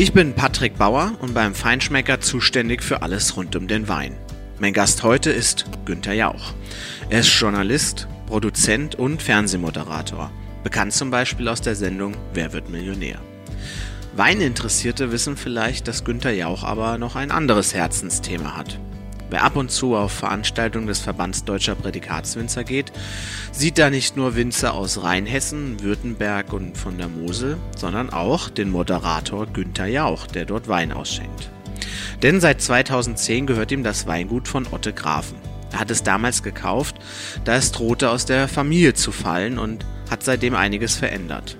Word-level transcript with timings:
Ich 0.00 0.14
bin 0.14 0.32
Patrick 0.32 0.78
Bauer 0.78 1.12
und 1.20 1.34
beim 1.34 1.54
Feinschmecker 1.54 2.22
zuständig 2.22 2.82
für 2.82 3.02
alles 3.02 3.36
rund 3.36 3.54
um 3.54 3.68
den 3.68 3.86
Wein. 3.86 4.16
Mein 4.58 4.72
Gast 4.72 5.02
heute 5.02 5.30
ist 5.30 5.66
Günther 5.84 6.14
Jauch. 6.14 6.54
Er 7.10 7.20
ist 7.20 7.38
Journalist, 7.38 8.08
Produzent 8.26 8.94
und 8.94 9.20
Fernsehmoderator. 9.20 10.30
Bekannt 10.64 10.94
zum 10.94 11.10
Beispiel 11.10 11.48
aus 11.48 11.60
der 11.60 11.74
Sendung 11.74 12.14
Wer 12.32 12.54
wird 12.54 12.70
Millionär? 12.70 13.18
Weininteressierte 14.16 15.12
wissen 15.12 15.36
vielleicht, 15.36 15.86
dass 15.86 16.02
Günther 16.02 16.32
Jauch 16.32 16.64
aber 16.64 16.96
noch 16.96 17.14
ein 17.14 17.30
anderes 17.30 17.74
Herzensthema 17.74 18.56
hat. 18.56 18.80
Wer 19.30 19.44
ab 19.44 19.54
und 19.54 19.70
zu 19.70 19.94
auf 19.94 20.10
Veranstaltungen 20.10 20.88
des 20.88 20.98
Verbands 20.98 21.44
Deutscher 21.44 21.76
Prädikatswinzer 21.76 22.64
geht, 22.64 22.90
sieht 23.52 23.78
da 23.78 23.88
nicht 23.88 24.16
nur 24.16 24.34
Winzer 24.34 24.74
aus 24.74 25.04
Rheinhessen, 25.04 25.80
Württemberg 25.80 26.52
und 26.52 26.76
von 26.76 26.98
der 26.98 27.06
Mosel, 27.06 27.56
sondern 27.76 28.10
auch 28.10 28.50
den 28.50 28.70
Moderator 28.70 29.46
Günther 29.46 29.86
Jauch, 29.86 30.26
der 30.26 30.46
dort 30.46 30.66
Wein 30.66 30.92
ausschenkt. 30.92 31.50
Denn 32.22 32.40
seit 32.40 32.60
2010 32.60 33.46
gehört 33.46 33.70
ihm 33.70 33.84
das 33.84 34.08
Weingut 34.08 34.48
von 34.48 34.66
Otte 34.72 34.92
Grafen. 34.92 35.38
Er 35.70 35.78
hat 35.78 35.92
es 35.92 36.02
damals 36.02 36.42
gekauft, 36.42 36.96
da 37.44 37.54
es 37.54 37.70
drohte 37.70 38.10
aus 38.10 38.26
der 38.26 38.48
Familie 38.48 38.94
zu 38.94 39.12
fallen 39.12 39.60
und 39.60 39.86
hat 40.10 40.24
seitdem 40.24 40.56
einiges 40.56 40.96
verändert. 40.96 41.56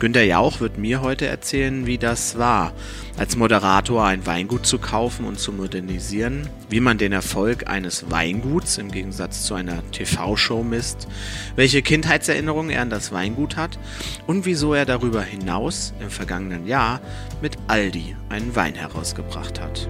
Günter 0.00 0.22
Jauch 0.22 0.60
wird 0.60 0.78
mir 0.78 1.02
heute 1.02 1.26
erzählen, 1.26 1.86
wie 1.86 1.98
das 1.98 2.38
war, 2.38 2.72
als 3.18 3.36
Moderator 3.36 4.02
ein 4.02 4.24
Weingut 4.24 4.64
zu 4.64 4.78
kaufen 4.78 5.26
und 5.26 5.38
zu 5.38 5.52
modernisieren, 5.52 6.48
wie 6.70 6.80
man 6.80 6.96
den 6.96 7.12
Erfolg 7.12 7.68
eines 7.68 8.10
Weinguts 8.10 8.78
im 8.78 8.90
Gegensatz 8.90 9.44
zu 9.44 9.52
einer 9.52 9.82
TV-Show 9.92 10.62
misst, 10.62 11.06
welche 11.54 11.82
Kindheitserinnerungen 11.82 12.70
er 12.70 12.80
an 12.80 12.88
das 12.88 13.12
Weingut 13.12 13.58
hat 13.58 13.78
und 14.26 14.46
wieso 14.46 14.72
er 14.72 14.86
darüber 14.86 15.20
hinaus 15.22 15.92
im 16.00 16.08
vergangenen 16.08 16.66
Jahr 16.66 17.02
mit 17.42 17.58
Aldi 17.66 18.16
einen 18.30 18.56
Wein 18.56 18.76
herausgebracht 18.76 19.60
hat. 19.60 19.86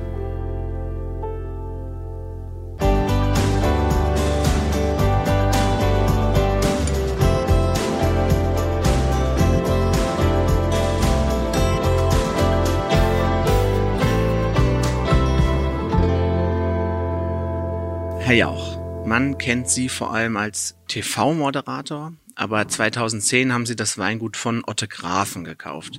Herr 18.31 18.37
Jauch, 18.37 19.05
man 19.05 19.39
kennt 19.39 19.69
Sie 19.69 19.89
vor 19.89 20.15
allem 20.15 20.37
als 20.37 20.77
TV-Moderator, 20.87 22.13
aber 22.37 22.69
2010 22.69 23.53
haben 23.53 23.67
Sie 23.67 23.75
das 23.75 23.99
Weingut 23.99 24.37
von 24.37 24.63
Otte 24.65 24.87
Grafen 24.87 25.43
gekauft. 25.43 25.99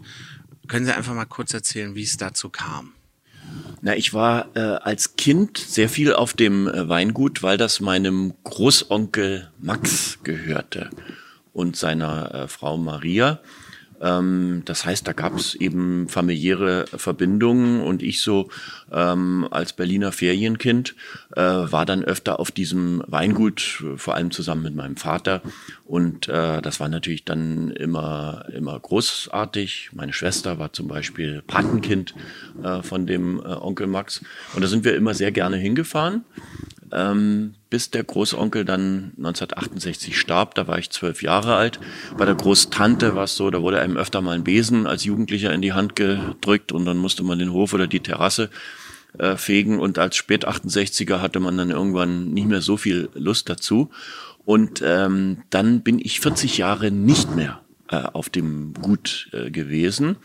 Können 0.70 0.86
Sie 0.86 0.96
einfach 0.96 1.14
mal 1.14 1.26
kurz 1.26 1.54
erzählen, 1.54 1.94
wie 1.94 2.04
es 2.04 2.16
dazu 2.16 2.48
kam? 2.48 2.94
Na, 3.82 3.98
ich 3.98 4.14
war 4.14 4.48
äh, 4.56 4.62
als 4.62 5.18
Kind 5.18 5.58
sehr 5.58 5.90
viel 5.90 6.14
auf 6.14 6.32
dem 6.32 6.70
äh, 6.70 6.88
Weingut, 6.88 7.44
weil 7.44 7.58
das 7.58 7.82
meinem 7.82 8.34
Großonkel 8.46 9.52
Max 9.60 10.20
gehörte 10.24 10.90
und 11.52 11.76
seiner 11.76 12.34
äh, 12.34 12.48
Frau 12.48 12.78
Maria. 12.78 13.42
Ähm, 14.02 14.64
das 14.66 14.86
heißt, 14.86 15.08
da 15.08 15.14
gab 15.14 15.36
es 15.36 15.56
eben 15.56 16.10
familiäre 16.10 16.86
Verbindungen 16.88 17.82
und 17.82 18.02
ich 18.02 18.22
so 18.22 18.50
ähm, 18.92 19.48
als 19.52 19.74
Berliner 19.74 20.12
Ferienkind 20.12 20.96
äh, 21.36 21.42
war 21.42 21.86
dann 21.86 22.04
öfter 22.04 22.40
auf 22.40 22.52
diesem 22.52 23.04
Weingut, 23.08 23.84
vor 23.96 24.16
allem 24.16 24.32
zusammen 24.32 24.64
mit 24.64 24.76
meinem 24.76 24.98
Vater. 24.98 25.42
Und 25.86 26.28
äh, 26.28 26.62
das 26.62 26.80
war 26.80 26.90
natürlich 26.90 27.26
dann 27.26 27.72
immer, 27.72 28.46
immer 28.54 28.80
großartig. 28.80 29.92
Meine 29.94 30.14
Schwester 30.14 30.58
war 30.58 30.74
zum 30.74 30.88
Beispiel 30.88 31.44
Patenkind 31.46 32.16
äh, 32.64 32.82
von 32.82 33.06
dem 33.06 33.40
äh, 33.40 33.44
Onkel 33.44 33.88
Max. 33.88 34.22
Und 34.56 34.62
da 34.64 34.68
sind 34.68 34.84
wir 34.84 34.96
immer 34.96 35.14
sehr 35.14 35.32
gerne 35.32 35.58
hingefahren 35.58 36.24
ähm, 36.92 37.56
bis 37.70 37.90
der 37.90 38.04
Großonkel 38.04 38.66
dann 38.66 39.14
1968 39.18 40.20
starb. 40.20 40.56
Da 40.56 40.68
war 40.68 40.78
ich 40.78 40.90
zwölf 40.90 41.24
Jahre 41.24 41.56
alt. 41.56 41.80
Bei 42.18 42.26
der 42.26 42.36
Großtante 42.36 43.16
war 43.16 43.24
es 43.24 43.36
so, 43.36 43.50
da 43.50 43.62
wurde 43.62 43.80
einem 43.80 43.98
öfter 43.98 44.22
mal 44.22 44.36
ein 44.36 44.44
Besen 44.44 44.88
als 44.88 45.04
Jugendlicher 45.06 45.54
in 45.54 45.62
die 45.62 45.74
Hand 45.74 45.96
gedrückt 45.96 46.72
und 46.72 46.86
dann 46.86 46.98
musste 46.98 47.24
man 47.24 47.40
den 47.40 47.54
Hof 47.54 47.74
oder 47.74 47.88
die 47.88 48.02
Terrasse 48.02 48.50
äh, 49.18 49.36
fegen. 49.38 49.80
Und 49.80 49.98
als 49.98 50.16
Spät-68er 50.16 51.22
hatte 51.22 51.40
man 51.40 51.58
dann 51.58 51.70
irgendwann 51.70 52.34
nicht 52.34 52.48
mehr 52.48 52.62
so 52.62 52.78
viel 52.78 53.10
Lust 53.14 53.50
dazu. 53.50 53.90
Und 54.46 54.82
ähm, 54.84 55.44
dann 55.50 55.82
bin 55.82 56.00
ich 56.00 56.20
40 56.20 56.58
Jahre 56.58 56.92
nicht 56.92 57.36
mehr 57.36 57.62
äh, 57.90 57.98
auf 57.98 58.30
dem 58.30 58.74
Gut 58.74 59.30
äh, 59.34 59.52
gewesen. 59.52 60.18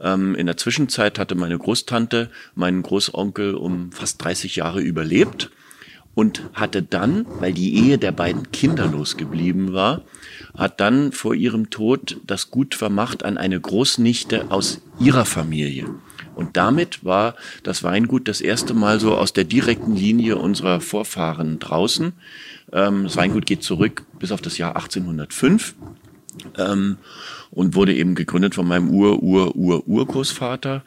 Ähm, 0.00 0.34
in 0.34 0.46
der 0.46 0.56
Zwischenzeit 0.56 1.18
hatte 1.18 1.36
meine 1.36 1.56
Großtante 1.56 2.30
meinen 2.54 2.82
Großonkel 2.82 3.54
um 3.54 3.92
fast 3.92 4.22
30 4.22 4.56
Jahre 4.56 4.80
überlebt 4.80 5.50
und 6.14 6.42
hatte 6.52 6.82
dann, 6.82 7.26
weil 7.40 7.52
die 7.52 7.74
Ehe 7.74 7.98
der 7.98 8.12
beiden 8.12 8.50
kinderlos 8.52 9.16
geblieben 9.16 9.72
war, 9.72 10.02
hat 10.56 10.80
dann 10.80 11.12
vor 11.12 11.34
ihrem 11.34 11.70
Tod 11.70 12.18
das 12.26 12.50
Gut 12.50 12.74
vermacht 12.74 13.24
an 13.24 13.38
eine 13.38 13.58
Großnichte 13.58 14.50
aus 14.50 14.82
ihrer 14.98 15.24
Familie. 15.24 15.86
Und 16.34 16.56
damit 16.56 17.04
war 17.04 17.34
das 17.62 17.82
Weingut 17.82 18.28
das 18.28 18.40
erste 18.40 18.74
Mal 18.74 19.00
so 19.00 19.16
aus 19.16 19.32
der 19.32 19.44
direkten 19.44 19.94
Linie 19.94 20.36
unserer 20.36 20.80
Vorfahren 20.80 21.58
draußen. 21.58 22.12
Ähm, 22.72 23.04
das 23.04 23.16
Weingut 23.16 23.46
geht 23.46 23.62
zurück 23.62 24.04
bis 24.18 24.32
auf 24.32 24.40
das 24.40 24.58
Jahr 24.58 24.76
1805 24.76 25.74
ähm, 26.58 26.96
und 27.50 27.74
wurde 27.74 27.94
eben 27.94 28.14
gegründet 28.14 28.54
von 28.54 28.66
meinem 28.66 28.88
Ur-Ur-Ur-Urgroßvater. 28.90 30.82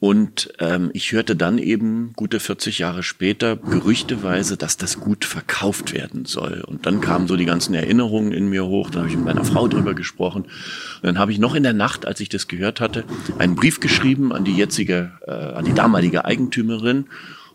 Und 0.00 0.52
ähm, 0.58 0.90
ich 0.92 1.12
hörte 1.12 1.34
dann 1.34 1.56
eben 1.56 2.12
gute 2.14 2.38
40 2.38 2.78
Jahre 2.78 3.02
später 3.02 3.56
gerüchteweise, 3.56 4.56
dass 4.56 4.76
das 4.76 5.00
Gut 5.00 5.24
verkauft 5.24 5.94
werden 5.94 6.26
soll. 6.26 6.62
Und 6.66 6.84
dann 6.84 7.00
kamen 7.00 7.26
so 7.26 7.36
die 7.36 7.46
ganzen 7.46 7.74
Erinnerungen 7.74 8.32
in 8.32 8.48
mir 8.48 8.66
hoch. 8.66 8.90
Dann 8.90 9.02
habe 9.02 9.10
ich 9.10 9.16
mit 9.16 9.24
meiner 9.24 9.44
Frau 9.44 9.66
drüber 9.66 9.94
gesprochen. 9.94 10.42
Und 10.42 11.04
dann 11.04 11.18
habe 11.18 11.32
ich 11.32 11.38
noch 11.38 11.54
in 11.54 11.62
der 11.62 11.72
Nacht, 11.72 12.06
als 12.06 12.20
ich 12.20 12.28
das 12.28 12.48
gehört 12.48 12.80
hatte, 12.80 13.04
einen 13.38 13.54
Brief 13.54 13.80
geschrieben 13.80 14.32
an 14.32 14.44
die 14.44 14.54
jetzige, 14.54 15.12
äh, 15.26 15.30
an 15.30 15.64
die 15.64 15.74
damalige 15.74 16.24
Eigentümerin 16.24 17.06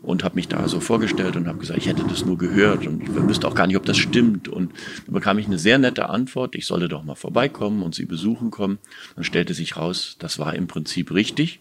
und 0.02 0.24
habe 0.24 0.36
mich 0.36 0.48
da 0.48 0.68
so 0.68 0.80
vorgestellt 0.80 1.36
und 1.36 1.48
habe 1.48 1.60
gesagt, 1.60 1.78
ich 1.78 1.88
hätte 1.88 2.04
das 2.08 2.26
nur 2.26 2.38
gehört 2.38 2.88
und 2.88 3.04
ich 3.04 3.14
wüsste 3.14 3.48
auch 3.48 3.56
gar 3.56 3.68
nicht, 3.68 3.76
ob 3.76 3.86
das 3.86 3.98
stimmt. 3.98 4.48
Und 4.48 4.72
dann 5.06 5.14
bekam 5.14 5.38
ich 5.40 5.48
eine 5.48 5.60
sehr 5.60 5.78
nette 5.78 6.10
Antwort, 6.10 6.56
ich 6.56 6.66
solle 6.66 6.88
doch 6.88 7.04
mal 7.04 7.16
vorbeikommen 7.16 7.84
und 7.84 7.96
sie 7.96 8.06
besuchen 8.06 8.50
kommen. 8.50 8.80
Dann 9.16 9.24
stellte 9.24 9.54
sich 9.54 9.76
raus, 9.76 10.16
das 10.20 10.40
war 10.40 10.56
im 10.56 10.68
Prinzip 10.68 11.12
richtig. 11.12 11.60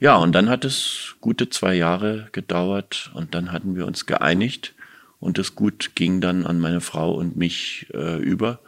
Ja, 0.00 0.16
und 0.16 0.32
dann 0.32 0.48
hat 0.48 0.64
es 0.64 1.16
gute 1.20 1.50
zwei 1.50 1.74
Jahre 1.74 2.28
gedauert 2.32 3.10
und 3.14 3.34
dann 3.34 3.52
hatten 3.52 3.76
wir 3.76 3.86
uns 3.86 4.06
geeinigt 4.06 4.74
und 5.20 5.36
das 5.36 5.54
Gut 5.54 5.92
ging 5.94 6.22
dann 6.22 6.46
an 6.46 6.58
meine 6.58 6.80
Frau 6.80 7.12
und 7.12 7.36
mich 7.36 7.86
äh, 7.92 8.18
über 8.18 8.60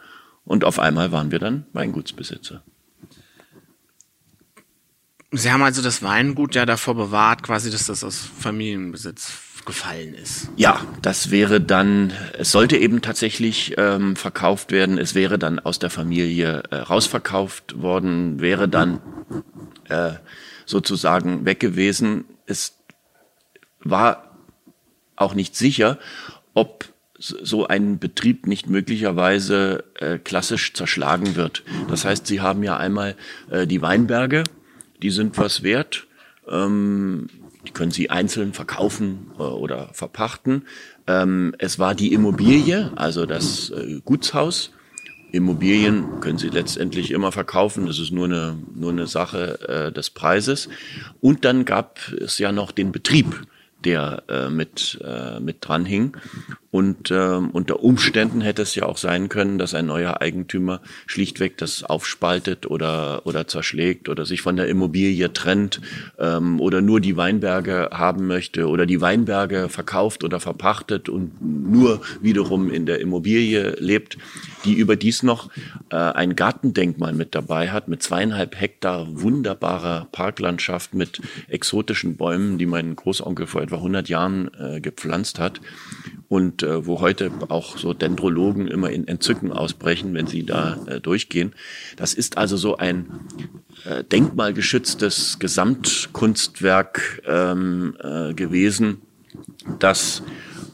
und 0.45 0.63
auf 0.63 0.77
einmal 0.77 1.11
waren 1.11 1.31
wir 1.31 1.39
dann 1.39 1.65
Weingutsbesitzer. 1.73 2.61
Sie 5.31 5.51
haben 5.51 5.63
also 5.63 5.81
das 5.81 6.03
Weingut 6.03 6.53
ja 6.53 6.67
davor 6.67 6.93
bewahrt, 6.93 7.41
quasi, 7.41 7.71
dass 7.71 7.87
das 7.87 8.03
aus 8.03 8.19
Familienbesitz 8.19 9.31
gefallen 9.65 10.13
ist. 10.13 10.49
Ja, 10.57 10.85
das 11.01 11.31
wäre 11.31 11.59
dann, 11.59 12.13
es 12.37 12.51
sollte 12.51 12.77
eben 12.77 13.01
tatsächlich 13.01 13.73
ähm, 13.77 14.15
verkauft 14.15 14.71
werden, 14.71 14.99
es 14.99 15.15
wäre 15.15 15.39
dann 15.39 15.57
aus 15.57 15.79
der 15.79 15.89
Familie 15.89 16.61
äh, 16.69 16.75
rausverkauft 16.75 17.81
worden, 17.81 18.39
wäre 18.41 18.69
dann 18.69 19.01
äh, 19.89 20.11
sozusagen 20.65 21.45
weg 21.45 21.59
gewesen. 21.59 22.25
Es 22.45 22.77
war 23.83 24.37
auch 25.15 25.33
nicht 25.33 25.55
sicher, 25.55 25.99
ob 26.53 26.93
so 27.17 27.67
ein 27.67 27.99
Betrieb 27.99 28.47
nicht 28.47 28.67
möglicherweise 28.67 29.85
äh, 29.99 30.17
klassisch 30.17 30.73
zerschlagen 30.73 31.35
wird. 31.35 31.63
Das 31.87 32.03
heißt, 32.03 32.27
Sie 32.27 32.41
haben 32.41 32.63
ja 32.63 32.75
einmal 32.77 33.15
äh, 33.49 33.65
die 33.65 33.81
Weinberge, 33.81 34.43
die 35.01 35.09
sind 35.09 35.37
was 35.37 35.63
wert. 35.63 36.07
Ähm, 36.49 37.29
die 37.65 37.71
können 37.71 37.91
Sie 37.91 38.09
einzeln 38.09 38.51
verkaufen 38.53 39.31
äh, 39.37 39.43
oder 39.43 39.89
verpachten. 39.93 40.65
Ähm, 41.07 41.55
es 41.59 41.79
war 41.79 41.95
die 41.95 42.11
Immobilie, 42.11 42.91
also 42.95 43.25
das 43.25 43.69
äh, 43.69 44.01
Gutshaus, 44.03 44.71
Immobilien 45.33 46.19
können 46.19 46.37
Sie 46.37 46.49
letztendlich 46.49 47.09
immer 47.09 47.31
verkaufen. 47.31 47.87
Das 47.87 47.97
ist 47.97 48.11
nur 48.11 48.25
eine, 48.25 48.55
nur 48.75 48.91
eine 48.91 49.07
Sache 49.07 49.59
äh, 49.67 49.91
des 49.91 50.11
Preises. 50.11 50.69
Und 51.21 51.43
dann 51.43 51.65
gab 51.65 51.99
es 52.13 52.37
ja 52.37 52.51
noch 52.51 52.71
den 52.71 52.91
Betrieb, 52.91 53.47
der 53.83 54.21
äh, 54.29 54.49
mit, 54.49 54.99
äh, 55.03 55.39
mit 55.39 55.57
dran 55.61 55.85
hing. 55.85 56.15
Und 56.73 57.11
äh, 57.11 57.15
unter 57.15 57.83
Umständen 57.83 58.41
hätte 58.41 58.63
es 58.63 58.73
ja 58.73 58.87
auch 58.87 58.97
sein 58.97 59.29
können, 59.29 59.59
dass 59.59 59.75
ein 59.75 59.85
neuer 59.85 60.21
Eigentümer 60.21 60.81
schlichtweg 61.05 61.55
das 61.59 61.83
aufspaltet 61.83 62.65
oder, 62.65 63.27
oder 63.27 63.45
zerschlägt 63.47 64.09
oder 64.09 64.25
sich 64.25 64.41
von 64.41 64.55
der 64.55 64.67
Immobilie 64.67 65.31
trennt 65.33 65.81
ähm, 66.17 66.59
oder 66.59 66.81
nur 66.81 66.99
die 66.99 67.15
Weinberge 67.15 67.91
haben 67.93 68.25
möchte 68.25 68.67
oder 68.67 68.87
die 68.87 69.01
Weinberge 69.01 69.69
verkauft 69.69 70.23
oder 70.23 70.39
verpachtet 70.39 71.09
und 71.09 71.33
nur 71.43 72.01
wiederum 72.21 72.71
in 72.71 72.87
der 72.87 73.01
Immobilie 73.01 73.75
lebt, 73.77 74.17
die 74.65 74.73
überdies 74.73 75.21
noch 75.21 75.51
äh, 75.91 75.95
ein 75.95 76.35
Gartendenkmal 76.35 77.13
mit 77.13 77.35
dabei 77.35 77.69
hat, 77.69 77.87
mit 77.87 78.01
zweieinhalb 78.01 78.59
Hektar 78.59 79.21
wunderbarer 79.21 80.07
Parklandschaft 80.11 80.95
mit 80.95 81.21
exotischen 81.49 82.17
Bäumen, 82.17 82.57
die 82.57 82.65
mein 82.65 82.95
Großonkel 82.95 83.45
vor 83.45 83.61
etwa 83.61 83.75
100 83.75 84.09
Jahren 84.09 84.49
äh, 84.59 84.81
gepflanzt 84.81 85.37
hat. 85.37 85.61
Und 86.29 86.62
äh, 86.63 86.85
wo 86.85 87.01
heute 87.01 87.31
auch 87.49 87.77
so 87.77 87.93
Dendrologen 87.93 88.67
immer 88.67 88.89
in 88.89 89.07
Entzücken 89.07 89.51
ausbrechen, 89.51 90.13
wenn 90.13 90.27
sie 90.27 90.45
da 90.45 90.77
äh, 90.87 90.99
durchgehen. 90.99 91.53
Das 91.95 92.13
ist 92.13 92.37
also 92.37 92.57
so 92.57 92.77
ein 92.77 93.05
äh, 93.85 94.03
denkmalgeschütztes 94.03 95.39
Gesamtkunstwerk 95.39 97.21
ähm, 97.25 97.95
äh, 98.01 98.33
gewesen, 98.33 99.01
das 99.79 100.23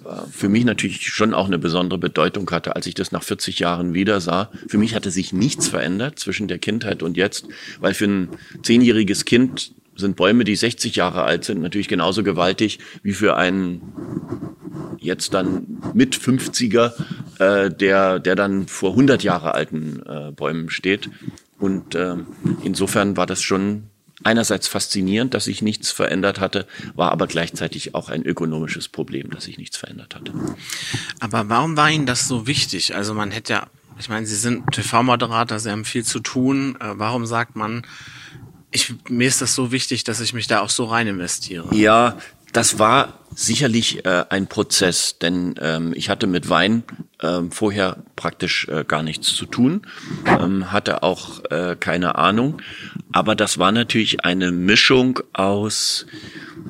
äh, 0.06 0.30
für 0.32 0.50
mich 0.50 0.66
natürlich 0.66 1.08
schon 1.08 1.34
auch 1.34 1.48
eine 1.48 1.60
besondere 1.60 2.00
Bedeutung 2.00 2.50
hatte, 2.52 2.76
als 2.76 2.86
ich 2.86 2.94
das 2.94 3.12
nach 3.12 3.24
40 3.24 3.60
Jahren 3.60 3.94
wieder 3.94 4.22
sah. 4.22 4.52
Für 4.68 4.78
mich 4.78 4.96
hatte 4.96 5.12
sich 5.12 5.34
nichts 5.34 5.68
verändert 5.68 6.20
zwischen 6.20 6.48
der 6.48 6.60
Kindheit 6.60 7.04
und 7.04 7.18
jetzt, 7.18 7.48
weil 7.80 7.94
für 7.94 8.06
ein 8.06 8.30
zehnjähriges 8.64 9.26
Kind 9.26 9.74
sind 10.00 10.16
Bäume, 10.16 10.44
die 10.44 10.56
60 10.56 10.96
Jahre 10.96 11.24
alt 11.24 11.46
sind, 11.46 11.62
natürlich 11.62 11.88
genauso 11.88 12.24
gewaltig 12.24 12.80
wie 13.04 13.14
für 13.14 13.36
einen 13.36 13.82
jetzt 15.00 15.34
dann 15.34 15.82
mit 15.94 16.16
50er, 16.16 16.94
äh, 17.40 17.70
der, 17.70 18.20
der 18.20 18.36
dann 18.36 18.68
vor 18.68 18.92
100 18.92 19.24
Jahre 19.24 19.54
alten 19.54 20.02
äh, 20.06 20.32
Bäumen 20.32 20.70
steht. 20.70 21.10
Und 21.58 21.96
äh, 21.96 22.16
insofern 22.64 23.18
war 23.18 23.26
das 23.26 23.42
schon 23.42 23.84
einerseits 24.24 24.68
faszinierend, 24.68 25.34
dass 25.34 25.46
sich 25.46 25.62
nichts 25.62 25.92
verändert 25.92 26.40
hatte, 26.40 26.68
war 26.94 27.12
aber 27.12 27.28
gleichzeitig 27.28 27.96
auch 27.96 28.10
ein 28.10 28.24
ökonomisches 28.24 28.88
Problem, 28.88 29.30
dass 29.30 29.46
sich 29.46 29.58
nichts 29.58 29.78
verändert 29.78 30.16
hatte. 30.16 30.34
Aber 31.20 31.50
warum 31.50 31.78
war 31.78 31.90
Ihnen 31.90 32.06
das 32.06 32.28
so 32.28 32.48
wichtig? 32.48 32.96
Also 32.96 33.14
man 33.14 33.32
hätte 33.32 33.54
ja, 33.54 33.68
ich 33.98 34.10
meine, 34.10 34.26
Sie 34.26 34.36
sind 34.36 34.72
TV-Moderator, 34.72 35.60
Sie 35.60 35.72
haben 35.72 35.86
viel 35.86 36.04
zu 36.04 36.20
tun. 36.20 36.76
Äh, 36.80 36.94
warum 36.96 37.26
sagt 37.26 37.56
man, 37.56 37.84
ich, 38.72 38.94
mir 39.10 39.28
ist 39.28 39.42
das 39.42 39.56
so 39.56 39.72
wichtig, 39.72 40.04
dass 40.04 40.20
ich 40.22 40.34
mich 40.34 40.48
da 40.48 40.62
auch 40.62 40.70
so 40.70 40.86
rein 40.86 41.08
investiere? 41.08 41.74
Ja, 41.74 42.18
das 42.54 42.80
war 42.80 43.20
sicherlich 43.36 44.06
äh, 44.06 44.26
ein 44.30 44.48
Prozess, 44.48 45.18
denn 45.20 45.56
ähm, 45.62 45.94
ich 45.96 46.10
hatte 46.10 46.28
mit 46.28 46.50
Wein 46.50 46.84
ähm, 47.22 47.52
vorher 47.52 48.04
praktisch 48.16 48.68
äh, 48.68 48.84
gar 48.88 49.04
nichts 49.04 49.36
zu 49.36 49.46
tun, 49.46 49.84
ähm, 50.26 50.72
hatte 50.72 51.04
auch 51.04 51.44
äh, 51.52 51.76
keine 51.80 52.16
Ahnung, 52.16 52.62
aber 53.12 53.36
das 53.36 53.60
war 53.60 53.72
natürlich 53.72 54.26
eine 54.26 54.52
Mischung 54.52 55.20
aus, 55.34 56.08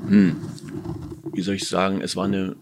hm, 0.08 0.36
wie 1.34 1.42
soll 1.42 1.56
ich 1.56 1.68
sagen, 1.68 2.02
es 2.02 2.16
war 2.16 2.26
eine 2.26 2.56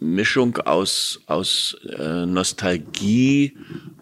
Mischung 0.00 0.58
aus 0.58 1.20
aus 1.26 1.76
äh, 1.98 2.26
Nostalgie, 2.26 3.56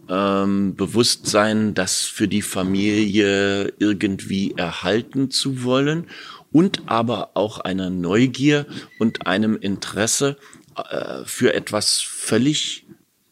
ähm, 0.09 0.75
Bewusstsein, 0.75 1.75
das 1.75 2.03
für 2.03 2.29
die 2.29 2.43
Familie 2.43 3.73
irgendwie 3.79 4.55
erhalten 4.57 5.31
zu 5.31 5.65
wollen 5.65 6.07
und 6.53 6.83
aber 6.87 7.31
auch 7.35 7.59
einer 7.59 7.91
Neugier 7.91 8.67
und 8.99 9.27
einem 9.27 9.57
Interesse 9.57 10.37
äh, 10.77 11.25
für 11.25 11.55
etwas 11.55 12.01
völlig 12.01 12.87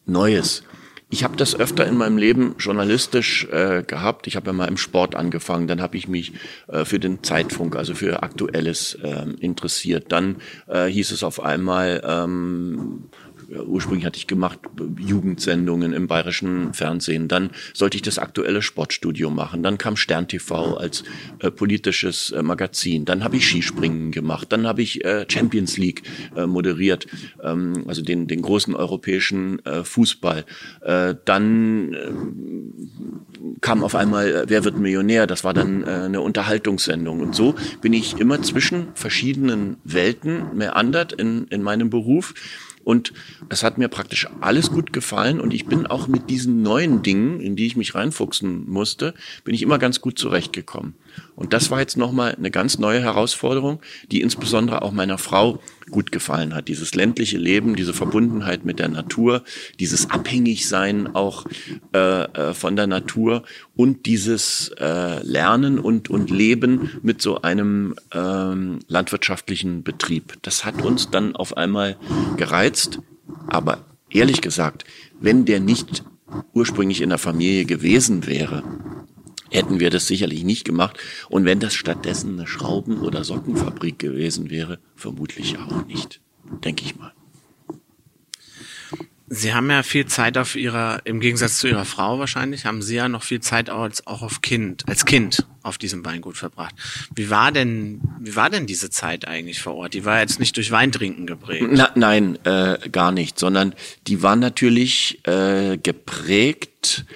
Neues. 0.05 0.65
Ich 1.13 1.25
habe 1.25 1.37
das 1.37 1.55
öfter 1.55 1.87
in 1.87 1.99
meinem 1.99 2.17
Leben 2.17 2.55
journalistisch 2.59 3.47
äh, 3.53 3.83
gehabt. 3.87 4.27
Ich 4.27 4.35
habe 4.35 4.47
ja 4.47 4.55
mal 4.55 4.67
im 4.67 4.79
Sport 4.79 5.15
angefangen, 5.15 5.67
dann 5.67 5.83
habe 5.83 5.99
ich 5.99 6.09
mich 6.09 6.33
äh, 6.69 6.87
für 6.87 6.99
den 6.99 7.23
Zeitfunk, 7.23 7.77
also 7.77 7.95
für 7.95 8.23
Aktuelles 8.23 8.95
äh, 8.95 9.27
interessiert. 9.39 10.11
Dann 10.11 10.37
äh, 10.69 10.87
hieß 10.87 11.11
es 11.11 11.23
auf 11.23 11.41
einmal, 11.41 12.03
ähm, 12.03 13.11
ursprünglich 13.61 14.07
hatte 14.07 14.19
ich 14.19 14.27
gemacht 14.27 14.61
Jugendsendungen 14.99 15.93
im 15.93 16.07
bayerischen 16.07 16.75
Fernsehen. 16.75 17.29
Dann 17.29 17.51
sollte 17.75 17.97
ich 17.97 18.03
das 18.03 18.19
aktuelle 18.19 18.63
Sportstudio 18.63 19.31
machen. 19.31 19.63
Dann 19.63 19.79
kam 19.79 19.97
Stern 19.97 20.29
TV 20.29 20.77
als 20.77 21.05
äh, 21.41 21.51
politisches 21.51 22.31
äh, 22.31 22.43
Magazin. 22.43 23.05
Dann 23.05 23.25
habe 23.25 23.37
ich 23.37 23.47
Skispringen 23.47 24.11
gemacht. 24.11 24.53
Dann 24.53 24.67
habe 24.67 24.83
ich 24.83 25.05
äh, 25.05 25.27
Champions 25.29 25.77
League 25.77 26.03
äh, 26.37 26.47
moderiert, 26.47 27.07
ähm, 27.43 27.85
also 27.87 28.03
den, 28.03 28.27
den 28.27 28.43
großen 28.43 28.75
europäischen 28.75 29.65
äh, 29.65 29.85
Fußball. 29.85 30.45
Äh, 30.81 31.15
dann 31.25 31.97
kam 33.61 33.85
auf 33.85 33.95
einmal 33.95 34.45
Wer 34.47 34.65
wird 34.65 34.79
Millionär? 34.79 35.27
Das 35.27 35.45
war 35.45 35.55
dann 35.55 35.85
eine 35.85 36.21
Unterhaltungssendung. 36.21 37.21
Und 37.21 37.35
so 37.35 37.55
bin 37.81 37.93
ich 37.93 38.19
immer 38.19 38.43
zwischen 38.43 38.89
verschiedenen 38.95 39.77
Welten 39.85 40.57
meandert 40.57 41.13
in, 41.13 41.47
in 41.49 41.63
meinem 41.63 41.91
Beruf. 41.91 42.35
Und 42.85 43.13
es 43.49 43.63
hat 43.63 43.79
mir 43.79 43.89
praktisch 43.89 44.29
alles 44.41 44.71
gut 44.71 44.93
gefallen 44.93 45.41
und 45.41 45.55
ich 45.55 45.67
bin 45.67 45.87
auch 45.87 46.09
mit 46.09 46.31
diesen 46.31 46.63
neuen 46.63 47.03
Dingen, 47.03 47.41
in 47.41 47.57
die 47.57 47.67
ich 47.67 47.77
mich 47.77 47.95
reinfuchsen 47.95 48.69
musste, 48.69 49.15
bin 49.45 49.55
ich 49.55 49.63
immer 49.63 49.79
ganz 49.79 50.01
gut 50.01 50.19
zurechtgekommen. 50.19 50.95
Und 51.37 51.53
das 51.53 51.71
war 51.71 51.81
jetzt 51.81 51.97
nochmal 51.97 52.35
eine 52.35 52.51
ganz 52.51 52.79
neue 52.79 53.01
Herausforderung, 53.01 53.81
die 54.11 54.21
insbesondere 54.21 54.83
auch 54.83 54.93
meiner 54.93 55.19
Frau 55.19 55.61
gut 55.91 56.13
gefallen 56.13 56.55
hat. 56.55 56.69
Dieses 56.69 56.95
ländliche 56.95 57.39
Leben, 57.39 57.77
diese 57.77 57.93
Verbundenheit 57.93 58.65
mit 58.65 58.79
der 58.79 58.89
Natur, 58.89 59.43
dieses 59.81 60.11
Abhängigsein 60.11 61.15
auch 61.15 61.47
äh, 61.95 62.23
äh, 62.25 62.55
von 62.55 62.77
der 62.77 62.87
Natur 62.87 63.43
und 63.77 64.07
dieses 64.07 64.71
äh, 64.79 65.23
Lernen 65.23 65.79
und, 65.79 66.11
und 66.11 66.31
Leben 66.31 66.91
mit 67.03 67.23
so 67.23 67.43
einem 67.43 67.95
ähm, 68.13 68.81
landwirtschaftlichen 68.89 69.83
Betrieb. 69.83 70.35
Das 70.43 70.65
hat 70.65 70.83
uns 70.83 71.11
dann 71.11 71.37
auf 71.37 71.57
einmal 71.57 71.97
gereizt. 72.37 73.01
Aber 73.49 73.85
ehrlich 74.11 74.41
gesagt, 74.41 74.85
wenn 75.21 75.45
der 75.45 75.61
nicht 75.61 76.05
ursprünglich 76.55 77.01
in 77.01 77.11
der 77.11 77.19
Familie 77.19 77.65
gewesen 77.65 78.27
wäre, 78.27 78.63
hätten 79.53 79.81
wir 79.81 79.91
das 79.91 80.07
sicherlich 80.07 80.45
nicht 80.45 80.65
gemacht. 80.65 80.99
Und 81.29 81.45
wenn 81.45 81.61
das 81.61 81.75
stattdessen 81.75 82.39
eine 82.39 82.47
Schrauben- 82.47 83.01
oder 83.01 83.25
Sockenfabrik 83.25 83.99
gewesen 83.99 84.51
wäre, 84.51 84.79
vermutlich 84.97 85.59
auch 85.59 85.87
nicht, 85.87 86.21
denke 86.65 86.85
ich 86.85 86.97
mal. 86.97 87.13
Sie 89.35 89.55
haben 89.55 89.71
ja 89.71 89.83
viel 89.83 90.05
Zeit 90.05 90.37
auf 90.37 90.57
Ihrer, 90.57 91.01
im 91.05 91.19
Gegensatz 91.19 91.59
zu 91.59 91.67
Ihrer 91.67 91.87
Frau 91.87 92.19
wahrscheinlich, 92.19 92.67
haben 92.67 92.83
Sie 92.83 92.97
ja 92.97 93.09
noch 93.09 93.23
viel 93.23 93.41
Zeit 93.41 93.71
als, 93.71 94.07
auch 94.07 94.21
auf 94.21 94.43
Kind, 94.43 94.87
als 94.87 95.07
Kind 95.07 95.47
auf 95.63 95.79
diesem 95.79 96.05
Weingut 96.05 96.37
verbracht. 96.37 96.75
Wie 97.15 97.31
war 97.31 97.51
denn, 97.51 98.03
wie 98.21 98.37
war 98.37 98.51
denn 98.51 98.67
diese 98.67 98.91
Zeit 98.91 99.27
eigentlich 99.27 99.63
vor 99.63 99.75
Ort? 99.75 99.95
Die 99.95 100.05
war 100.05 100.21
jetzt 100.21 100.39
nicht 100.39 100.55
durch 100.59 100.71
Weintrinken 100.71 101.27
geprägt. 101.27 101.67
Na, 101.71 101.91
nein, 101.95 102.39
äh, 102.45 102.77
gar 102.91 103.11
nicht, 103.11 103.39
sondern 103.39 103.75
die 104.07 104.23
war 104.23 104.37
natürlich 104.37 105.27
äh, 105.27 105.79
geprägt, 105.79 107.07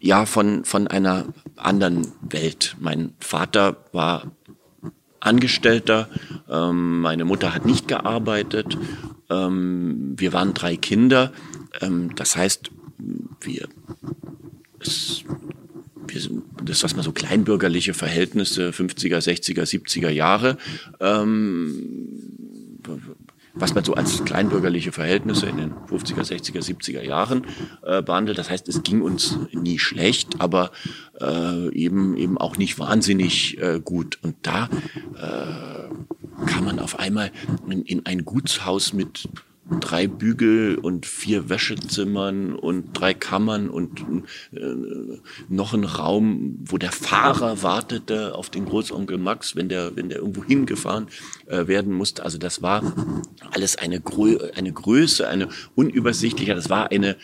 ja, 0.00 0.26
von, 0.26 0.64
von 0.64 0.86
einer 0.86 1.26
anderen 1.56 2.06
Welt. 2.20 2.76
Mein 2.80 3.14
Vater 3.18 3.84
war 3.92 4.30
Angestellter, 5.20 6.08
ähm, 6.48 7.00
meine 7.00 7.24
Mutter 7.24 7.54
hat 7.54 7.66
nicht 7.66 7.88
gearbeitet, 7.88 8.78
ähm, 9.28 10.14
wir 10.16 10.32
waren 10.32 10.54
drei 10.54 10.76
Kinder. 10.76 11.32
Ähm, 11.80 12.14
das 12.14 12.36
heißt, 12.36 12.70
wir, 13.40 13.68
es, 14.80 15.24
wir 16.06 16.20
sind, 16.20 16.44
das 16.62 16.84
was 16.84 16.94
man 16.94 17.04
so 17.04 17.12
kleinbürgerliche 17.12 17.94
Verhältnisse 17.94 18.70
50er, 18.70 19.18
60er, 19.18 19.62
70er 19.62 20.10
Jahre. 20.10 20.58
Ähm, 21.00 22.45
was 23.56 23.74
man 23.74 23.84
so 23.84 23.94
als 23.94 24.24
kleinbürgerliche 24.24 24.92
Verhältnisse 24.92 25.46
in 25.46 25.56
den 25.56 25.72
50er, 25.72 26.22
60er, 26.22 26.62
70er 26.62 27.02
Jahren 27.02 27.46
äh, 27.82 28.02
behandelt. 28.02 28.38
Das 28.38 28.50
heißt, 28.50 28.68
es 28.68 28.82
ging 28.82 29.02
uns 29.02 29.38
nie 29.52 29.78
schlecht, 29.78 30.40
aber 30.40 30.70
äh, 31.20 31.72
eben 31.74 32.16
eben 32.16 32.38
auch 32.38 32.56
nicht 32.56 32.78
wahnsinnig 32.78 33.58
äh, 33.60 33.80
gut. 33.82 34.18
Und 34.22 34.36
da 34.42 34.68
äh, 35.16 36.46
kam 36.46 36.64
man 36.64 36.78
auf 36.78 36.98
einmal 36.98 37.32
in, 37.68 37.82
in 37.82 38.06
ein 38.06 38.24
Gutshaus 38.24 38.92
mit 38.92 39.28
drei 39.80 40.06
Bügel 40.06 40.76
und 40.76 41.06
vier 41.06 41.48
Wäschezimmern 41.48 42.54
und 42.54 42.92
drei 42.92 43.14
Kammern 43.14 43.68
und 43.68 44.00
äh, 44.52 45.18
noch 45.48 45.74
ein 45.74 45.84
Raum, 45.84 46.58
wo 46.64 46.78
der 46.78 46.92
Fahrer 46.92 47.62
wartete 47.62 48.34
auf 48.34 48.48
den 48.48 48.64
Großonkel 48.64 49.18
Max, 49.18 49.56
wenn 49.56 49.68
der, 49.68 49.96
wenn 49.96 50.08
der 50.08 50.18
irgendwo 50.18 50.44
hingefahren 50.44 51.08
äh, 51.46 51.66
werden 51.66 51.92
musste. 51.92 52.24
Also 52.24 52.38
das 52.38 52.62
war 52.62 52.82
alles 53.50 53.76
eine, 53.76 54.00
Grö 54.00 54.38
eine 54.54 54.72
Größe, 54.72 55.26
eine 55.28 55.48
unübersichtliche, 55.74 56.54
das 56.54 56.70
war 56.70 56.90
eine, 56.90 57.16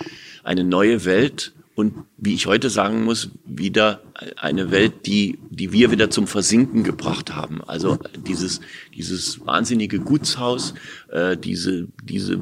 eine 0.42 0.64
neue 0.64 1.04
Welt 1.04 1.52
und 1.74 1.94
wie 2.18 2.34
ich 2.34 2.46
heute 2.46 2.70
sagen 2.70 3.04
muss, 3.04 3.30
wieder 3.44 4.02
eine 4.36 4.70
Welt, 4.70 5.06
die, 5.06 5.38
die 5.50 5.72
wir 5.72 5.90
wieder 5.90 6.10
zum 6.10 6.26
Versinken 6.26 6.84
gebracht 6.84 7.34
haben. 7.34 7.62
Also 7.62 7.98
dieses, 8.26 8.60
dieses 8.94 9.44
wahnsinnige 9.46 9.98
Gutshaus, 9.98 10.74
äh, 11.10 11.36
diese, 11.36 11.88
diese 12.02 12.40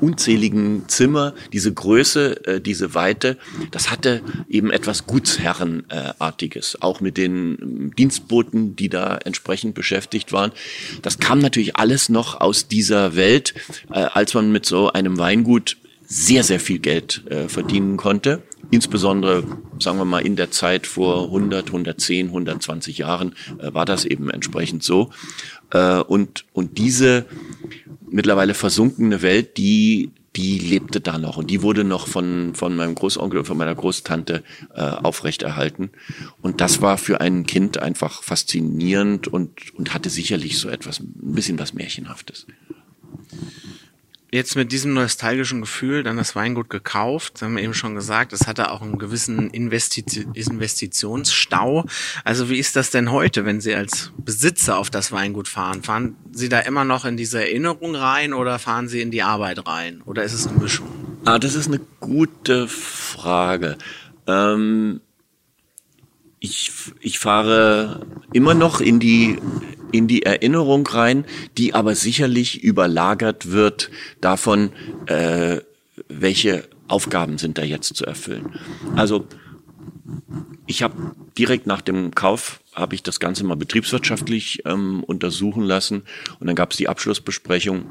unzähligen 0.00 0.88
Zimmer, 0.88 1.34
diese 1.52 1.72
Größe, 1.72 2.46
äh, 2.46 2.60
diese 2.60 2.94
Weite, 2.94 3.38
das 3.70 3.90
hatte 3.90 4.22
eben 4.48 4.70
etwas 4.70 5.06
Gutsherrenartiges, 5.06 6.82
auch 6.82 7.00
mit 7.00 7.16
den 7.16 7.58
ähm, 7.60 7.96
Dienstboten, 7.96 8.76
die 8.76 8.88
da 8.88 9.16
entsprechend 9.16 9.74
beschäftigt 9.74 10.32
waren. 10.32 10.52
Das 11.02 11.18
kam 11.18 11.38
natürlich 11.38 11.76
alles 11.76 12.08
noch 12.08 12.40
aus 12.40 12.68
dieser 12.68 13.16
Welt, 13.16 13.54
äh, 13.90 14.00
als 14.00 14.34
man 14.34 14.52
mit 14.52 14.66
so 14.66 14.92
einem 14.92 15.18
Weingut 15.18 15.76
sehr, 16.06 16.44
sehr 16.44 16.60
viel 16.60 16.78
Geld 16.78 17.24
äh, 17.30 17.48
verdienen 17.48 17.96
konnte. 17.96 18.42
Insbesondere, 18.70 19.44
sagen 19.78 19.98
wir 19.98 20.04
mal, 20.04 20.24
in 20.24 20.36
der 20.36 20.50
Zeit 20.50 20.86
vor 20.86 21.24
100, 21.24 21.66
110, 21.66 22.28
120 22.28 22.98
Jahren 22.98 23.34
äh, 23.58 23.72
war 23.74 23.84
das 23.84 24.04
eben 24.04 24.30
entsprechend 24.30 24.82
so. 24.82 25.10
Äh, 25.72 26.00
und, 26.00 26.44
und 26.52 26.78
diese 26.78 27.26
mittlerweile 28.08 28.54
versunkene 28.54 29.22
Welt, 29.22 29.56
die, 29.56 30.10
die 30.36 30.58
lebte 30.58 31.00
da 31.00 31.18
noch 31.18 31.36
und 31.36 31.50
die 31.50 31.62
wurde 31.62 31.84
noch 31.84 32.06
von, 32.06 32.54
von 32.54 32.76
meinem 32.76 32.94
Großonkel 32.94 33.40
und 33.40 33.46
von 33.46 33.56
meiner 33.56 33.74
Großtante 33.74 34.42
äh, 34.74 34.80
aufrechterhalten. 34.80 35.90
Und 36.42 36.60
das 36.60 36.80
war 36.80 36.98
für 36.98 37.20
ein 37.20 37.46
Kind 37.46 37.78
einfach 37.78 38.22
faszinierend 38.22 39.28
und, 39.28 39.74
und 39.74 39.94
hatte 39.94 40.10
sicherlich 40.10 40.58
so 40.58 40.68
etwas, 40.68 41.00
ein 41.00 41.34
bisschen 41.34 41.58
was 41.58 41.74
Märchenhaftes 41.74 42.46
jetzt 44.36 44.54
mit 44.54 44.70
diesem 44.70 44.94
nostalgischen 44.94 45.62
Gefühl 45.62 46.02
dann 46.02 46.16
das 46.16 46.36
Weingut 46.36 46.70
gekauft. 46.70 47.42
Haben 47.42 47.56
wir 47.56 47.64
eben 47.64 47.74
schon 47.74 47.94
gesagt, 47.94 48.32
es 48.32 48.46
hatte 48.46 48.70
auch 48.70 48.82
einen 48.82 48.98
gewissen 48.98 49.50
Investi 49.50 50.04
Investitionsstau. 50.34 51.86
Also 52.22 52.48
wie 52.48 52.58
ist 52.58 52.76
das 52.76 52.90
denn 52.90 53.10
heute, 53.10 53.44
wenn 53.44 53.60
Sie 53.60 53.74
als 53.74 54.12
Besitzer 54.18 54.78
auf 54.78 54.90
das 54.90 55.10
Weingut 55.10 55.48
fahren? 55.48 55.82
Fahren 55.82 56.16
Sie 56.32 56.48
da 56.48 56.60
immer 56.60 56.84
noch 56.84 57.04
in 57.04 57.16
diese 57.16 57.40
Erinnerung 57.40 57.96
rein 57.96 58.32
oder 58.32 58.58
fahren 58.58 58.88
Sie 58.88 59.00
in 59.00 59.10
die 59.10 59.22
Arbeit 59.22 59.66
rein? 59.66 60.02
Oder 60.04 60.22
ist 60.22 60.34
es 60.34 60.46
eine 60.46 60.58
Mischung? 60.58 60.88
Ah, 61.24 61.38
das 61.38 61.54
ist 61.54 61.66
eine 61.66 61.80
gute 62.00 62.68
Frage. 62.68 63.78
Ähm 64.26 65.00
ich, 66.40 66.70
ich 67.00 67.18
fahre 67.18 68.06
immer 68.32 68.54
noch 68.54 68.80
in 68.80 69.00
die, 69.00 69.38
in 69.92 70.06
die 70.06 70.22
Erinnerung 70.22 70.86
rein, 70.86 71.24
die 71.56 71.74
aber 71.74 71.94
sicherlich 71.94 72.62
überlagert 72.62 73.50
wird 73.50 73.90
davon, 74.20 74.70
äh, 75.06 75.60
welche 76.08 76.68
Aufgaben 76.88 77.38
sind 77.38 77.58
da 77.58 77.62
jetzt 77.62 77.96
zu 77.96 78.04
erfüllen. 78.04 78.58
Also 78.94 79.26
ich 80.66 80.82
habe 80.82 81.14
direkt 81.38 81.66
nach 81.66 81.80
dem 81.80 82.14
Kauf 82.14 82.60
habe 82.74 82.94
ich 82.94 83.02
das 83.02 83.20
Ganze 83.20 83.44
mal 83.44 83.56
betriebswirtschaftlich 83.56 84.62
ähm, 84.66 85.02
untersuchen 85.04 85.62
lassen 85.62 86.02
und 86.38 86.46
dann 86.46 86.56
gab 86.56 86.72
es 86.72 86.76
die 86.76 86.88
Abschlussbesprechung 86.88 87.86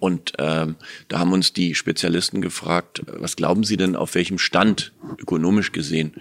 und 0.00 0.32
ähm, 0.38 0.76
da 1.08 1.18
haben 1.18 1.32
uns 1.32 1.52
die 1.52 1.74
Spezialisten 1.74 2.40
gefragt, 2.42 3.02
was 3.06 3.36
glauben 3.36 3.64
Sie 3.64 3.76
denn, 3.76 3.96
auf 3.96 4.14
welchem 4.14 4.38
Stand 4.38 4.92
ökonomisch 5.18 5.72
gesehen 5.72 6.12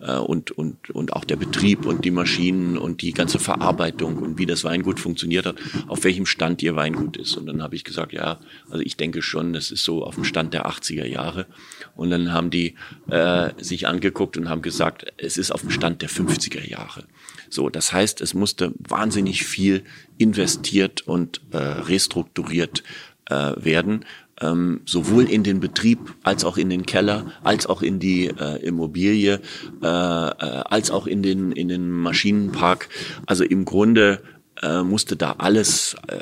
äh, 0.00 0.16
und, 0.16 0.50
und, 0.50 0.90
und 0.90 1.12
auch 1.14 1.24
der 1.24 1.36
Betrieb 1.36 1.86
und 1.86 2.04
die 2.04 2.10
Maschinen 2.10 2.76
und 2.76 3.02
die 3.02 3.12
ganze 3.12 3.38
Verarbeitung 3.38 4.18
und 4.18 4.38
wie 4.38 4.46
das 4.46 4.62
Weingut 4.64 5.00
funktioniert 5.00 5.46
hat, 5.46 5.56
auf 5.88 6.04
welchem 6.04 6.26
Stand 6.26 6.62
Ihr 6.62 6.76
Weingut 6.76 7.16
ist. 7.16 7.36
Und 7.36 7.46
dann 7.46 7.62
habe 7.62 7.74
ich 7.74 7.84
gesagt, 7.84 8.12
ja, 8.12 8.38
also 8.68 8.82
ich 8.82 8.96
denke 8.96 9.22
schon, 9.22 9.52
das 9.52 9.70
ist 9.70 9.84
so 9.84 10.04
auf 10.04 10.16
dem 10.16 10.24
Stand 10.24 10.52
der 10.52 10.66
80er 10.66 11.06
Jahre. 11.06 11.46
Und 11.96 12.10
dann 12.10 12.32
haben 12.32 12.50
die 12.50 12.74
äh, 13.08 13.50
sich 13.58 13.86
angeguckt 13.86 14.36
und 14.36 14.48
haben 14.48 14.62
gesagt, 14.62 15.06
es 15.16 15.38
ist 15.38 15.50
auf 15.50 15.62
dem 15.62 15.70
Stand 15.70 16.02
der 16.02 16.10
50er 16.10 16.68
Jahre. 16.68 17.04
So, 17.48 17.68
das 17.70 17.92
heißt, 17.92 18.20
es 18.20 18.34
musste 18.34 18.72
wahnsinnig 18.78 19.44
viel 19.44 19.84
investiert 20.18 21.02
und 21.02 21.40
äh, 21.52 21.58
restrukturiert 21.58 22.82
äh, 23.30 23.52
werden, 23.56 24.04
ähm, 24.40 24.80
sowohl 24.84 25.24
in 25.24 25.42
den 25.42 25.60
Betrieb 25.60 26.14
als 26.22 26.44
auch 26.44 26.56
in 26.56 26.70
den 26.70 26.86
Keller, 26.86 27.32
als 27.42 27.66
auch 27.66 27.82
in 27.82 27.98
die 27.98 28.26
äh, 28.26 28.56
Immobilie, 28.64 29.40
äh, 29.82 29.86
äh, 29.86 29.88
als 29.88 30.90
auch 30.90 31.06
in 31.06 31.22
den 31.22 31.52
in 31.52 31.68
den 31.68 31.90
Maschinenpark. 31.90 32.88
Also 33.26 33.44
im 33.44 33.64
Grunde 33.64 34.20
äh, 34.62 34.82
musste 34.82 35.16
da 35.16 35.32
alles 35.38 35.96
äh, 36.06 36.16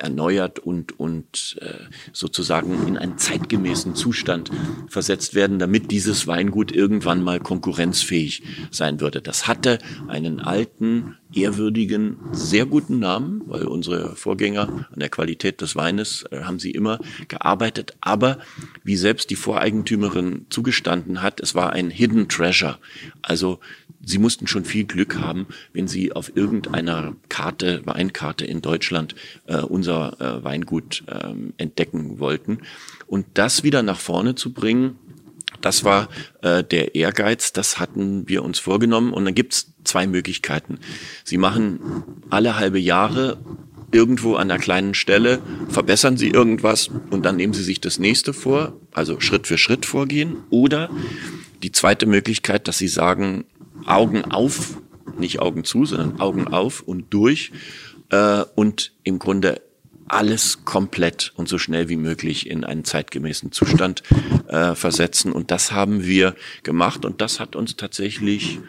erneuert 0.00 0.58
und, 0.58 0.98
und 0.98 1.56
äh, 1.60 1.74
sozusagen 2.12 2.86
in 2.86 2.98
einen 2.98 3.16
zeitgemäßen 3.16 3.94
Zustand 3.94 4.50
versetzt 4.88 5.34
werden, 5.34 5.58
damit 5.58 5.90
dieses 5.90 6.26
Weingut 6.26 6.72
irgendwann 6.72 7.22
mal 7.22 7.38
konkurrenzfähig 7.38 8.42
sein 8.70 9.00
würde. 9.00 9.22
Das 9.22 9.46
hatte 9.46 9.78
einen 10.08 10.40
alten, 10.40 11.16
ehrwürdigen, 11.34 12.16
sehr 12.32 12.66
guten 12.66 12.98
Namen, 12.98 13.42
weil 13.46 13.64
unsere 13.64 14.16
Vorgänger 14.16 14.86
an 14.90 14.98
der 14.98 15.08
Qualität 15.08 15.60
des 15.60 15.76
Weines 15.76 16.24
äh, 16.30 16.42
haben 16.42 16.58
sie 16.58 16.70
immer 16.70 16.98
gearbeitet. 17.28 17.96
Aber 18.00 18.38
wie 18.84 18.96
selbst 18.96 19.30
die 19.30 19.36
Voreigentümerin 19.36 20.46
zugestanden 20.50 21.22
hat, 21.22 21.40
es 21.40 21.54
war 21.54 21.72
ein 21.72 21.90
Hidden 21.90 22.28
Treasure. 22.28 22.78
Also 23.22 23.60
Sie 24.04 24.18
mussten 24.18 24.48
schon 24.48 24.64
viel 24.64 24.84
Glück 24.84 25.20
haben, 25.20 25.46
wenn 25.72 25.86
Sie 25.86 26.12
auf 26.12 26.36
irgendeiner 26.36 27.14
Karte, 27.28 27.82
Weinkarte 27.84 28.44
in 28.44 28.60
Deutschland 28.60 29.14
äh, 29.46 29.58
unser 29.58 30.20
äh, 30.20 30.44
Weingut 30.44 31.04
ähm, 31.08 31.54
entdecken 31.56 32.18
wollten. 32.18 32.58
Und 33.06 33.26
das 33.34 33.62
wieder 33.62 33.82
nach 33.82 34.00
vorne 34.00 34.34
zu 34.34 34.52
bringen, 34.52 34.98
das 35.64 35.84
war 35.84 36.08
äh, 36.42 36.62
der 36.62 36.94
Ehrgeiz, 36.94 37.52
das 37.52 37.78
hatten 37.78 38.28
wir 38.28 38.42
uns 38.42 38.58
vorgenommen. 38.58 39.12
Und 39.12 39.24
dann 39.24 39.34
gibt's 39.34 39.72
zwei 39.84 40.06
Möglichkeiten. 40.06 40.78
Sie 41.24 41.38
machen 41.38 41.80
alle 42.30 42.56
halbe 42.56 42.78
Jahre 42.78 43.38
irgendwo 43.92 44.34
an 44.34 44.50
einer 44.50 44.58
kleinen 44.58 44.94
Stelle, 44.94 45.40
verbessern 45.68 46.16
Sie 46.16 46.28
irgendwas 46.28 46.90
und 47.10 47.24
dann 47.24 47.36
nehmen 47.36 47.52
Sie 47.52 47.62
sich 47.62 47.80
das 47.80 47.98
nächste 47.98 48.32
vor, 48.32 48.74
also 48.92 49.20
Schritt 49.20 49.46
für 49.46 49.58
Schritt 49.58 49.86
vorgehen. 49.86 50.38
Oder 50.50 50.90
die 51.62 51.72
zweite 51.72 52.06
Möglichkeit, 52.06 52.68
dass 52.68 52.78
Sie 52.78 52.88
sagen, 52.88 53.44
Augen 53.86 54.24
auf, 54.24 54.78
nicht 55.18 55.40
Augen 55.40 55.64
zu, 55.64 55.84
sondern 55.84 56.20
Augen 56.20 56.48
auf 56.48 56.80
und 56.80 57.12
durch 57.12 57.52
äh, 58.10 58.44
und 58.54 58.92
im 59.04 59.18
Grunde 59.18 59.60
alles 60.08 60.64
komplett 60.64 61.32
und 61.36 61.48
so 61.48 61.58
schnell 61.58 61.88
wie 61.88 61.96
möglich 61.96 62.48
in 62.48 62.64
einen 62.64 62.84
zeitgemäßen 62.84 63.52
Zustand 63.52 64.02
äh, 64.48 64.74
versetzen. 64.74 65.32
Und 65.32 65.50
das 65.50 65.72
haben 65.72 66.04
wir 66.04 66.34
gemacht 66.62 67.04
und 67.04 67.20
das 67.20 67.40
hat 67.40 67.56
uns 67.56 67.76
tatsächlich, 67.76 68.60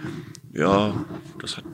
ja, 0.53 0.93
das 1.39 1.57
hat 1.57 1.65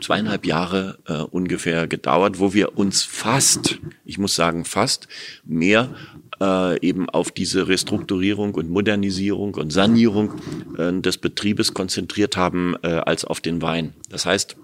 zweieinhalb 0.00 0.46
Jahre 0.46 0.98
äh, 1.06 1.14
ungefähr 1.18 1.86
gedauert, 1.86 2.38
wo 2.38 2.54
wir 2.54 2.78
uns 2.78 3.02
fast, 3.02 3.78
ich 4.04 4.18
muss 4.18 4.34
sagen 4.34 4.64
fast, 4.64 5.08
mehr 5.44 5.94
äh, 6.40 6.80
eben 6.86 7.08
auf 7.08 7.30
diese 7.30 7.68
Restrukturierung 7.68 8.54
und 8.54 8.70
Modernisierung 8.70 9.54
und 9.54 9.72
Sanierung 9.72 10.34
äh, 10.76 10.92
des 11.00 11.18
Betriebes 11.18 11.74
konzentriert 11.74 12.36
haben 12.36 12.74
äh, 12.82 12.88
als 12.88 13.24
auf 13.24 13.40
den 13.40 13.62
Wein. 13.62 13.94
Das 14.10 14.26
heißt, 14.26 14.56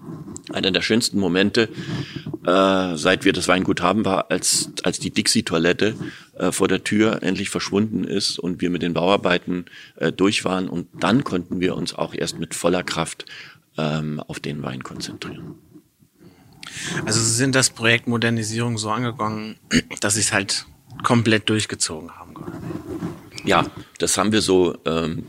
einer 0.51 0.71
der 0.71 0.81
schönsten 0.81 1.19
Momente, 1.19 1.69
äh, 2.45 2.95
seit 2.95 3.25
wir 3.25 3.33
das 3.33 3.47
Weingut 3.47 3.81
haben, 3.81 4.05
war, 4.05 4.29
als, 4.31 4.71
als 4.83 4.99
die 4.99 5.11
Dixie-Toilette 5.11 5.95
äh, 6.37 6.51
vor 6.51 6.67
der 6.67 6.83
Tür 6.83 7.23
endlich 7.23 7.49
verschwunden 7.49 8.03
ist 8.03 8.39
und 8.39 8.61
wir 8.61 8.69
mit 8.69 8.81
den 8.81 8.93
Bauarbeiten 8.93 9.65
äh, 9.95 10.11
durch 10.11 10.45
waren. 10.45 10.69
Und 10.69 10.87
dann 10.99 11.23
konnten 11.23 11.59
wir 11.59 11.75
uns 11.75 11.93
auch 11.93 12.13
erst 12.13 12.39
mit 12.39 12.53
voller 12.53 12.83
Kraft 12.83 13.25
ähm, 13.77 14.19
auf 14.19 14.39
den 14.39 14.63
Wein 14.63 14.83
konzentrieren. 14.83 15.55
Also 17.05 17.19
Sie 17.19 17.33
sind 17.33 17.55
das 17.55 17.69
Projekt 17.69 18.07
Modernisierung 18.07 18.77
so 18.77 18.89
angegangen, 18.89 19.57
dass 19.99 20.15
Sie 20.15 20.21
es 20.21 20.33
halt 20.33 20.65
komplett 21.01 21.49
durchgezogen 21.49 22.11
haben. 22.11 22.33
Ja, 23.45 23.65
das 23.97 24.17
haben 24.17 24.31
wir 24.31 24.41
so 24.41 24.77
ähm, 24.85 25.23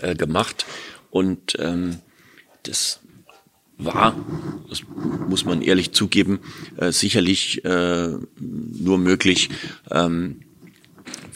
äh, 0.00 0.14
gemacht 0.14 0.66
und 1.10 1.56
ähm, 1.58 1.98
das 2.64 3.00
war, 3.78 4.16
das 4.68 4.82
muss 5.28 5.44
man 5.44 5.62
ehrlich 5.62 5.92
zugeben, 5.92 6.40
äh, 6.76 6.90
sicherlich 6.90 7.64
äh, 7.64 8.08
nur 8.38 8.98
möglich, 8.98 9.50
ähm, 9.90 10.40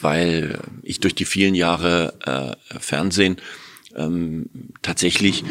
weil 0.01 0.59
ich 0.83 1.01
durch 1.01 1.15
die 1.15 1.25
vielen 1.25 1.55
Jahre 1.55 2.59
äh, 2.71 2.81
Fernsehen 2.81 3.37
ähm, 3.97 4.47
tatsächlich 4.83 5.45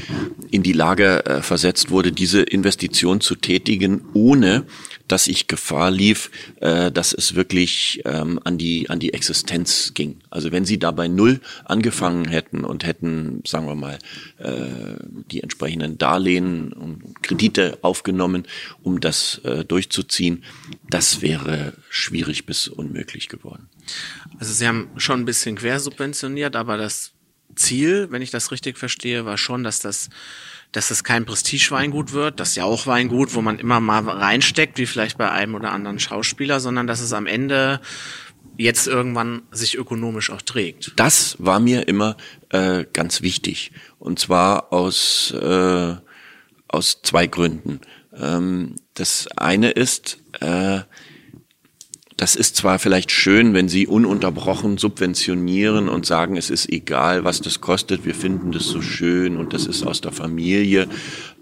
in 0.52 0.64
die 0.64 0.74
Lage 0.74 1.26
äh, 1.26 1.42
versetzt 1.42 1.90
wurde, 1.90 2.12
diese 2.12 2.42
Investition 2.42 3.22
zu 3.22 3.36
tätigen, 3.36 4.02
ohne 4.14 4.66
dass 5.08 5.28
ich 5.28 5.48
Gefahr 5.48 5.92
lief, 5.92 6.32
äh, 6.62 6.92
dass 6.92 7.14
es 7.14 7.36
wirklich 7.36 8.02
ähm, 8.06 8.40
an 8.44 8.58
die 8.58 8.90
an 8.90 9.00
die 9.00 9.14
Existenz 9.14 9.94
ging. 9.94 10.20
Also 10.30 10.52
wenn 10.52 10.66
Sie 10.66 10.80
da 10.80 10.92
null 10.92 11.42
angefangen 11.66 12.28
hätten 12.28 12.64
und 12.64 12.86
hätten, 12.86 13.42
sagen 13.46 13.68
wir 13.68 13.76
mal, 13.76 14.00
äh, 14.38 14.96
die 15.32 15.42
entsprechenden 15.42 15.98
Darlehen 15.98 16.72
und 16.74 17.22
Kredite 17.24 17.80
aufgenommen, 17.82 18.44
um 18.84 19.00
das 19.00 19.40
äh, 19.44 19.66
durchzuziehen, 19.66 20.44
das 20.90 21.22
wäre 21.22 21.74
schwierig 21.90 22.46
bis 22.46 22.68
unmöglich 22.68 23.28
geworden. 23.28 23.70
Also 24.40 24.54
Sie 24.54 24.68
haben 24.68 24.90
schon 24.98 25.22
ein 25.22 25.26
bisschen 25.26 25.56
quersubventioniert, 25.56 26.56
aber 26.56 26.78
das 26.78 27.14
Ziel, 27.55 28.08
wenn 28.12 28.22
ich 28.22 28.31
das 28.31 28.51
richtig 28.51 28.77
verstehe, 28.77 29.25
war 29.25 29.38
schon, 29.38 29.63
dass 29.63 29.79
das 29.79 30.10
dass 30.72 30.89
es 30.89 31.03
kein 31.03 31.25
Prestigeweingut 31.25 32.13
wird, 32.13 32.39
das 32.39 32.55
ja 32.55 32.63
auch 32.63 32.88
Weingut, 32.88 33.36
wo 33.36 33.41
man 33.41 33.60
immer 33.60 33.79
mal 33.79 34.08
reinsteckt, 34.08 34.77
wie 34.77 34.86
vielleicht 34.86 35.17
bei 35.17 35.29
einem 35.29 35.55
oder 35.55 35.72
anderen 35.72 36.00
Schauspieler, 36.00 36.60
sondern 36.60 36.88
dass 36.88 37.01
es 37.01 37.12
am 37.12 37.25
Ende 37.25 37.81
jetzt 38.58 38.88
irgendwann 38.88 39.41
sich 39.51 39.77
ökonomisch 39.77 40.29
auch 40.29 40.41
trägt. 40.41 40.93
Das 40.96 41.36
war 41.39 41.60
mir 41.60 41.88
immer 41.88 42.15
äh, 42.50 42.86
ganz 42.93 43.22
wichtig. 43.22 43.72
Und 44.00 44.20
zwar 44.20 44.72
aus, 44.72 45.31
äh, 45.31 45.96
aus 46.67 47.01
zwei 47.03 47.27
Gründen. 47.27 47.81
Ähm, 48.15 48.75
das 48.93 49.27
eine 49.36 49.72
ist, 49.72 50.20
äh, 50.39 50.81
das 52.22 52.36
ist 52.36 52.56
zwar 52.56 52.78
vielleicht 52.78 53.12
schön, 53.12 53.54
wenn 53.54 53.68
Sie 53.68 53.88
ununterbrochen 53.88 54.78
subventionieren 54.78 55.90
und 55.90 56.06
sagen, 56.06 56.38
es 56.38 56.50
ist 56.50 56.70
egal, 56.70 57.24
was 57.24 57.42
das 57.42 57.62
kostet, 57.62 58.06
wir 58.06 58.16
finden 58.16 58.51
das 58.51 58.66
so 58.66 58.82
schön 58.82 59.38
und 59.38 59.54
das 59.54 59.66
ist 59.66 59.84
aus 59.84 60.01
der 60.01 60.12
Familie 60.12 60.88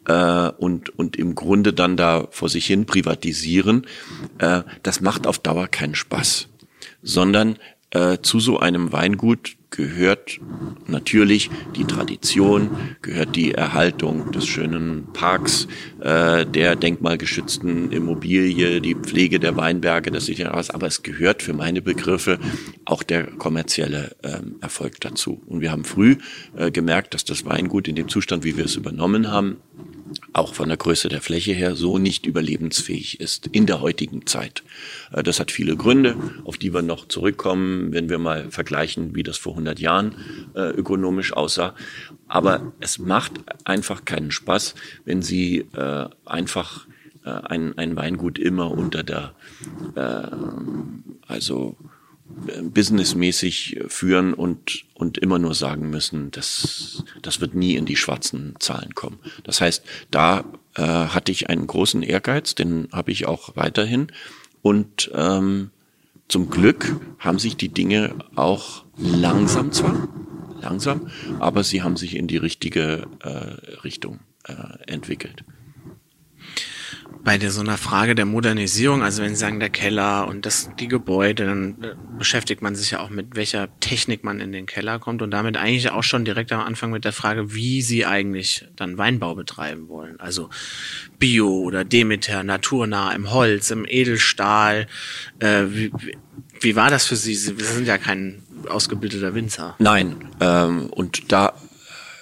äh, 0.08 0.50
und, 0.58 0.98
und 0.98 1.18
im 1.18 1.36
Grunde 1.36 1.74
dann 1.74 1.98
da 1.98 2.28
vor 2.32 2.48
sich 2.48 2.66
hin 2.66 2.86
privatisieren. 2.86 3.86
Äh, 4.38 4.62
das 4.82 5.02
macht 5.02 5.28
auf 5.28 5.38
Dauer 5.40 5.68
keinen 5.68 5.96
Spaß 5.96 6.48
sondern 7.02 7.58
äh, 7.92 8.18
zu 8.22 8.40
so 8.40 8.60
einem 8.60 8.92
Weingut 8.92 9.56
gehört 9.72 10.40
natürlich 10.88 11.50
die 11.76 11.86
Tradition, 11.86 12.70
gehört 13.02 13.36
die 13.36 13.54
Erhaltung 13.54 14.32
des 14.32 14.48
schönen 14.48 15.08
Parks, 15.14 15.68
äh, 16.02 16.46
der 16.46 16.76
denkmalgeschützten 16.76 17.92
Immobilie, 17.92 18.82
die 18.82 18.96
Pflege 18.96 19.40
der 19.40 19.56
Weinberge, 19.56 20.12
das 20.12 20.26
sieht 20.26 20.40
ja 20.40 20.52
aus, 20.52 20.70
aber 20.70 20.88
es 20.88 21.04
gehört 21.04 21.44
für 21.44 21.54
meine 21.54 21.82
Begriffe 21.82 22.40
auch 22.86 23.04
der 23.04 23.24
kommerzielle 23.24 24.16
ähm, 24.24 24.56
Erfolg 24.62 25.00
dazu. 25.02 25.42
Und 25.46 25.62
wir 25.62 25.72
haben 25.72 25.84
früh 25.84 26.18
äh, 26.58 26.72
gemerkt, 26.72 27.14
dass 27.14 27.24
das 27.24 27.46
Weingut 27.46 27.88
in 27.88 27.96
dem 27.96 28.08
Zustand, 28.08 28.44
wie 28.44 28.58
wir 28.58 28.66
es 28.66 28.76
übernommen 28.76 29.32
haben, 29.32 29.58
auch 30.34 30.54
von 30.54 30.70
der 30.70 30.78
Größe 30.78 31.10
der 31.10 31.22
Fläche 31.22 31.54
her 31.54 31.76
so 31.76 31.98
nicht 31.98 32.26
überlebensfähig 32.26 33.20
ist 33.20 33.48
in 33.48 33.66
der 33.66 33.82
heutigen 33.82 34.26
Zeit. 34.26 34.64
Äh, 35.12 35.24
das 35.24 35.40
hat 35.40 35.52
viele 35.52 35.76
Gründe, 35.76 36.16
auf 36.44 36.58
die 36.58 36.74
wir 36.74 36.82
noch 36.82 37.08
zurückkommen, 37.08 37.92
wenn 37.92 38.10
wir 38.10 38.20
mal 38.20 38.52
vergleichen, 38.52 39.16
wie 39.16 39.24
das 39.24 39.38
vor 39.38 39.54
100 39.54 39.80
Jahren 39.80 40.16
äh, 40.56 40.70
ökonomisch 40.70 41.34
aussah. 41.34 41.76
Aber 42.28 42.74
es 42.80 43.00
macht 43.00 43.34
einfach 43.66 44.06
keinen 44.06 44.32
Spaß, 44.32 44.76
wenn 45.06 45.22
Sie 45.22 45.66
äh, 45.74 46.06
einfach 46.26 46.88
ein, 47.24 47.78
ein 47.78 47.96
Weingut 47.96 48.40
immer 48.40 48.72
unter 48.72 49.04
der, 49.04 49.36
also 51.28 51.76
businessmäßig 52.62 53.80
führen 53.88 54.34
und, 54.34 54.86
und 54.94 55.18
immer 55.18 55.40
nur 55.40 55.54
sagen 55.54 55.90
müssen, 55.90 56.32
das, 56.32 57.04
das 57.22 57.42
wird 57.42 57.56
nie 57.56 57.76
in 57.76 57.86
die 57.86 57.96
schwarzen 57.96 58.56
Zahlen 58.60 58.94
kommen. 58.96 59.20
Das 59.44 59.62
heißt, 59.62 59.84
da 60.12 60.46
äh, 60.76 60.82
hatte 60.84 61.32
ich 61.32 61.50
einen 61.50 61.68
großen 61.68 62.04
Ehrgeiz, 62.04 62.56
den 62.56 62.88
habe 62.92 63.12
ich 63.12 63.28
auch 63.28 63.56
weiterhin. 63.56 64.08
Und 64.62 65.12
ähm, 65.14 65.72
zum 66.28 66.50
Glück 66.50 67.00
haben 67.20 67.40
sich 67.40 67.58
die 67.58 67.70
Dinge 67.70 68.16
auch 68.36 68.84
langsam 68.98 69.72
zwar, 69.72 70.08
langsam, 70.62 71.10
aber 71.40 71.64
sie 71.64 71.82
haben 71.82 71.98
sich 71.98 72.16
in 72.16 72.28
die 72.28 72.38
richtige 72.38 73.08
äh, 73.22 73.80
Richtung 73.84 74.20
äh, 74.46 74.54
entwickelt 74.88 75.44
bei 77.24 77.38
der, 77.38 77.52
so 77.52 77.62
einer 77.62 77.78
Frage 77.78 78.16
der 78.16 78.26
Modernisierung, 78.26 79.04
also 79.04 79.22
wenn 79.22 79.36
Sie 79.36 79.40
sagen 79.40 79.60
der 79.60 79.70
Keller 79.70 80.28
und 80.28 80.46
das, 80.46 80.70
die 80.80 80.88
Gebäude, 80.88 81.46
dann 81.46 81.84
äh, 81.84 81.96
beschäftigt 82.18 82.62
man 82.62 82.76
sich 82.76 82.92
ja 82.92 83.02
auch 83.02 83.10
mit 83.10 83.36
welcher 83.36 83.68
Technik 83.80 84.24
man 84.24 84.40
in 84.40 84.52
den 84.52 84.66
Keller 84.66 85.00
kommt 85.00 85.22
und 85.22 85.32
damit 85.32 85.58
eigentlich 85.58 85.92
auch 85.92 86.04
schon 86.04 86.24
direkt 86.24 86.52
am 86.52 86.62
Anfang 86.62 86.92
mit 86.92 87.06
der 87.06 87.12
Frage, 87.12 87.54
wie 87.54 87.82
Sie 87.82 88.06
eigentlich 88.06 88.66
dann 88.76 88.98
Weinbau 88.98 89.36
betreiben 89.36 89.90
wollen. 89.90 90.20
Also 90.20 90.50
Bio 91.18 91.50
oder 91.50 91.84
Demeter, 91.84 92.44
naturnah, 92.44 93.12
im 93.12 93.32
Holz, 93.32 93.70
im 93.72 93.86
Edelstahl. 93.88 94.88
Äh, 95.40 95.66
wie, 95.70 95.92
wie 96.62 96.76
war 96.76 96.90
das 96.90 97.06
für 97.06 97.16
Sie? 97.16 97.36
Sie 97.36 97.54
sind 97.58 97.88
ja 97.88 97.98
kein 97.98 98.44
ausgebildeter 98.70 99.36
Winzer. 99.36 99.76
Nein, 99.80 100.16
ähm, 100.40 100.88
und 100.88 101.32
da 101.32 101.54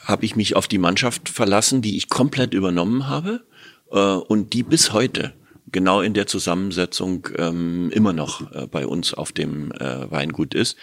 habe 0.06 0.25
ich 0.25 0.36
mich 0.36 0.56
auf 0.56 0.68
die 0.68 0.77
Mannschaft 0.77 1.30
verlassen, 1.30 1.82
die 1.82 1.98
ich 1.98 2.10
komplett 2.10 2.54
übernommen 2.54 3.08
habe 3.08 3.44
äh, 3.91 3.98
und 3.98 4.53
die 4.53 4.63
bis 4.63 4.94
heute 4.94 5.34
genau 5.72 6.01
in 6.01 6.13
der 6.13 6.27
Zusammensetzung 6.27 7.27
ähm, 7.38 7.91
immer 7.91 8.13
noch 8.13 8.51
äh, 8.53 8.67
bei 8.67 8.88
uns 8.88 9.13
auf 9.13 9.32
dem 9.32 9.72
äh, 9.74 10.10
Weingut 10.10 10.53
ist. 10.53 10.77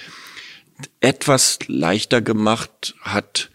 Etwas 1.00 1.58
leichter 1.66 2.20
gemacht 2.20 2.94
hat 3.00 3.50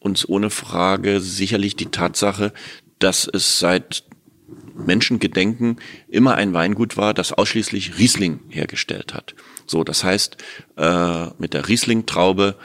uns 0.00 0.28
ohne 0.28 0.50
Frage 0.50 1.20
sicherlich 1.20 1.76
die 1.76 1.86
Tatsache, 1.86 2.52
dass 2.98 3.28
es 3.32 3.58
seit 3.58 4.04
Menschengedenken 4.74 5.80
immer 6.08 6.34
ein 6.34 6.52
Weingut 6.52 6.96
war, 6.96 7.14
das 7.14 7.32
ausschließlich 7.32 7.98
Riesling 7.98 8.40
hergestellt 8.48 9.14
hat. 9.14 9.34
So, 9.66 9.84
das 9.84 10.04
heißt, 10.04 10.36
äh, 10.76 11.26
mit 11.38 11.54
der 11.54 11.68
Riesling-Traube 11.68 12.56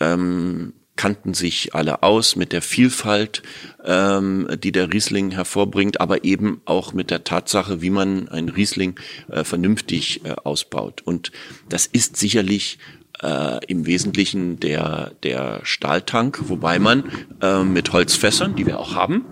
ähm, 0.00 0.74
kannten 0.96 1.34
sich 1.34 1.74
alle 1.74 2.02
aus 2.02 2.36
mit 2.36 2.52
der 2.52 2.62
Vielfalt, 2.62 3.42
ähm, 3.84 4.48
die 4.62 4.72
der 4.72 4.92
Riesling 4.92 5.30
hervorbringt, 5.30 6.00
aber 6.00 6.24
eben 6.24 6.60
auch 6.64 6.92
mit 6.92 7.10
der 7.10 7.24
Tatsache, 7.24 7.80
wie 7.80 7.90
man 7.90 8.28
ein 8.28 8.48
Riesling 8.48 8.98
äh, 9.30 9.44
vernünftig 9.44 10.24
äh, 10.24 10.34
ausbaut. 10.44 11.02
Und 11.04 11.32
das 11.68 11.86
ist 11.86 12.16
sicherlich 12.16 12.78
äh, 13.22 13.64
im 13.66 13.86
Wesentlichen 13.86 14.60
der, 14.60 15.12
der 15.22 15.60
Stahltank, 15.64 16.48
wobei 16.48 16.78
man 16.78 17.04
äh, 17.40 17.62
mit 17.62 17.92
Holzfässern, 17.92 18.54
die 18.54 18.66
wir 18.66 18.78
auch 18.78 18.94
haben, 18.94 19.24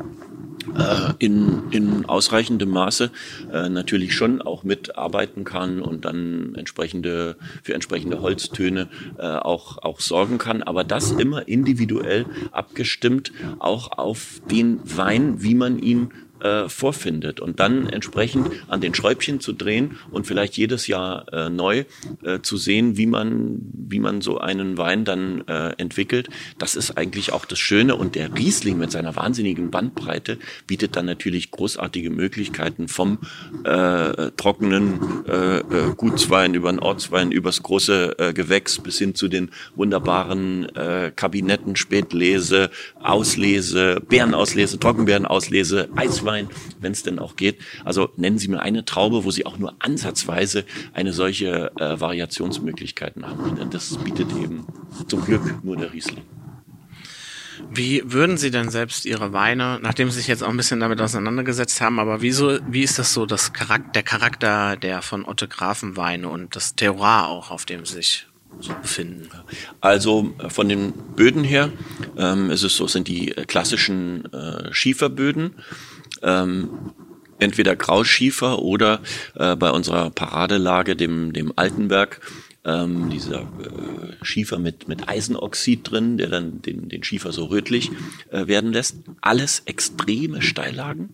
in, 1.18 1.62
in 1.70 2.04
ausreichendem 2.06 2.70
Maße 2.70 3.10
äh, 3.52 3.68
natürlich 3.68 4.14
schon 4.14 4.42
auch 4.42 4.62
mitarbeiten 4.62 5.44
kann 5.44 5.80
und 5.80 6.04
dann 6.04 6.54
entsprechende 6.54 7.36
für 7.62 7.74
entsprechende 7.74 8.20
Holztöne 8.20 8.88
äh, 9.18 9.22
auch 9.22 9.78
auch 9.78 10.00
sorgen 10.00 10.38
kann, 10.38 10.62
aber 10.62 10.84
das 10.84 11.12
immer 11.12 11.48
individuell 11.48 12.26
abgestimmt 12.52 13.32
auch 13.58 13.98
auf 13.98 14.40
den 14.50 14.80
Wein, 14.84 15.42
wie 15.42 15.54
man 15.54 15.78
ihn 15.78 16.10
äh, 16.42 16.68
vorfindet 16.68 17.40
und 17.40 17.60
dann 17.60 17.86
entsprechend 17.86 18.48
an 18.68 18.80
den 18.80 18.94
Schräubchen 18.94 19.40
zu 19.40 19.52
drehen 19.52 19.98
und 20.10 20.26
vielleicht 20.26 20.56
jedes 20.56 20.86
Jahr 20.86 21.32
äh, 21.32 21.50
neu 21.50 21.84
äh, 22.22 22.40
zu 22.40 22.56
sehen, 22.56 22.96
wie 22.96 23.06
man, 23.06 23.60
wie 23.72 24.00
man 24.00 24.20
so 24.20 24.38
einen 24.38 24.78
Wein 24.78 25.04
dann 25.04 25.46
äh, 25.46 25.70
entwickelt. 25.78 26.28
Das 26.58 26.74
ist 26.74 26.96
eigentlich 26.96 27.32
auch 27.32 27.44
das 27.44 27.58
Schöne 27.58 27.96
und 27.96 28.14
der 28.14 28.34
Riesling 28.36 28.78
mit 28.78 28.90
seiner 28.90 29.16
wahnsinnigen 29.16 29.70
Bandbreite 29.70 30.38
bietet 30.66 30.96
dann 30.96 31.06
natürlich 31.06 31.50
großartige 31.50 32.10
Möglichkeiten 32.10 32.88
vom 32.88 33.18
äh, 33.64 34.30
trockenen 34.36 35.24
äh, 35.26 35.58
äh, 35.58 35.94
Gutswein 35.96 36.54
über 36.54 36.70
den 36.72 36.78
Ortswein, 36.78 37.32
übers 37.32 37.62
große 37.62 38.18
äh, 38.18 38.32
Gewächs 38.32 38.78
bis 38.78 38.98
hin 38.98 39.14
zu 39.14 39.28
den 39.28 39.50
wunderbaren 39.74 40.64
äh, 40.74 41.12
Kabinetten, 41.14 41.76
Spätlese, 41.76 42.70
Auslese, 43.00 44.00
Beerenauslese, 44.08 44.78
Trockenbeerenauslese, 44.78 45.88
Eiswein 45.96 46.29
Rotwein, 46.30 46.48
wenn 46.80 46.92
es 46.92 47.02
denn 47.02 47.18
auch 47.18 47.36
geht. 47.36 47.58
Also 47.84 48.10
nennen 48.16 48.38
Sie 48.38 48.48
mir 48.48 48.60
eine 48.60 48.84
Traube, 48.84 49.24
wo 49.24 49.30
Sie 49.30 49.46
auch 49.46 49.58
nur 49.58 49.74
ansatzweise 49.78 50.64
eine 50.92 51.12
solche 51.12 51.72
äh, 51.76 52.00
Variationsmöglichkeiten 52.00 53.26
haben. 53.26 53.58
Und 53.58 53.74
das 53.74 53.96
bietet 53.98 54.30
eben 54.32 54.66
zum 55.08 55.24
Glück 55.24 55.62
nur 55.64 55.76
der 55.76 55.92
Riesling. 55.92 56.24
Wie 57.72 58.02
würden 58.06 58.38
Sie 58.38 58.50
denn 58.50 58.70
selbst 58.70 59.04
Ihre 59.04 59.32
Weine, 59.32 59.78
nachdem 59.82 60.10
Sie 60.10 60.18
sich 60.18 60.28
jetzt 60.28 60.42
auch 60.42 60.48
ein 60.48 60.56
bisschen 60.56 60.80
damit 60.80 61.00
auseinandergesetzt 61.00 61.80
haben, 61.80 61.98
aber 61.98 62.22
wieso, 62.22 62.58
wie 62.68 62.82
ist 62.82 62.98
das 62.98 63.12
so, 63.12 63.26
das 63.26 63.52
Charakter, 63.52 63.90
der 63.92 64.02
Charakter 64.02 64.76
der 64.76 65.02
von 65.02 65.24
Otte 65.26 65.46
Grafenweine 65.46 66.28
und 66.28 66.56
das 66.56 66.74
Terroir 66.74 67.28
auch, 67.28 67.50
auf 67.50 67.66
dem 67.66 67.84
Sie 67.84 67.94
sich 67.94 68.26
so 68.60 68.72
befinden? 68.72 69.28
Also 69.82 70.34
äh, 70.38 70.48
von 70.48 70.70
den 70.70 70.92
Böden 70.92 71.44
her 71.44 71.70
ähm, 72.16 72.50
ist 72.50 72.62
es 72.62 72.76
so, 72.76 72.86
sind 72.86 73.08
die 73.08 73.26
klassischen 73.26 74.32
äh, 74.32 74.72
Schieferböden 74.72 75.54
ähm, 76.22 76.92
entweder 77.38 77.76
Grauschiefer 77.76 78.60
oder 78.60 79.00
äh, 79.34 79.56
bei 79.56 79.70
unserer 79.70 80.10
Paradelage, 80.10 80.96
dem, 80.96 81.32
dem 81.32 81.52
Altenberg, 81.56 82.20
ähm, 82.62 83.08
dieser 83.08 83.40
äh, 83.40 84.22
Schiefer 84.22 84.58
mit, 84.58 84.86
mit 84.86 85.08
Eisenoxid 85.08 85.90
drin, 85.90 86.18
der 86.18 86.28
dann 86.28 86.60
den, 86.60 86.90
den 86.90 87.02
Schiefer 87.02 87.32
so 87.32 87.46
rötlich 87.46 87.90
äh, 88.30 88.46
werden 88.48 88.72
lässt. 88.72 88.96
Alles 89.22 89.62
extreme 89.64 90.42
Steillagen. 90.42 91.10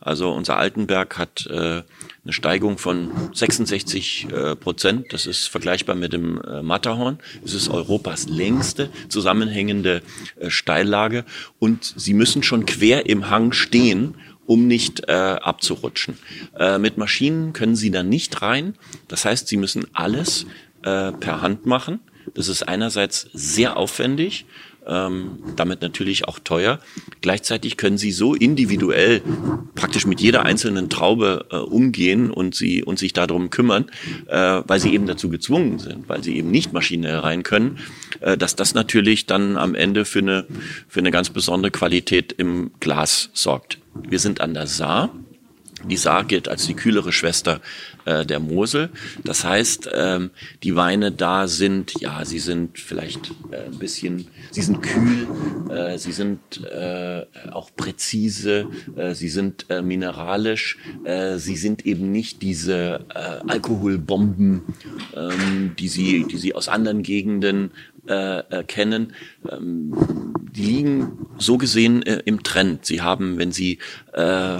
Also 0.00 0.30
unser 0.30 0.58
Altenberg 0.58 1.16
hat 1.16 1.46
äh, 1.46 1.82
eine 2.22 2.32
Steigung 2.32 2.76
von 2.76 3.10
66 3.32 4.28
äh, 4.30 4.56
Prozent. 4.56 5.06
Das 5.14 5.24
ist 5.24 5.46
vergleichbar 5.46 5.96
mit 5.96 6.12
dem 6.12 6.38
äh, 6.42 6.62
Matterhorn. 6.62 7.18
Es 7.42 7.54
ist 7.54 7.70
Europas 7.70 8.28
längste 8.28 8.90
zusammenhängende 9.08 10.02
äh, 10.38 10.50
Steillage 10.50 11.24
und 11.58 11.94
sie 11.96 12.12
müssen 12.12 12.42
schon 12.42 12.66
quer 12.66 13.06
im 13.06 13.30
Hang 13.30 13.52
stehen, 13.52 14.16
um 14.50 14.66
nicht 14.66 15.08
äh, 15.08 15.12
abzurutschen. 15.12 16.18
Äh, 16.58 16.78
mit 16.78 16.98
Maschinen 16.98 17.52
können 17.52 17.76
Sie 17.76 17.92
da 17.92 18.02
nicht 18.02 18.42
rein. 18.42 18.74
Das 19.06 19.24
heißt, 19.24 19.46
Sie 19.46 19.56
müssen 19.56 19.86
alles 19.92 20.44
äh, 20.82 21.12
per 21.12 21.40
Hand 21.40 21.66
machen. 21.66 22.00
Das 22.34 22.48
ist 22.48 22.64
einerseits 22.64 23.28
sehr 23.32 23.76
aufwendig, 23.76 24.46
ähm, 24.90 25.38
damit 25.56 25.80
natürlich 25.82 26.26
auch 26.26 26.38
teuer. 26.38 26.80
Gleichzeitig 27.20 27.76
können 27.76 27.96
sie 27.96 28.12
so 28.12 28.34
individuell 28.34 29.22
praktisch 29.74 30.06
mit 30.06 30.20
jeder 30.20 30.44
einzelnen 30.44 30.90
Traube 30.90 31.46
äh, 31.50 31.56
umgehen 31.56 32.30
und 32.30 32.54
sie 32.54 32.82
und 32.82 32.98
sich 32.98 33.12
darum 33.12 33.50
kümmern, 33.50 33.86
äh, 34.26 34.62
weil 34.66 34.80
sie 34.80 34.92
eben 34.92 35.06
dazu 35.06 35.28
gezwungen 35.28 35.78
sind, 35.78 36.08
weil 36.08 36.22
sie 36.22 36.36
eben 36.36 36.50
nicht 36.50 36.72
maschinell 36.72 37.18
rein 37.18 37.42
können, 37.42 37.78
äh, 38.20 38.36
dass 38.36 38.56
das 38.56 38.74
natürlich 38.74 39.26
dann 39.26 39.56
am 39.56 39.74
Ende 39.74 40.04
für 40.04 40.18
eine 40.18 40.46
für 40.88 41.00
eine 41.00 41.10
ganz 41.10 41.30
besondere 41.30 41.70
Qualität 41.70 42.32
im 42.32 42.72
Glas 42.80 43.30
sorgt. 43.32 43.78
Wir 44.08 44.18
sind 44.18 44.40
an 44.40 44.54
der 44.54 44.66
Saar. 44.66 45.10
Die 45.84 45.96
Saar 45.96 46.24
gilt 46.24 46.46
als 46.48 46.66
die 46.66 46.74
kühlere 46.74 47.10
Schwester 47.10 47.60
äh, 48.10 48.26
der 48.26 48.40
Mosel. 48.40 48.90
Das 49.24 49.44
heißt, 49.44 49.90
ähm, 49.94 50.30
die 50.62 50.74
Weine 50.74 51.12
da 51.12 51.46
sind, 51.46 52.00
ja, 52.00 52.24
sie 52.24 52.40
sind 52.40 52.78
vielleicht 52.78 53.32
äh, 53.52 53.66
ein 53.66 53.78
bisschen, 53.78 54.26
sie 54.50 54.62
sind 54.62 54.82
kühl, 54.82 55.28
äh, 55.70 55.96
sie 55.98 56.12
sind 56.12 56.40
äh, 56.64 57.24
auch 57.52 57.70
präzise, 57.76 58.66
äh, 58.96 59.14
sie 59.14 59.28
sind 59.28 59.66
äh, 59.68 59.82
mineralisch, 59.82 60.78
äh, 61.04 61.38
sie 61.38 61.56
sind 61.56 61.86
eben 61.86 62.10
nicht 62.10 62.42
diese 62.42 63.06
äh, 63.14 63.48
Alkoholbomben, 63.48 64.62
ähm, 65.14 65.76
die 65.78 65.88
sie, 65.88 66.26
die 66.28 66.38
sie 66.38 66.54
aus 66.54 66.68
anderen 66.68 67.02
Gegenden 67.02 67.70
äh, 68.08 68.38
äh 68.38 68.64
kennen. 68.64 69.12
Ähm, 69.48 69.94
die 70.52 70.64
liegen 70.64 71.26
so 71.38 71.58
gesehen 71.58 72.02
äh, 72.02 72.22
im 72.24 72.42
Trend. 72.42 72.84
Sie 72.84 73.02
haben, 73.02 73.38
wenn 73.38 73.52
sie 73.52 73.78
äh, 74.14 74.58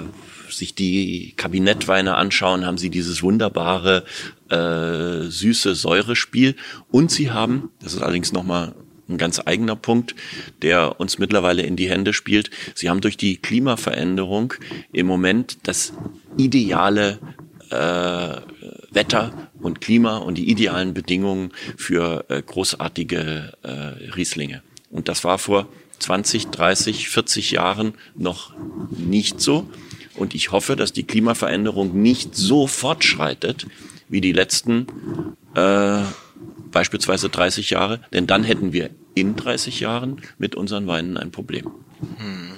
sich 0.50 0.74
die 0.74 1.34
Kabinettweine 1.36 2.16
anschauen, 2.16 2.66
haben 2.66 2.78
sie 2.78 2.90
dieses 2.90 3.22
wunderbare 3.22 4.04
äh, 4.48 5.28
süße 5.30 5.74
Säurespiel 5.74 6.56
und 6.90 7.10
sie 7.10 7.30
haben, 7.30 7.70
das 7.80 7.94
ist 7.94 8.02
allerdings 8.02 8.32
nochmal 8.32 8.74
ein 9.08 9.18
ganz 9.18 9.40
eigener 9.44 9.76
Punkt, 9.76 10.14
der 10.62 11.00
uns 11.00 11.18
mittlerweile 11.18 11.62
in 11.62 11.76
die 11.76 11.90
Hände 11.90 12.12
spielt. 12.12 12.50
Sie 12.74 12.88
haben 12.88 13.00
durch 13.00 13.16
die 13.16 13.36
Klimaveränderung 13.36 14.54
im 14.92 15.06
Moment 15.06 15.58
das 15.64 15.92
ideale 16.36 17.18
äh, 17.70 18.36
Wetter 18.92 19.50
und 19.60 19.80
Klima 19.80 20.18
und 20.18 20.36
die 20.36 20.50
idealen 20.50 20.94
Bedingungen 20.94 21.52
für 21.76 22.24
äh, 22.28 22.42
großartige 22.42 23.52
äh, 23.62 23.68
Rieslinge. 24.14 24.62
Und 24.90 25.08
das 25.08 25.24
war 25.24 25.38
vor 25.38 25.68
20, 26.00 26.46
30, 26.48 27.08
40 27.08 27.50
Jahren 27.52 27.94
noch 28.16 28.54
nicht 28.90 29.40
so. 29.40 29.68
Und 30.20 30.35
ich 30.35 30.52
hoffe, 30.52 30.76
dass 30.76 30.92
die 30.92 31.04
Klimaveränderung 31.04 32.00
nicht 32.00 32.35
so 32.35 32.66
fortschreitet 32.66 33.66
wie 34.11 34.20
die 34.20 34.33
letzten 34.33 34.87
äh, 35.54 36.02
beispielsweise 36.70 37.30
30 37.30 37.70
Jahre, 37.70 38.00
denn 38.12 38.26
dann 38.26 38.44
hätten 38.44 38.74
wir 38.74 38.90
in 39.14 39.35
30 39.35 39.80
Jahren 39.80 40.20
mit 40.37 40.54
unseren 40.54 40.87
Weinen 40.87 41.16
ein 41.16 41.30
Problem. 41.30 41.70
Hm. 42.18 42.50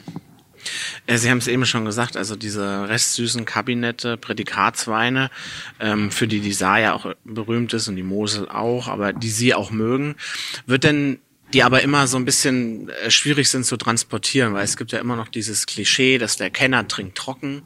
Sie 1.08 1.30
haben 1.30 1.38
es 1.38 1.46
eben 1.46 1.64
schon 1.64 1.84
gesagt, 1.84 2.16
also 2.16 2.34
diese 2.34 2.88
restsüßen 2.88 3.44
Kabinette, 3.44 4.16
Prädikatsweine, 4.16 5.30
ähm, 5.78 6.10
für 6.10 6.26
die 6.26 6.40
die 6.40 6.52
Saar 6.52 6.80
ja 6.80 6.94
auch 6.94 7.14
berühmt 7.24 7.72
ist 7.74 7.86
und 7.86 7.94
die 7.94 8.02
Mosel 8.02 8.48
auch, 8.48 8.88
aber 8.88 9.12
die 9.12 9.30
Sie 9.30 9.54
auch 9.54 9.70
mögen. 9.70 10.16
Wird 10.66 10.84
denn 10.84 11.18
die 11.52 11.62
aber 11.62 11.82
immer 11.82 12.06
so 12.06 12.16
ein 12.16 12.24
bisschen 12.24 12.88
äh, 12.88 13.10
schwierig 13.10 13.48
sind 13.48 13.64
zu 13.64 13.76
transportieren, 13.76 14.54
weil 14.54 14.64
es 14.64 14.76
gibt 14.76 14.92
ja 14.92 14.98
immer 14.98 15.16
noch 15.16 15.28
dieses 15.28 15.66
Klischee, 15.66 16.18
dass 16.18 16.36
der 16.36 16.50
Kenner 16.50 16.88
trinkt 16.88 17.16
trocken 17.16 17.62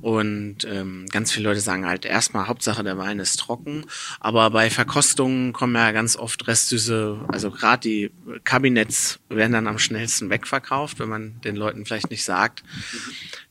und 0.00 0.64
ähm, 0.64 1.06
ganz 1.10 1.32
viele 1.32 1.48
Leute 1.48 1.60
sagen 1.60 1.86
halt 1.86 2.04
erstmal 2.04 2.48
Hauptsache 2.48 2.84
der 2.84 2.98
Wein 2.98 3.18
ist 3.18 3.38
trocken, 3.38 3.86
aber 4.20 4.50
bei 4.50 4.70
Verkostungen 4.70 5.52
kommen 5.52 5.74
ja 5.74 5.92
ganz 5.92 6.16
oft 6.16 6.46
Restsüße, 6.46 7.20
also 7.28 7.50
gerade 7.50 7.80
die 7.80 8.10
Kabinetts 8.44 9.18
werden 9.28 9.52
dann 9.52 9.66
am 9.66 9.78
schnellsten 9.78 10.30
wegverkauft, 10.30 10.98
wenn 10.98 11.08
man 11.08 11.40
den 11.42 11.56
Leuten 11.56 11.86
vielleicht 11.86 12.10
nicht 12.10 12.24
sagt, 12.24 12.62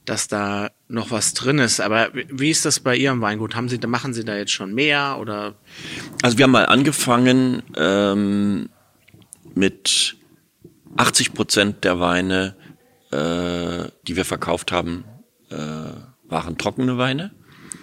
dass 0.05 0.27
da 0.27 0.71
noch 0.87 1.11
was 1.11 1.33
drin 1.33 1.59
ist. 1.59 1.79
Aber 1.79 2.09
wie 2.13 2.49
ist 2.49 2.65
das 2.65 2.79
bei 2.79 2.95
Ihrem 2.95 3.21
Weingut? 3.21 3.55
Haben 3.55 3.69
Sie, 3.69 3.77
machen 3.85 4.13
Sie 4.13 4.25
da 4.25 4.35
jetzt 4.35 4.51
schon 4.51 4.73
mehr 4.73 5.17
oder? 5.19 5.55
Also 6.21 6.37
wir 6.37 6.43
haben 6.43 6.51
mal 6.51 6.65
angefangen. 6.65 7.63
Ähm 7.77 8.69
mit 9.55 10.17
80 10.97 11.33
Prozent 11.33 11.83
der 11.83 11.99
Weine, 11.99 12.55
äh, 13.11 13.89
die 14.07 14.15
wir 14.15 14.25
verkauft 14.25 14.71
haben, 14.71 15.05
äh, 15.49 15.55
waren 16.27 16.57
trockene 16.57 16.97
Weine. 16.97 17.31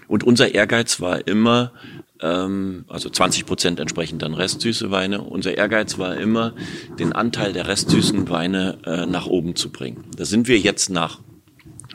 Und 0.07 0.25
unser 0.25 0.55
Ehrgeiz 0.55 1.01
war 1.01 1.27
immer, 1.27 1.73
ähm, 2.21 2.85
also 2.89 3.11
20 3.11 3.47
Prozent 3.47 3.81
entsprechend 3.81 4.23
dann 4.23 4.35
restsüße 4.35 4.91
Weine. 4.91 5.21
Unser 5.21 5.57
Ehrgeiz 5.57 5.99
war 5.99 6.17
immer, 6.17 6.55
den 6.99 7.13
Anteil 7.13 7.53
der 7.53 7.69
restsüßen 7.69 8.29
Weine 8.29 8.79
äh, 8.85 9.07
nach 9.07 9.27
oben 9.27 9.55
zu 9.55 9.71
bringen. 9.71 10.05
Da 10.17 10.25
sind 10.25 10.49
wir 10.49 10.59
jetzt 10.59 10.89
nach 10.89 11.21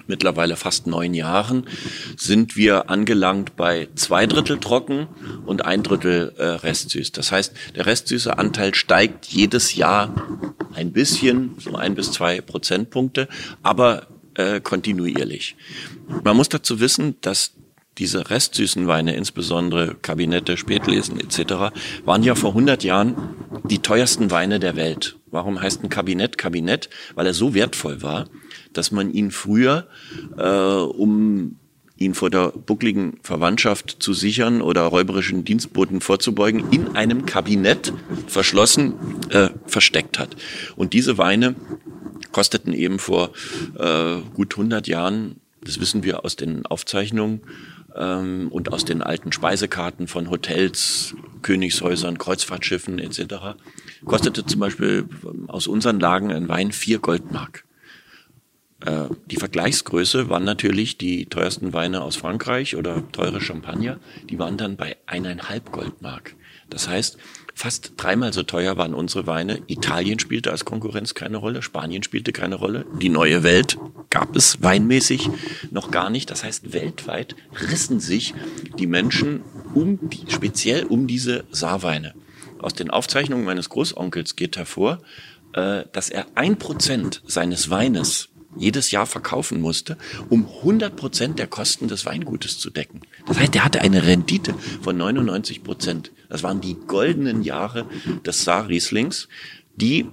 mittlerweile 0.07 0.55
fast 0.55 0.87
neun 0.87 1.13
Jahren, 1.13 1.67
sind 2.17 2.55
wir 2.55 2.89
angelangt 2.89 3.55
bei 3.55 3.87
zwei 3.95 4.25
Drittel 4.25 4.59
trocken 4.59 5.07
und 5.45 5.65
ein 5.65 5.83
Drittel 5.83 6.33
äh, 6.37 6.45
restsüß. 6.45 7.11
Das 7.11 7.31
heißt, 7.31 7.53
der 7.75 7.85
restsüße 7.85 8.37
Anteil 8.37 8.75
steigt 8.75 9.25
jedes 9.27 9.75
Jahr 9.75 10.13
ein 10.73 10.91
bisschen, 10.91 11.55
so 11.59 11.75
ein 11.75 11.95
bis 11.95 12.11
zwei 12.11 12.41
Prozentpunkte, 12.41 13.27
aber 13.61 14.07
äh, 14.35 14.59
kontinuierlich. 14.59 15.55
Man 16.23 16.35
muss 16.35 16.49
dazu 16.49 16.79
wissen, 16.79 17.15
dass 17.21 17.53
diese 17.97 18.29
restsüßen 18.29 18.87
Weine, 18.87 19.15
insbesondere 19.15 19.95
Kabinette, 20.01 20.57
Spätlesen 20.57 21.19
etc., 21.19 21.75
waren 22.05 22.23
ja 22.23 22.35
vor 22.35 22.49
100 22.51 22.83
Jahren 22.83 23.15
die 23.65 23.79
teuersten 23.79 24.31
Weine 24.31 24.59
der 24.59 24.75
Welt. 24.75 25.17
Warum 25.27 25.61
heißt 25.61 25.83
ein 25.83 25.89
Kabinett 25.89 26.37
Kabinett? 26.37 26.89
Weil 27.15 27.27
er 27.27 27.33
so 27.33 27.53
wertvoll 27.53 28.01
war, 28.01 28.25
dass 28.77 28.91
man 28.91 29.11
ihn 29.11 29.31
früher, 29.31 29.87
äh, 30.37 30.43
um 30.43 31.57
ihn 31.97 32.13
vor 32.13 32.29
der 32.29 32.49
buckligen 32.49 33.19
Verwandtschaft 33.21 33.97
zu 33.99 34.13
sichern 34.13 34.61
oder 34.61 34.81
räuberischen 34.81 35.45
Dienstboten 35.45 36.01
vorzubeugen, 36.01 36.71
in 36.71 36.95
einem 36.95 37.25
Kabinett 37.25 37.93
verschlossen 38.27 38.93
äh, 39.29 39.49
versteckt 39.67 40.19
hat. 40.19 40.35
Und 40.75 40.93
diese 40.93 41.17
Weine 41.17 41.55
kosteten 42.31 42.73
eben 42.73 42.99
vor 42.99 43.31
äh, 43.77 44.17
gut 44.33 44.53
100 44.53 44.87
Jahren, 44.87 45.39
das 45.63 45.79
wissen 45.79 46.03
wir 46.03 46.25
aus 46.25 46.35
den 46.35 46.65
Aufzeichnungen, 46.65 47.41
ähm, 47.95 48.47
und 48.51 48.71
aus 48.73 48.85
den 48.85 49.01
alten 49.01 49.31
Speisekarten 49.31 50.07
von 50.07 50.29
Hotels, 50.29 51.15
Königshäusern, 51.41 52.17
Kreuzfahrtschiffen 52.17 52.99
etc. 52.99 53.55
kostete 54.05 54.45
zum 54.45 54.59
Beispiel 54.59 55.05
aus 55.47 55.67
unseren 55.67 55.99
Lagen 55.99 56.31
ein 56.31 56.47
Wein 56.47 56.71
vier 56.71 56.99
Goldmark. 56.99 57.65
Äh, 58.85 59.05
die 59.27 59.37
Vergleichsgröße 59.37 60.29
waren 60.29 60.43
natürlich 60.43 60.97
die 60.97 61.25
teuersten 61.25 61.73
Weine 61.73 62.01
aus 62.01 62.15
Frankreich 62.15 62.75
oder 62.75 63.03
teure 63.11 63.41
Champagner. 63.41 63.99
Die 64.29 64.39
waren 64.39 64.57
dann 64.57 64.75
bei 64.75 64.97
eineinhalb 65.05 65.71
Goldmark. 65.71 66.35
Das 66.69 66.87
heißt, 66.87 67.17
fast 67.53 67.93
dreimal 67.97 68.33
so 68.33 68.43
teuer 68.43 68.77
waren 68.77 68.93
unsere 68.93 69.27
Weine. 69.27 69.61
Italien 69.67 70.19
spielte 70.19 70.51
als 70.51 70.65
Konkurrenz 70.65 71.13
keine 71.13 71.37
Rolle, 71.37 71.61
Spanien 71.61 72.03
spielte 72.03 72.33
keine 72.33 72.55
Rolle. 72.55 72.85
Die 73.01 73.09
neue 73.09 73.43
Welt 73.43 73.77
gab 74.09 74.35
es 74.35 74.61
weinmäßig 74.61 75.29
noch 75.71 75.91
gar 75.91 76.09
nicht. 76.09 76.29
Das 76.29 76.43
heißt, 76.43 76.73
weltweit 76.73 77.35
rissen 77.69 77.99
sich 77.99 78.33
die 78.79 78.87
Menschen 78.87 79.41
um 79.73 79.99
die, 80.09 80.29
speziell 80.29 80.85
um 80.85 81.07
diese 81.07 81.45
Saarweine. 81.51 82.15
Aus 82.59 82.73
den 82.73 82.89
Aufzeichnungen 82.89 83.45
meines 83.45 83.69
Großonkels 83.69 84.35
geht 84.35 84.57
hervor, 84.57 84.99
äh, 85.53 85.83
dass 85.91 86.09
er 86.09 86.25
ein 86.35 86.57
Prozent 86.57 87.21
seines 87.25 87.69
Weines 87.69 88.29
jedes 88.57 88.91
Jahr 88.91 89.05
verkaufen 89.05 89.61
musste, 89.61 89.97
um 90.29 90.47
100 90.47 90.95
Prozent 90.95 91.39
der 91.39 91.47
Kosten 91.47 91.87
des 91.87 92.05
Weingutes 92.05 92.59
zu 92.59 92.69
decken. 92.69 93.01
Das 93.25 93.39
heißt, 93.39 93.55
er 93.55 93.65
hatte 93.65 93.81
eine 93.81 94.05
Rendite 94.05 94.53
von 94.81 94.97
99 94.97 95.63
Prozent. 95.63 96.11
Das 96.29 96.43
waren 96.43 96.61
die 96.61 96.75
goldenen 96.75 97.43
Jahre 97.43 97.85
des 98.25 98.43
Saar-Rieslings, 98.43 99.27
die 99.75 100.07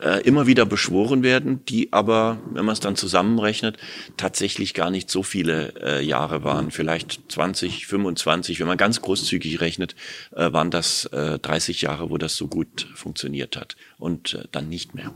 äh, 0.00 0.22
immer 0.22 0.46
wieder 0.46 0.66
beschworen 0.66 1.22
werden, 1.22 1.64
die 1.66 1.92
aber, 1.92 2.38
wenn 2.52 2.64
man 2.64 2.72
es 2.72 2.80
dann 2.80 2.96
zusammenrechnet, 2.96 3.78
tatsächlich 4.16 4.74
gar 4.74 4.90
nicht 4.90 5.10
so 5.10 5.22
viele 5.22 5.74
äh, 5.80 6.04
Jahre 6.04 6.42
waren. 6.42 6.70
Vielleicht 6.70 7.30
20, 7.30 7.86
25, 7.86 8.60
wenn 8.60 8.66
man 8.66 8.76
ganz 8.76 9.00
großzügig 9.00 9.60
rechnet, 9.60 9.94
äh, 10.34 10.52
waren 10.52 10.70
das 10.70 11.06
äh, 11.06 11.38
30 11.38 11.82
Jahre, 11.82 12.10
wo 12.10 12.18
das 12.18 12.36
so 12.36 12.48
gut 12.48 12.88
funktioniert 12.94 13.56
hat 13.56 13.76
und 13.98 14.34
äh, 14.34 14.44
dann 14.50 14.68
nicht 14.68 14.94
mehr. 14.94 15.12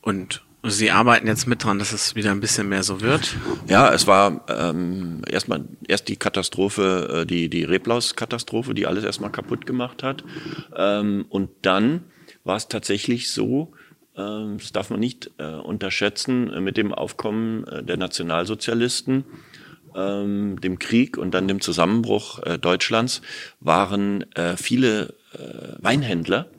Und 0.00 0.42
Sie 0.62 0.90
arbeiten 0.90 1.26
jetzt 1.26 1.46
mit 1.46 1.64
dran, 1.64 1.78
dass 1.78 1.92
es 1.92 2.14
wieder 2.14 2.30
ein 2.32 2.40
bisschen 2.40 2.68
mehr 2.68 2.82
so 2.82 3.00
wird? 3.00 3.34
Ja, 3.66 3.92
es 3.92 4.06
war 4.06 4.44
ähm, 4.48 5.22
erstmal 5.26 5.64
erst 5.88 6.08
die 6.08 6.16
Katastrophe, 6.16 7.22
äh, 7.22 7.26
die 7.26 7.48
die 7.48 7.64
Reblaus-Katastrophe, 7.64 8.74
die 8.74 8.86
alles 8.86 9.04
erstmal 9.04 9.32
kaputt 9.32 9.64
gemacht 9.64 10.02
hat. 10.02 10.22
Ähm, 10.76 11.24
und 11.30 11.50
dann 11.62 12.04
war 12.44 12.56
es 12.56 12.68
tatsächlich 12.68 13.30
so, 13.30 13.72
ähm, 14.16 14.58
das 14.58 14.72
darf 14.72 14.90
man 14.90 15.00
nicht 15.00 15.30
äh, 15.38 15.46
unterschätzen, 15.46 16.52
äh, 16.52 16.60
mit 16.60 16.76
dem 16.76 16.92
Aufkommen 16.92 17.64
äh, 17.64 17.82
der 17.82 17.96
Nationalsozialisten, 17.96 19.24
ähm, 19.96 20.60
dem 20.60 20.78
Krieg 20.78 21.16
und 21.16 21.32
dann 21.32 21.48
dem 21.48 21.62
Zusammenbruch 21.62 22.38
äh, 22.42 22.58
Deutschlands 22.58 23.22
waren 23.60 24.30
äh, 24.34 24.56
viele 24.56 25.14
Weinhändler, 25.78 26.50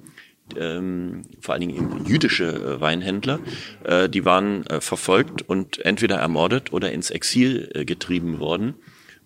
ähm, 0.59 1.23
vor 1.39 1.53
allen 1.53 1.67
Dingen 1.67 2.05
jüdische 2.05 2.45
äh, 2.45 2.81
Weinhändler, 2.81 3.39
äh, 3.83 4.09
die 4.09 4.25
waren 4.25 4.65
äh, 4.67 4.81
verfolgt 4.81 5.41
und 5.41 5.83
entweder 5.85 6.17
ermordet 6.17 6.73
oder 6.73 6.91
ins 6.91 7.09
Exil 7.09 7.69
äh, 7.73 7.85
getrieben 7.85 8.39
worden. 8.39 8.75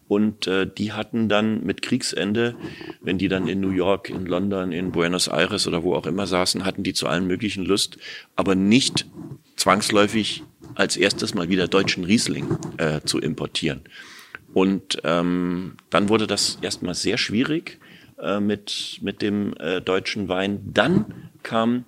Und 0.08 0.46
äh, 0.46 0.68
die 0.68 0.94
hatten 0.94 1.30
dann 1.30 1.66
mit 1.66 1.82
Kriegsende, 1.82 2.56
wenn 3.02 3.18
die 3.18 3.28
dann 3.28 3.48
in 3.48 3.60
New 3.60 3.72
York, 3.72 4.10
in 4.10 4.28
London, 4.28 4.72
in 4.72 4.92
Buenos 4.92 5.28
Aires 5.28 5.68
oder 5.68 5.82
wo 5.82 5.96
auch 5.96 6.06
immer 6.06 6.28
saßen, 6.28 6.64
hatten 6.64 6.84
die 6.84 6.94
zu 6.94 7.08
allen 7.08 7.26
möglichen 7.26 7.66
Lust, 7.66 7.98
aber 8.36 8.54
nicht 8.54 9.08
zwangsläufig 9.56 10.44
als 10.76 10.96
erstes 10.96 11.34
mal 11.34 11.50
wieder 11.50 11.68
deutschen 11.68 12.04
Riesling 12.04 12.58
äh, 12.78 13.02
zu 13.02 13.20
importieren. 13.20 13.82
Und 14.54 15.00
ähm, 15.04 15.76
dann 15.90 16.08
wurde 16.08 16.28
das 16.28 16.60
erstmal 16.62 16.94
sehr 16.94 17.18
schwierig 17.18 17.80
äh, 18.18 18.40
mit, 18.40 19.00
mit 19.02 19.22
dem 19.22 19.56
äh, 19.58 19.82
deutschen 19.82 20.28
Wein. 20.28 20.60
Dann 20.74 21.30
kam 21.44 21.86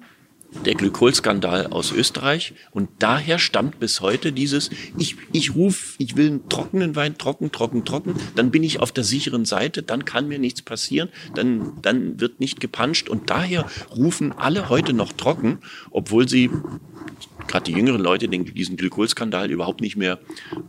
der 0.65 0.75
Glykolskandal 0.75 1.67
aus 1.67 1.91
Österreich 1.91 2.53
und 2.71 2.89
daher 2.99 3.37
stammt 3.37 3.79
bis 3.79 4.01
heute 4.01 4.31
dieses, 4.31 4.69
ich, 4.97 5.17
ich 5.33 5.55
rufe, 5.55 5.95
ich 5.97 6.15
will 6.15 6.27
einen 6.27 6.49
trockenen 6.49 6.95
Wein, 6.95 7.17
trocken, 7.17 7.51
trocken, 7.51 7.85
trocken, 7.85 8.15
dann 8.35 8.49
bin 8.51 8.63
ich 8.63 8.79
auf 8.79 8.91
der 8.91 9.03
sicheren 9.03 9.45
Seite, 9.45 9.83
dann 9.83 10.05
kann 10.05 10.27
mir 10.27 10.39
nichts 10.39 10.61
passieren, 10.61 11.09
dann, 11.35 11.73
dann 11.81 12.19
wird 12.19 12.39
nicht 12.39 12.59
gepanscht 12.59 13.09
und 13.09 13.29
daher 13.29 13.65
rufen 13.95 14.31
alle 14.31 14.69
heute 14.69 14.93
noch 14.93 15.11
trocken, 15.13 15.59
obwohl 15.91 16.27
sie 16.27 16.49
gerade 17.47 17.65
die 17.65 17.77
jüngeren 17.77 18.01
Leute 18.01 18.27
den, 18.27 18.45
diesen 18.45 18.77
Glykolskandal 18.77 19.51
überhaupt 19.51 19.81
nicht 19.81 19.95
mehr 19.95 20.19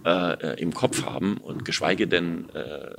äh, 0.05 0.61
im 0.61 0.73
Kopf 0.75 1.05
haben 1.05 1.37
und 1.39 1.65
geschweige 1.65 2.07
denn 2.07 2.49
äh, 2.51 2.91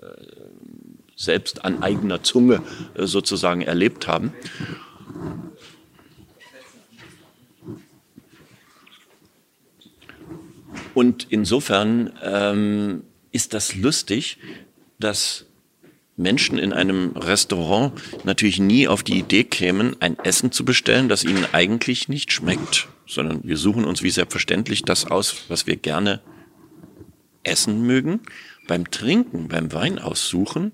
selbst 1.19 1.65
an 1.65 1.84
eigener 1.84 2.23
Zunge 2.23 2.62
äh, 2.95 3.05
sozusagen 3.05 3.62
erlebt 3.62 4.08
haben. 4.08 4.34
Und 10.93 11.27
insofern 11.29 12.13
ähm, 12.23 13.03
ist 13.32 13.53
das 13.53 13.75
lustig, 13.75 14.38
dass 14.97 15.45
Menschen 16.15 16.58
in 16.58 16.73
einem 16.73 17.12
Restaurant 17.15 17.93
natürlich 18.23 18.60
nie 18.60 18.88
auf 18.88 19.03
die 19.03 19.19
Idee 19.19 19.43
kämen, 19.43 19.95
ein 20.01 20.17
Essen 20.19 20.51
zu 20.51 20.65
bestellen, 20.65 21.10
das 21.10 21.23
ihnen 21.23 21.45
eigentlich 21.51 22.10
nicht 22.10 22.32
schmeckt, 22.32 22.88
sondern 23.08 23.41
wir 23.43 23.58
suchen 23.58 23.86
uns 23.86 24.03
wie 24.03 24.10
selbstverständlich 24.10 24.84
das 24.84 25.05
aus, 25.05 25.45
was 25.47 25.67
wir 25.67 25.75
gerne 25.75 26.21
essen 27.43 27.86
mögen. 27.86 28.21
Beim 28.67 28.89
Trinken, 28.91 29.47
beim 29.47 29.71
Wein 29.71 29.99
aussuchen, 29.99 30.73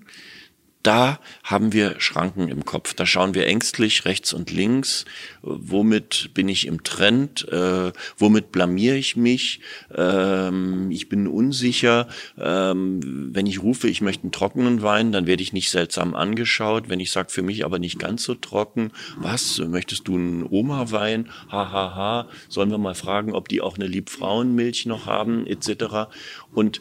da 0.86 1.18
haben 1.42 1.72
wir 1.72 2.00
Schranken 2.00 2.48
im 2.48 2.64
Kopf. 2.64 2.94
Da 2.94 3.06
schauen 3.06 3.34
wir 3.34 3.46
ängstlich 3.46 4.04
rechts 4.04 4.32
und 4.32 4.52
links. 4.52 5.04
Womit 5.42 6.30
bin 6.32 6.48
ich 6.48 6.66
im 6.66 6.84
Trend? 6.84 7.48
Äh, 7.48 7.92
womit 8.16 8.52
blamiere 8.52 8.96
ich 8.96 9.16
mich? 9.16 9.60
Ähm, 9.94 10.90
ich 10.92 11.08
bin 11.08 11.26
unsicher. 11.26 12.06
Ähm, 12.38 13.30
wenn 13.34 13.46
ich 13.46 13.62
rufe, 13.62 13.88
ich 13.88 14.00
möchte 14.00 14.24
einen 14.24 14.32
trockenen 14.32 14.82
Wein, 14.82 15.10
dann 15.10 15.26
werde 15.26 15.42
ich 15.42 15.52
nicht 15.52 15.70
seltsam 15.70 16.14
angeschaut. 16.14 16.88
Wenn 16.88 17.00
ich 17.00 17.10
sage, 17.10 17.30
für 17.30 17.42
mich 17.42 17.64
aber 17.64 17.80
nicht 17.80 17.98
ganz 17.98 18.22
so 18.22 18.34
trocken, 18.34 18.92
was? 19.18 19.58
Möchtest 19.58 20.06
du 20.06 20.14
einen 20.14 20.44
Oma-Wein? 20.44 21.30
Hahaha. 21.50 21.96
Ha. 21.96 22.28
Sollen 22.48 22.70
wir 22.70 22.78
mal 22.78 22.94
fragen, 22.94 23.32
ob 23.32 23.48
die 23.48 23.60
auch 23.60 23.76
eine 23.76 23.86
Liebfrauenmilch 23.86 24.86
noch 24.86 25.06
haben, 25.06 25.46
etc. 25.46 26.10
Und 26.52 26.80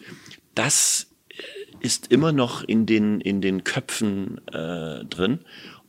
das 0.54 1.08
ist 1.86 2.12
immer 2.12 2.32
noch 2.32 2.64
in 2.64 2.88
den, 2.88 3.22
in 3.22 3.42
den 3.42 3.64
Köpfen 3.64 4.42
äh, 4.48 5.06
drin. 5.06 5.40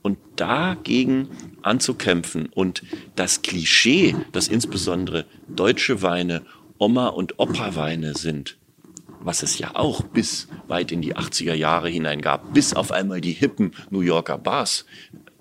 Und 0.03 0.19
dagegen 0.37 1.31
anzukämpfen 1.63 2.47
und 2.47 2.83
das 3.17 3.43
Klischee, 3.43 4.15
dass 4.31 4.47
insbesondere 4.47 5.25
deutsche 5.49 6.01
Weine 6.03 6.43
Oma- 6.79 7.09
und 7.09 7.41
Opa-Weine 7.41 8.15
sind, 8.15 8.57
was 9.21 9.43
es 9.43 9.59
ja 9.59 9.75
auch 9.75 10.03
bis 10.03 10.47
weit 10.69 10.93
in 10.93 11.03
die 11.03 11.17
80er 11.17 11.55
Jahre 11.55 11.89
hinein 11.89 12.21
gab, 12.21 12.53
bis 12.55 12.73
auf 12.73 12.93
einmal 12.93 13.21
die 13.21 13.33
hippen 13.33 13.73
New 13.91 14.03
Yorker 14.03 14.39
Bars 14.39 14.85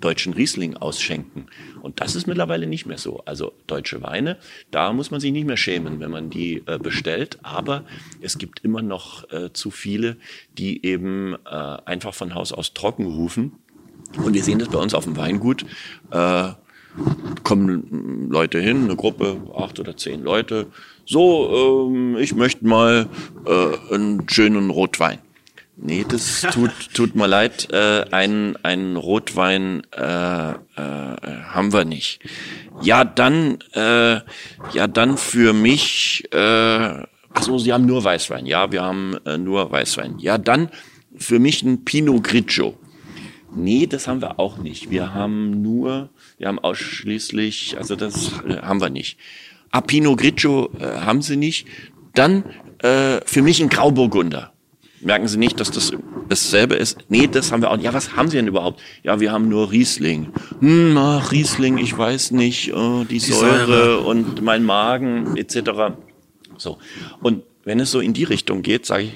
deutschen 0.05 0.33
Riesling 0.33 0.77
ausschenken. 0.77 1.47
Und 1.81 1.99
das 1.99 2.15
ist 2.15 2.27
mittlerweile 2.27 2.67
nicht 2.67 2.85
mehr 2.85 2.99
so. 2.99 3.23
Also 3.25 3.53
deutsche 3.65 4.03
Weine, 4.03 4.37
da 4.69 4.93
muss 4.93 5.09
man 5.09 5.19
sich 5.19 5.31
nicht 5.31 5.47
mehr 5.47 5.57
schämen, 5.57 5.99
wenn 5.99 6.11
man 6.11 6.29
die 6.29 6.61
äh, 6.67 6.77
bestellt. 6.77 7.39
Aber 7.41 7.83
es 8.21 8.37
gibt 8.37 8.63
immer 8.63 8.83
noch 8.83 9.29
äh, 9.31 9.51
zu 9.51 9.71
viele, 9.71 10.17
die 10.57 10.85
eben 10.85 11.35
äh, 11.45 11.49
einfach 11.49 12.13
von 12.13 12.35
Haus 12.35 12.51
aus 12.51 12.73
trocken 12.73 13.07
rufen. 13.07 13.53
Und 14.23 14.35
wir 14.35 14.43
sehen 14.43 14.59
das 14.59 14.69
bei 14.69 14.77
uns 14.77 14.93
auf 14.93 15.05
dem 15.05 15.17
Weingut. 15.17 15.65
Äh, 16.11 16.51
kommen 17.43 18.29
Leute 18.29 18.59
hin, 18.59 18.83
eine 18.85 18.95
Gruppe, 18.95 19.41
acht 19.57 19.79
oder 19.79 19.97
zehn 19.97 20.23
Leute. 20.23 20.67
So, 21.05 21.89
ähm, 21.89 22.17
ich 22.17 22.35
möchte 22.35 22.65
mal 22.65 23.07
äh, 23.45 23.93
einen 23.93 24.29
schönen 24.29 24.69
Rotwein. 24.69 25.19
Nee, 25.77 26.05
das 26.07 26.41
tut, 26.51 26.71
tut 26.93 27.15
mir 27.15 27.27
leid. 27.27 27.67
Äh, 27.71 28.05
einen, 28.11 28.55
einen 28.63 28.95
Rotwein 28.95 29.83
äh, 29.91 30.51
äh, 30.51 30.55
haben 30.77 31.73
wir 31.73 31.85
nicht. 31.85 32.21
Ja, 32.81 33.03
dann, 33.03 33.59
äh, 33.73 34.21
ja, 34.73 34.87
dann 34.87 35.17
für 35.17 35.53
mich. 35.53 36.23
Äh, 36.31 37.03
achso, 37.33 37.57
Sie 37.57 37.73
haben 37.73 37.85
nur 37.85 38.03
Weißwein. 38.03 38.45
Ja, 38.45 38.71
wir 38.71 38.83
haben 38.83 39.17
äh, 39.25 39.37
nur 39.37 39.69
Weißwein. 39.69 40.19
Ja, 40.19 40.37
dann 40.37 40.69
für 41.17 41.39
mich 41.39 41.61
ein 41.63 41.83
Pinot 41.83 42.23
Grigio. 42.23 42.77
Nee, 43.53 43.87
das 43.87 44.07
haben 44.07 44.21
wir 44.21 44.39
auch 44.39 44.57
nicht. 44.57 44.89
Wir 44.91 45.13
haben 45.13 45.61
nur, 45.61 46.09
wir 46.37 46.47
haben 46.47 46.59
ausschließlich, 46.59 47.77
also 47.77 47.95
das 47.95 48.31
äh, 48.47 48.57
haben 48.61 48.79
wir 48.79 48.89
nicht. 48.89 49.17
Ah, 49.71 49.81
Pinot 49.81 50.19
Grigio 50.19 50.71
äh, 50.79 51.01
haben 51.01 51.21
Sie 51.21 51.35
nicht. 51.35 51.67
Dann 52.13 52.45
äh, 52.79 53.19
für 53.25 53.41
mich 53.41 53.61
ein 53.61 53.67
Grauburgunder. 53.67 54.54
Merken 55.05 55.27
Sie 55.27 55.37
nicht, 55.37 55.59
dass 55.59 55.69
das 55.69 55.93
dasselbe 56.29 56.73
ist? 56.73 57.05
Nee, 57.09 57.27
das 57.27 57.51
haben 57.51 57.61
wir 57.61 57.69
auch. 57.69 57.77
Ja, 57.77 57.93
was 57.93 58.15
haben 58.15 58.27
Sie 58.27 58.37
denn 58.37 58.47
überhaupt? 58.47 58.81
Ja, 59.03 59.19
wir 59.19 59.31
haben 59.31 59.49
nur 59.49 59.71
Riesling. 59.71 60.33
Hm, 60.61 60.97
ach, 60.97 61.31
Riesling, 61.31 61.77
ich 61.77 61.95
weiß 61.95 62.31
nicht, 62.31 62.73
oh, 62.73 63.03
die, 63.03 63.19
die 63.19 63.19
Säure, 63.19 63.67
Säure 63.67 63.99
und 63.99 64.41
mein 64.41 64.63
Magen 64.63 65.37
etc. 65.37 65.93
So. 66.57 66.79
Und 67.21 67.43
wenn 67.65 67.79
es 67.79 67.91
so 67.91 67.99
in 67.99 68.13
die 68.13 68.23
Richtung 68.23 68.63
geht, 68.63 68.87
sage 68.87 69.03
ich, 69.03 69.11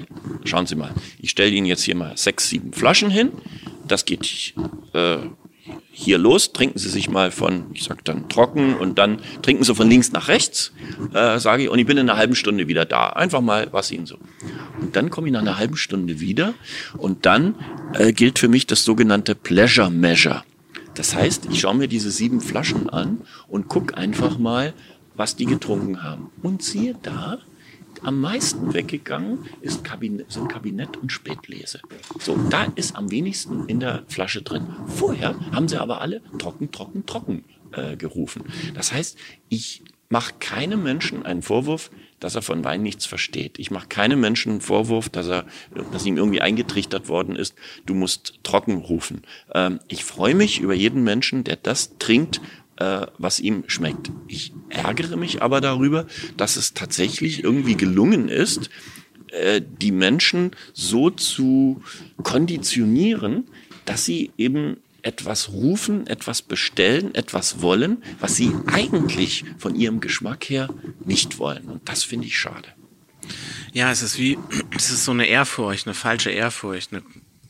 schauen 0.47 0.67
Sie 0.67 0.75
mal, 0.75 0.91
ich 1.17 1.32
stelle 1.32 1.49
Ihnen 1.49 1.65
jetzt 1.65 1.82
hier 1.82 1.95
mal 1.95 2.15
sechs, 2.15 2.49
sieben 2.49 2.71
Flaschen 2.71 3.10
hin. 3.10 3.32
Das 3.88 4.06
geht 4.06 4.54
äh, 4.93 5.17
hier 5.91 6.17
los, 6.17 6.53
trinken 6.53 6.79
Sie 6.79 6.89
sich 6.89 7.10
mal 7.10 7.32
von, 7.32 7.65
ich 7.73 7.84
sag 7.84 8.05
dann 8.05 8.29
trocken 8.29 8.75
und 8.75 8.97
dann 8.97 9.19
trinken 9.41 9.63
Sie 9.63 9.75
von 9.75 9.89
links 9.89 10.12
nach 10.12 10.27
rechts, 10.27 10.71
äh, 11.13 11.39
sage 11.39 11.63
ich, 11.63 11.69
und 11.69 11.79
ich 11.79 11.86
bin 11.86 11.97
in 11.97 12.10
einer 12.10 12.17
halben 12.17 12.36
Stunde 12.36 12.67
wieder 12.67 12.86
da. 12.86 13.10
Einfach 13.10 13.41
mal, 13.41 13.67
was 13.71 13.91
Ihnen 13.91 14.05
so. 14.05 14.17
Und 14.79 14.95
dann 14.95 15.10
komme 15.10 15.27
ich 15.27 15.34
nach 15.34 15.41
einer 15.41 15.58
halben 15.58 15.77
Stunde 15.77 16.19
wieder 16.19 16.53
und 16.97 17.25
dann 17.25 17.55
äh, 17.93 18.13
gilt 18.13 18.39
für 18.39 18.47
mich 18.47 18.67
das 18.67 18.84
sogenannte 18.84 19.36
Pleasure 19.36 19.91
Measure. 19.91 20.43
Das 20.95 21.15
heißt, 21.15 21.47
ich 21.51 21.62
schaue 21.62 21.75
mir 21.75 21.88
diese 21.88 22.12
sieben 22.12 22.41
Flaschen 22.41 22.89
an 22.89 23.21
und 23.47 23.67
gucke 23.67 23.95
einfach 23.95 24.38
mal, 24.38 24.73
was 25.15 25.36
die 25.36 25.45
getrunken 25.45 26.03
haben. 26.03 26.29
Und 26.41 26.63
siehe 26.63 26.95
da, 27.01 27.39
am 28.03 28.19
meisten 28.19 28.73
weggegangen 28.73 29.45
ist 29.62 29.83
Kabinett, 29.83 30.31
sind 30.31 30.49
Kabinett 30.49 30.97
und 30.97 31.12
Spätlese. 31.12 31.81
So, 32.19 32.38
da 32.49 32.65
ist 32.75 32.95
am 32.95 33.12
wenigsten 33.12 33.67
in 33.67 33.79
der 33.79 34.03
Flasche 34.07 34.41
drin. 34.41 34.67
Vorher 34.88 35.35
haben 35.51 35.67
sie 35.67 35.79
aber 35.79 36.01
alle 36.01 36.21
trocken, 36.38 36.71
trocken, 36.71 37.05
trocken 37.05 37.43
äh, 37.71 37.95
gerufen. 37.95 38.43
Das 38.73 38.93
heißt, 38.93 39.17
ich 39.49 39.83
mache 40.09 40.33
keinem 40.39 40.83
Menschen 40.83 41.25
einen 41.25 41.43
Vorwurf, 41.43 41.91
dass 42.19 42.35
er 42.35 42.41
von 42.41 42.63
Wein 42.63 42.81
nichts 42.81 43.05
versteht. 43.05 43.59
Ich 43.59 43.71
mache 43.71 43.88
keinem 43.88 44.19
Menschen 44.19 44.53
einen 44.53 44.62
Vorwurf, 44.62 45.09
dass 45.09 45.27
er, 45.27 45.45
dass 45.91 46.05
ihm 46.05 46.17
irgendwie 46.17 46.41
eingetrichtert 46.41 47.07
worden 47.07 47.35
ist, 47.35 47.55
du 47.85 47.93
musst 47.93 48.39
trocken 48.43 48.77
rufen. 48.77 49.21
Ähm, 49.53 49.79
ich 49.88 50.03
freue 50.03 50.35
mich 50.35 50.59
über 50.59 50.73
jeden 50.73 51.03
Menschen, 51.03 51.43
der 51.43 51.55
das 51.55 51.97
trinkt, 51.99 52.41
äh, 52.79 53.07
was 53.17 53.39
ihm 53.39 53.63
schmeckt. 53.67 54.11
Ich 54.27 54.53
ärgere 54.69 55.17
mich 55.17 55.41
aber 55.41 55.61
darüber, 55.61 56.05
dass 56.37 56.55
es 56.55 56.73
tatsächlich 56.73 57.43
irgendwie 57.43 57.75
gelungen 57.75 58.29
ist, 58.29 58.69
äh, 59.31 59.61
die 59.61 59.91
Menschen 59.91 60.51
so 60.73 61.09
zu 61.09 61.81
konditionieren, 62.23 63.45
dass 63.85 64.05
sie 64.05 64.31
eben 64.37 64.77
etwas 65.01 65.49
rufen, 65.51 66.07
etwas 66.07 66.41
bestellen, 66.41 67.15
etwas 67.15 67.61
wollen, 67.61 68.03
was 68.19 68.35
sie 68.35 68.51
eigentlich 68.67 69.45
von 69.57 69.75
ihrem 69.75 69.99
Geschmack 69.99 70.49
her 70.49 70.69
nicht 71.03 71.37
wollen. 71.37 71.65
Und 71.65 71.87
das 71.87 72.03
finde 72.03 72.27
ich 72.27 72.37
schade. 72.37 72.69
Ja, 73.73 73.91
es 73.91 74.01
ist 74.01 74.17
wie, 74.17 74.37
es 74.75 74.89
ist 74.89 75.05
so 75.05 75.11
eine 75.11 75.27
Ehrfurcht, 75.27 75.87
eine 75.87 75.93
falsche 75.93 76.31
Ehrfurcht, 76.31 76.91
eine 76.91 77.03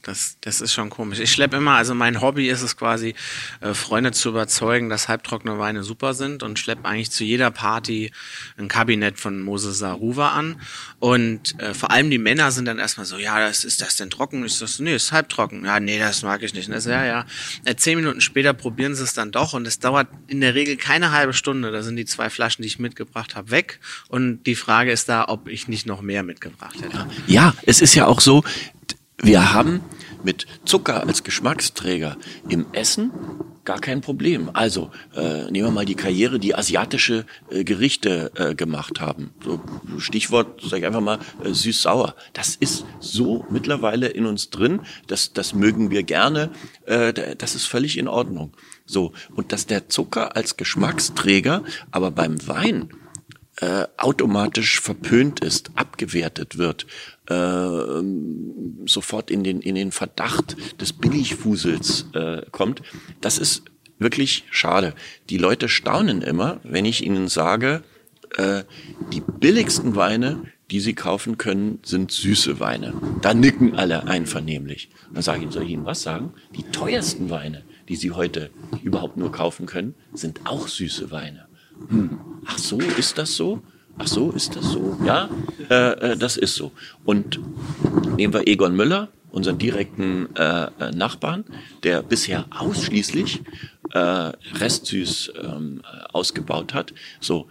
Das, 0.03 0.37
das 0.41 0.61
ist 0.61 0.73
schon 0.73 0.89
komisch. 0.89 1.19
Ich 1.19 1.31
schleppe 1.31 1.57
immer, 1.57 1.73
also 1.73 1.93
mein 1.93 2.21
Hobby 2.21 2.49
ist 2.49 2.61
es 2.61 2.77
quasi, 2.77 3.15
äh, 3.59 3.73
Freunde 3.73 4.11
zu 4.11 4.29
überzeugen, 4.29 4.89
dass 4.89 5.07
halbtrockene 5.09 5.59
Weine 5.59 5.83
super 5.83 6.13
sind 6.13 6.41
und 6.41 6.57
schleppe 6.57 6.85
eigentlich 6.85 7.11
zu 7.11 7.23
jeder 7.23 7.51
Party 7.51 8.11
ein 8.57 8.69
Kabinett 8.69 9.19
von 9.19 9.41
Moses 9.41 9.77
Saruva 9.79 10.29
an. 10.29 10.61
Und 10.99 11.59
äh, 11.59 11.73
vor 11.73 11.91
allem 11.91 12.09
die 12.09 12.17
Männer 12.17 12.51
sind 12.51 12.65
dann 12.65 12.79
erstmal 12.79 13.05
so, 13.05 13.17
ja, 13.17 13.39
das 13.39 13.65
ist 13.65 13.81
das 13.81 13.97
denn 13.97 14.09
trocken? 14.09 14.43
Ist 14.43 14.61
das, 14.61 14.79
nee, 14.79 14.95
ist 14.95 15.11
halbtrocken. 15.11 15.65
Ja, 15.65 15.79
nee, 15.79 15.99
das 15.99 16.23
mag 16.23 16.43
ich 16.43 16.53
nicht. 16.53 16.67
Und 16.67 16.75
das, 16.75 16.85
ja, 16.85 17.05
ja. 17.05 17.25
Äh, 17.65 17.75
zehn 17.75 17.97
Minuten 17.97 18.21
später 18.21 18.53
probieren 18.53 18.95
sie 18.95 19.03
es 19.03 19.13
dann 19.13 19.31
doch 19.31 19.53
und 19.53 19.67
es 19.67 19.79
dauert 19.79 20.07
in 20.27 20.39
der 20.39 20.55
Regel 20.55 20.77
keine 20.77 21.11
halbe 21.11 21.33
Stunde. 21.33 21.71
Da 21.71 21.83
sind 21.83 21.97
die 21.97 22.05
zwei 22.05 22.29
Flaschen, 22.29 22.61
die 22.61 22.67
ich 22.67 22.79
mitgebracht 22.79 23.35
habe, 23.35 23.51
weg. 23.51 23.79
Und 24.07 24.43
die 24.43 24.55
Frage 24.55 24.91
ist 24.91 25.09
da, 25.09 25.25
ob 25.27 25.47
ich 25.49 25.67
nicht 25.67 25.85
noch 25.85 26.01
mehr 26.01 26.23
mitgebracht 26.23 26.81
hätte. 26.81 27.07
Ja, 27.27 27.53
es 27.63 27.81
ist 27.81 27.95
ja 27.95 28.05
auch 28.05 28.21
so, 28.21 28.43
wir 29.21 29.53
haben 29.53 29.81
mit 30.23 30.47
Zucker 30.65 31.05
als 31.05 31.23
Geschmacksträger 31.23 32.17
im 32.47 32.65
Essen 32.73 33.11
gar 33.65 33.79
kein 33.79 34.01
Problem. 34.01 34.49
Also 34.53 34.89
äh, 35.15 35.43
nehmen 35.51 35.67
wir 35.67 35.71
mal 35.71 35.85
die 35.85 35.93
Karriere, 35.93 36.39
die 36.39 36.55
asiatische 36.55 37.25
äh, 37.51 37.63
Gerichte 37.63 38.31
äh, 38.35 38.55
gemacht 38.55 38.99
haben. 38.99 39.31
So 39.43 39.61
Stichwort, 39.99 40.61
sage 40.61 40.77
ich 40.77 40.85
einfach 40.87 41.01
mal, 41.01 41.19
äh, 41.43 41.53
süß-sauer. 41.53 42.15
Das 42.33 42.55
ist 42.55 42.85
so 42.99 43.45
mittlerweile 43.51 44.07
in 44.07 44.25
uns 44.25 44.49
drin. 44.49 44.81
Das, 45.05 45.33
das 45.33 45.53
mögen 45.53 45.91
wir 45.91 46.01
gerne. 46.01 46.49
Äh, 46.85 47.35
das 47.35 47.53
ist 47.53 47.67
völlig 47.67 47.99
in 47.99 48.07
Ordnung. 48.07 48.53
So 48.87 49.13
und 49.35 49.51
dass 49.51 49.67
der 49.67 49.87
Zucker 49.87 50.35
als 50.35 50.57
Geschmacksträger, 50.57 51.63
aber 51.91 52.09
beim 52.09 52.47
Wein 52.47 52.89
äh, 53.61 53.85
automatisch 53.97 54.79
verpönt 54.79 55.41
ist, 55.41 55.71
abgewertet 55.75 56.57
wird, 56.57 56.85
äh, 57.27 58.01
sofort 58.85 59.29
in 59.31 59.43
den, 59.43 59.61
in 59.61 59.75
den 59.75 59.91
Verdacht 59.91 60.55
des 60.79 60.93
Billigfusels 60.93 62.05
äh, 62.13 62.43
kommt, 62.51 62.81
das 63.21 63.37
ist 63.37 63.63
wirklich 63.97 64.45
schade. 64.49 64.93
Die 65.29 65.37
Leute 65.37 65.67
staunen 65.67 66.21
immer, 66.21 66.59
wenn 66.63 66.85
ich 66.85 67.05
ihnen 67.05 67.27
sage, 67.27 67.83
äh, 68.37 68.63
die 69.11 69.21
billigsten 69.21 69.95
Weine, 69.95 70.43
die 70.71 70.79
sie 70.79 70.93
kaufen 70.93 71.37
können, 71.37 71.79
sind 71.83 72.11
süße 72.11 72.59
Weine. 72.59 72.93
Da 73.21 73.33
nicken 73.33 73.75
alle 73.75 74.05
einvernehmlich. 74.05 74.89
Dann 75.13 75.23
sage 75.23 75.39
ich 75.39 75.43
ihnen, 75.43 75.51
soll 75.51 75.63
ich 75.63 75.71
ihnen 75.71 75.85
was 75.85 76.03
sagen? 76.03 76.33
Die 76.55 76.63
teuersten 76.63 77.29
Weine, 77.29 77.63
die 77.89 77.95
sie 77.95 78.11
heute 78.11 78.51
überhaupt 78.83 79.17
nur 79.17 79.31
kaufen 79.31 79.65
können, 79.65 79.95
sind 80.13 80.41
auch 80.45 80.67
süße 80.67 81.11
Weine. 81.11 81.48
Ach 82.45 82.57
so, 82.57 82.79
ist 82.79 83.17
das 83.17 83.35
so? 83.35 83.61
Ach 83.97 84.07
so, 84.07 84.31
ist 84.31 84.55
das 84.55 84.71
so? 84.71 84.97
Ja, 85.05 85.29
äh, 85.69 86.11
äh, 86.13 86.17
das 86.17 86.37
ist 86.37 86.55
so. 86.55 86.71
Und 87.03 87.39
nehmen 88.15 88.33
wir 88.33 88.47
Egon 88.47 88.75
Müller, 88.75 89.09
unseren 89.31 89.57
direkten 89.57 90.33
äh, 90.35 90.67
äh 90.79 90.91
Nachbarn, 90.91 91.43
der 91.83 92.01
bisher 92.01 92.45
ausschließlich 92.49 93.41
äh, 93.93 93.99
Restsüß 93.99 95.33
ähm, 95.41 95.81
ausgebaut 96.13 96.73
hat. 96.73 96.93
So, 97.19 97.47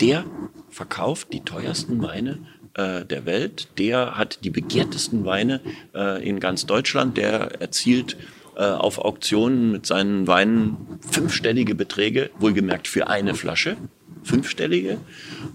der 0.00 0.24
verkauft 0.70 1.32
die 1.32 1.44
teuersten 1.44 2.02
Weine 2.02 2.38
äh, 2.74 3.04
der 3.04 3.26
Welt. 3.26 3.68
Der 3.78 4.16
hat 4.16 4.44
die 4.44 4.50
begehrtesten 4.50 5.24
Weine 5.24 5.60
äh, 5.94 6.26
in 6.26 6.40
ganz 6.40 6.66
Deutschland. 6.66 7.16
Der 7.16 7.60
erzielt 7.60 8.16
äh, 8.56 8.64
auf 8.64 8.98
Auktionen 8.98 9.72
mit 9.72 9.86
seinen 9.86 10.26
Weinen 10.26 10.98
fünfstellige 11.10 11.74
Beträge, 11.74 12.30
wohlgemerkt 12.38 12.88
für 12.88 13.08
eine 13.08 13.34
Flasche, 13.34 13.76
fünfstellige. 14.22 14.98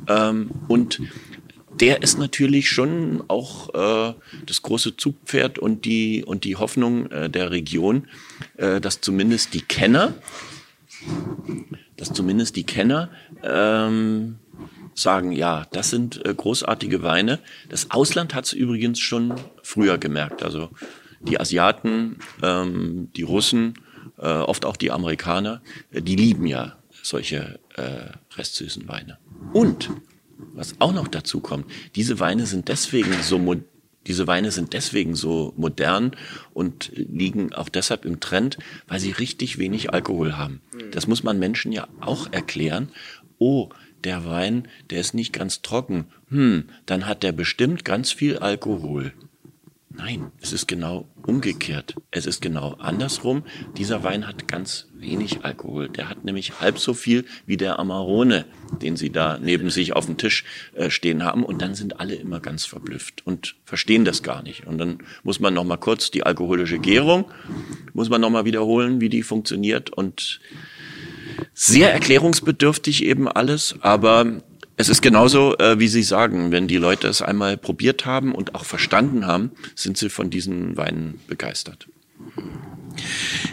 Ähm, 0.08 0.52
und 0.68 1.02
der 1.80 2.02
ist 2.02 2.18
natürlich 2.18 2.70
schon 2.70 3.24
auch 3.28 3.74
äh, 4.10 4.14
das 4.46 4.62
große 4.62 4.98
Zugpferd 4.98 5.60
und 5.60 5.86
die, 5.86 6.24
und 6.26 6.44
die 6.44 6.56
Hoffnung 6.56 7.12
äh, 7.12 7.30
der 7.30 7.52
Region, 7.52 8.08
äh, 8.58 8.82
dass 8.82 9.02
zumindest 9.02 9.54
die 9.54 9.62
Kenner, 9.62 10.16
dass 11.96 12.14
zumindest 12.14 12.56
die 12.56 12.64
Kenner 12.64 13.10
ähm, 13.44 14.38
sagen, 14.96 15.32
ja, 15.32 15.68
das 15.72 15.92
sind 15.92 16.26
äh, 16.26 16.34
großartige 16.34 17.04
Weine. 17.04 17.40
Das 17.70 17.92
Ausland 17.92 18.34
hat 18.34 18.46
es 18.46 18.54
übrigens 18.54 19.00
schon 19.00 19.36
früher 19.62 19.98
gemerkt. 19.98 20.42
Also 20.42 20.70
die 21.22 21.40
Asiaten, 21.40 22.18
ähm, 22.42 23.10
die 23.16 23.24
Russen, 23.24 23.76
äh, 24.18 24.28
oft 24.28 24.66
auch 24.66 24.78
die 24.78 24.92
Amerikaner, 24.92 25.62
äh, 25.92 26.02
die 26.02 26.16
lieben 26.16 26.48
ja 26.48 26.78
solche 27.04 27.60
äh, 27.76 28.12
restsüßen 28.36 28.88
Weine. 28.88 29.18
Und 29.54 29.90
was 30.54 30.76
auch 30.80 30.94
noch 30.94 31.08
dazu 31.08 31.40
kommt, 31.40 31.66
diese 31.96 32.20
Weine 32.20 32.46
sind 32.46 32.68
deswegen 32.68 33.14
so 33.22 33.40
diese 34.06 34.26
Weine 34.26 34.52
sind 34.52 34.72
deswegen 34.72 35.16
so 35.16 35.54
modern 35.58 36.16
und 36.54 36.92
liegen 36.96 37.54
auch 37.54 37.68
deshalb 37.68 38.06
im 38.06 38.22
Trend, 38.22 38.58
weil 38.88 39.02
sie 39.02 39.12
richtig 39.12 39.58
wenig 39.58 39.94
Alkohol 39.94 40.38
haben. 40.38 40.62
Das 40.92 41.08
muss 41.08 41.24
man 41.24 41.40
Menschen 41.40 41.74
ja 41.74 41.90
auch 42.00 42.32
erklären. 42.32 42.90
Oh, 43.38 43.68
der 44.06 44.26
Wein, 44.26 44.70
der 44.90 45.02
ist 45.02 45.14
nicht 45.14 45.34
ganz 45.34 45.62
trocken. 45.62 46.06
Hm, 46.30 46.70
dann 46.86 47.06
hat 47.06 47.22
der 47.22 47.34
bestimmt 47.34 47.84
ganz 47.84 48.12
viel 48.12 48.38
Alkohol. 48.38 49.12
Nein, 49.98 50.32
es 50.40 50.54
ist 50.54 50.68
genau 50.68 51.08
umgekehrt. 51.26 51.96
Es 52.12 52.28
ist 52.28 52.40
genau 52.40 52.74
andersrum. 52.74 53.44
Dieser 53.78 54.04
Wein 54.04 54.28
hat 54.28 54.48
ganz 54.48 54.88
wenig 54.94 55.44
Alkohol. 55.44 55.90
Der 55.90 56.08
hat 56.08 56.24
nämlich 56.24 56.62
halb 56.62 56.78
so 56.78 56.94
viel 56.94 57.26
wie 57.48 57.58
der 57.58 57.80
Amarone, 57.80 58.46
den 58.82 58.96
Sie 58.96 59.10
da 59.10 59.40
neben 59.42 59.72
sich 59.72 59.94
auf 59.94 60.06
dem 60.06 60.18
Tisch 60.18 60.44
äh, 60.76 60.92
stehen 60.92 61.24
haben. 61.24 61.44
Und 61.44 61.64
dann 61.64 61.74
sind 61.74 62.00
alle 62.00 62.14
immer 62.14 62.40
ganz 62.40 62.64
verblüfft 62.66 63.26
und 63.26 63.56
verstehen 63.66 64.06
das 64.06 64.22
gar 64.22 64.44
nicht. 64.44 64.68
Und 64.68 64.78
dann 64.78 65.00
muss 65.24 65.40
man 65.40 65.56
noch 65.56 65.64
mal 65.64 65.78
kurz 65.78 66.12
die 66.12 66.24
alkoholische 66.24 66.78
Gärung, 66.78 67.26
muss 67.94 68.10
man 68.10 68.22
noch 68.22 68.30
mal 68.30 68.46
wiederholen, 68.46 69.02
wie 69.02 69.10
die 69.10 69.24
funktioniert. 69.24 69.90
Und 69.90 70.40
sehr 71.54 71.92
erklärungsbedürftig 71.92 73.04
eben 73.04 73.28
alles, 73.28 73.76
aber 73.82 74.42
es 74.78 74.90
ist 74.90 75.02
genauso, 75.02 75.58
äh, 75.58 75.80
wie 75.80 75.88
Sie 75.88 76.04
sagen, 76.04 76.52
wenn 76.52 76.68
die 76.68 76.78
Leute 76.78 77.08
es 77.08 77.24
einmal 77.24 77.58
probiert 77.58 78.06
haben 78.06 78.34
und 78.34 78.54
auch 78.54 78.64
verstanden 78.64 79.26
haben, 79.26 79.52
sind 79.76 79.98
sie 79.98 80.10
von 80.10 80.30
diesen 80.30 80.78
Weinen 80.78 81.20
begeistert. 81.28 81.88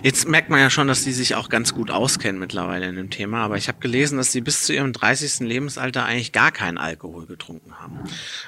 Jetzt 0.03 0.29
merkt 0.29 0.51
man 0.51 0.61
ja 0.61 0.69
schon, 0.69 0.87
dass 0.87 1.03
Sie 1.03 1.13
sich 1.13 1.35
auch 1.35 1.49
ganz 1.49 1.75
gut 1.75 1.91
auskennen 1.91 2.39
mittlerweile 2.39 2.87
in 2.87 2.97
dem 2.97 3.11
Thema, 3.11 3.43
aber 3.43 3.57
ich 3.57 3.69
habe 3.69 3.79
gelesen, 3.81 4.19
dass 4.19 4.33
Sie 4.33 4.43
bis 4.43 4.65
zu 4.65 4.75
Ihrem 4.75 4.93
30. 4.93 5.41
Lebensalter 5.41 6.05
eigentlich 6.05 6.33
gar 6.33 6.53
keinen 6.53 6.79
Alkohol 6.79 7.27
getrunken 7.27 7.73
haben. 7.79 8.01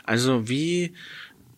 Also 0.05 0.49
wie, 0.49 0.93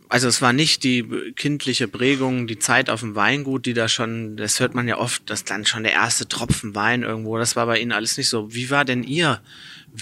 also 0.09 0.29
es 0.29 0.41
war 0.41 0.53
nicht 0.53 0.85
die 0.85 1.05
kindliche 1.35 1.89
Prägung, 1.89 2.47
die 2.47 2.59
Zeit 2.59 2.91
auf 2.91 3.01
dem 3.01 3.17
Weingut, 3.17 3.67
die 3.67 3.75
da 3.75 3.89
schon, 3.89 4.37
das 4.37 4.61
hört 4.61 4.75
man 4.75 4.87
ja 4.87 4.99
oft, 4.99 5.29
dass 5.31 5.45
dann 5.45 5.67
schon 5.67 5.83
der 5.83 5.93
erste 5.93 6.29
Tropfen 6.29 6.75
Wein 6.75 7.03
irgendwo, 7.03 7.39
das 7.39 7.57
war 7.57 7.67
bei 7.67 7.81
Ihnen 7.81 7.93
alles 7.93 8.17
nicht 8.17 8.29
so. 8.29 8.55
Wie 8.55 8.71
war 8.71 8.85
denn 8.85 9.03
Ihr 9.03 9.41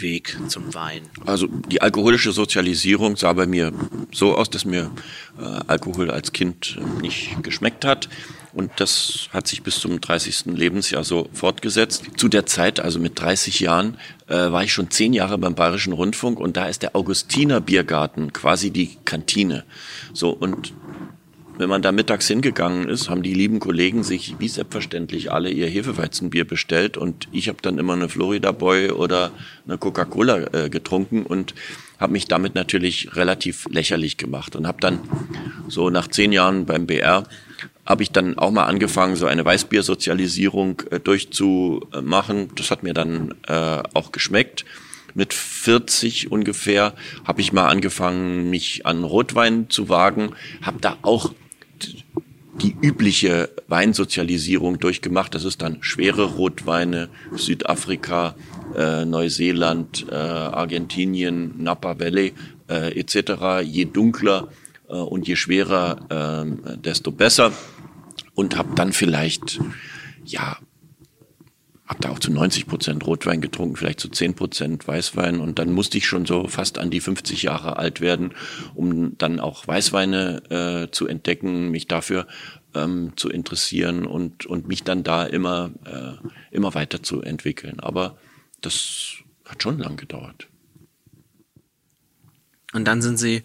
Weg 0.00 0.36
zum 0.48 0.74
Wein? 0.74 1.02
Also 1.24 1.46
die 1.46 1.82
alkoholische 1.82 2.32
Sozialisierung 2.32 3.16
sah 3.16 3.32
bei 3.32 3.46
mir 3.46 3.72
so 4.12 4.34
aus, 4.34 4.50
dass 4.50 4.64
mir 4.64 4.90
äh, 5.38 5.42
Alkohol 5.66 6.10
als 6.10 6.32
Kind 6.32 6.78
äh, 6.78 7.02
nicht 7.02 7.42
geschmeckt 7.42 7.84
hat. 7.84 8.08
Und 8.52 8.72
das 8.76 9.28
hat 9.34 9.46
sich 9.46 9.62
bis 9.62 9.80
zum 9.80 10.00
30. 10.00 10.46
Lebensjahr 10.46 11.04
so 11.04 11.28
fortgesetzt. 11.34 12.04
Zu 12.16 12.28
der 12.28 12.46
Zeit, 12.46 12.80
also 12.80 12.98
mit 12.98 13.20
30 13.20 13.60
Jahren, 13.60 13.98
äh, 14.28 14.34
war 14.34 14.64
ich 14.64 14.72
schon 14.72 14.90
zehn 14.90 15.12
Jahre 15.12 15.36
beim 15.36 15.54
Bayerischen 15.54 15.92
Rundfunk 15.92 16.40
und 16.40 16.56
da 16.56 16.66
ist 16.66 16.82
der 16.82 16.96
Augustiner 16.96 17.60
Biergarten 17.60 18.32
quasi 18.32 18.70
die 18.70 18.96
Kantine. 19.04 19.64
So, 20.14 20.30
und 20.30 20.72
wenn 21.58 21.68
man 21.68 21.82
da 21.82 21.92
mittags 21.92 22.28
hingegangen 22.28 22.88
ist, 22.88 23.08
haben 23.08 23.22
die 23.22 23.34
lieben 23.34 23.60
Kollegen 23.60 24.02
sich 24.02 24.36
wie 24.38 24.48
selbstverständlich 24.48 25.32
alle 25.32 25.50
ihr 25.50 25.68
Hefeweizenbier 25.68 26.46
bestellt 26.46 26.96
und 26.96 27.28
ich 27.32 27.48
habe 27.48 27.58
dann 27.62 27.78
immer 27.78 27.94
eine 27.94 28.08
Florida 28.08 28.52
Boy 28.52 28.90
oder 28.90 29.32
eine 29.66 29.78
Coca-Cola 29.78 30.52
äh, 30.52 30.70
getrunken 30.70 31.24
und 31.24 31.54
habe 31.98 32.12
mich 32.12 32.26
damit 32.26 32.54
natürlich 32.54 33.16
relativ 33.16 33.66
lächerlich 33.70 34.16
gemacht 34.16 34.54
und 34.56 34.66
habe 34.66 34.80
dann 34.80 35.00
so 35.68 35.90
nach 35.90 36.08
zehn 36.08 36.32
Jahren 36.32 36.66
beim 36.66 36.86
BR 36.86 37.24
habe 37.86 38.02
ich 38.02 38.10
dann 38.10 38.36
auch 38.36 38.50
mal 38.50 38.64
angefangen, 38.64 39.14
so 39.16 39.26
eine 39.26 39.44
Weißbiersozialisierung 39.44 40.82
äh, 40.90 41.00
durchzumachen. 41.00 42.50
Das 42.56 42.70
hat 42.70 42.82
mir 42.82 42.94
dann 42.94 43.34
äh, 43.46 43.82
auch 43.94 44.10
geschmeckt 44.12 44.64
mit 45.16 45.32
40 45.32 46.30
ungefähr 46.30 46.92
habe 47.24 47.40
ich 47.40 47.52
mal 47.52 47.68
angefangen, 47.68 48.50
mich 48.50 48.84
an 48.84 49.02
Rotwein 49.02 49.70
zu 49.70 49.88
wagen, 49.88 50.32
habe 50.60 50.78
da 50.80 50.98
auch 51.00 51.32
die 52.62 52.76
übliche 52.80 53.50
Weinsozialisierung 53.68 54.78
durchgemacht. 54.78 55.34
Das 55.34 55.44
ist 55.44 55.62
dann 55.62 55.78
schwere 55.80 56.24
Rotweine, 56.24 57.08
Südafrika, 57.34 58.34
äh, 58.76 59.04
Neuseeland, 59.04 60.06
äh, 60.10 60.14
Argentinien, 60.14 61.54
Napa 61.62 61.98
Valley 61.98 62.32
äh, 62.68 62.98
etc. 62.98 63.62
Je 63.62 63.84
dunkler 63.84 64.48
äh, 64.88 64.94
und 64.94 65.28
je 65.28 65.36
schwerer, 65.36 66.46
äh, 66.64 66.76
desto 66.76 67.12
besser. 67.12 67.52
Und 68.34 68.56
habe 68.56 68.74
dann 68.74 68.92
vielleicht 68.92 69.60
ja 70.24 70.58
habe 71.86 72.00
da 72.00 72.10
auch 72.10 72.18
zu 72.18 72.32
90 72.32 72.66
Prozent 72.66 73.06
Rotwein 73.06 73.40
getrunken, 73.40 73.76
vielleicht 73.76 74.00
zu 74.00 74.08
10 74.08 74.34
Prozent 74.34 74.86
Weißwein. 74.86 75.40
Und 75.40 75.58
dann 75.58 75.72
musste 75.72 75.98
ich 75.98 76.06
schon 76.06 76.26
so 76.26 76.48
fast 76.48 76.78
an 76.78 76.90
die 76.90 77.00
50 77.00 77.44
Jahre 77.44 77.76
alt 77.76 78.00
werden, 78.00 78.34
um 78.74 79.16
dann 79.18 79.38
auch 79.38 79.66
Weißweine 79.66 80.86
äh, 80.86 80.90
zu 80.90 81.06
entdecken, 81.06 81.70
mich 81.70 81.86
dafür 81.86 82.26
ähm, 82.74 83.12
zu 83.16 83.28
interessieren 83.28 84.04
und, 84.04 84.46
und 84.46 84.66
mich 84.66 84.82
dann 84.82 85.04
da 85.04 85.24
immer, 85.24 85.70
äh, 85.84 86.54
immer 86.54 86.74
weiter 86.74 87.02
zu 87.02 87.22
entwickeln. 87.22 87.78
Aber 87.78 88.18
das 88.60 89.18
hat 89.44 89.62
schon 89.62 89.78
lang 89.78 89.96
gedauert. 89.96 90.48
Und 92.76 92.84
dann 92.84 93.02
sind 93.02 93.16
Sie 93.18 93.42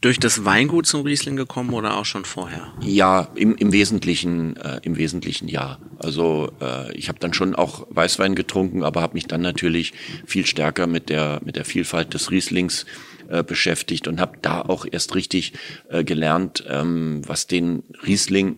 durch 0.00 0.18
das 0.18 0.44
Weingut 0.44 0.86
zum 0.86 1.02
Riesling 1.02 1.36
gekommen 1.36 1.74
oder 1.74 1.96
auch 1.96 2.04
schon 2.04 2.24
vorher? 2.24 2.72
Ja, 2.80 3.28
im, 3.34 3.54
im 3.56 3.72
Wesentlichen, 3.72 4.56
äh, 4.56 4.80
im 4.82 4.96
Wesentlichen 4.96 5.48
ja. 5.48 5.78
Also 5.98 6.50
äh, 6.60 6.92
ich 6.94 7.08
habe 7.08 7.18
dann 7.18 7.34
schon 7.34 7.54
auch 7.54 7.86
Weißwein 7.90 8.34
getrunken, 8.34 8.82
aber 8.82 9.02
habe 9.02 9.14
mich 9.14 9.26
dann 9.26 9.42
natürlich 9.42 9.92
viel 10.26 10.46
stärker 10.46 10.86
mit 10.86 11.10
der 11.10 11.40
mit 11.44 11.56
der 11.56 11.64
Vielfalt 11.64 12.14
des 12.14 12.30
Rieslings 12.30 12.86
äh, 13.28 13.44
beschäftigt 13.44 14.08
und 14.08 14.20
habe 14.20 14.38
da 14.42 14.62
auch 14.62 14.86
erst 14.90 15.14
richtig 15.14 15.52
äh, 15.88 16.02
gelernt, 16.02 16.64
ähm, 16.68 17.22
was 17.26 17.46
den 17.46 17.82
Riesling 18.06 18.56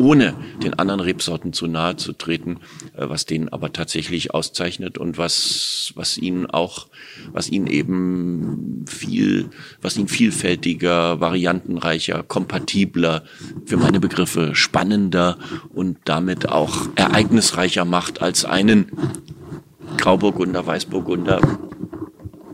ohne 0.00 0.34
den 0.62 0.74
anderen 0.74 1.00
Rebsorten 1.00 1.52
zu 1.52 1.66
nahe 1.66 1.96
zu 1.96 2.12
treten, 2.14 2.58
äh, 2.96 3.08
was 3.08 3.26
den 3.26 3.50
aber 3.50 3.72
tatsächlich 3.72 4.32
auszeichnet 4.34 4.98
und 4.98 5.18
was, 5.18 5.92
was 5.94 6.16
ihn 6.16 6.46
auch, 6.46 6.88
was 7.32 7.50
ihn 7.50 7.66
eben 7.66 8.84
viel, 8.88 9.50
was 9.82 9.96
ihn 9.96 10.08
vielfältiger, 10.08 11.20
variantenreicher, 11.20 12.22
kompatibler, 12.22 13.24
für 13.66 13.76
meine 13.76 14.00
Begriffe 14.00 14.54
spannender 14.54 15.38
und 15.68 15.98
damit 16.04 16.48
auch 16.48 16.88
ereignisreicher 16.96 17.84
macht 17.84 18.22
als 18.22 18.44
einen 18.44 18.90
Grauburgunder, 19.98 20.66
Weißburgunder, 20.66 21.40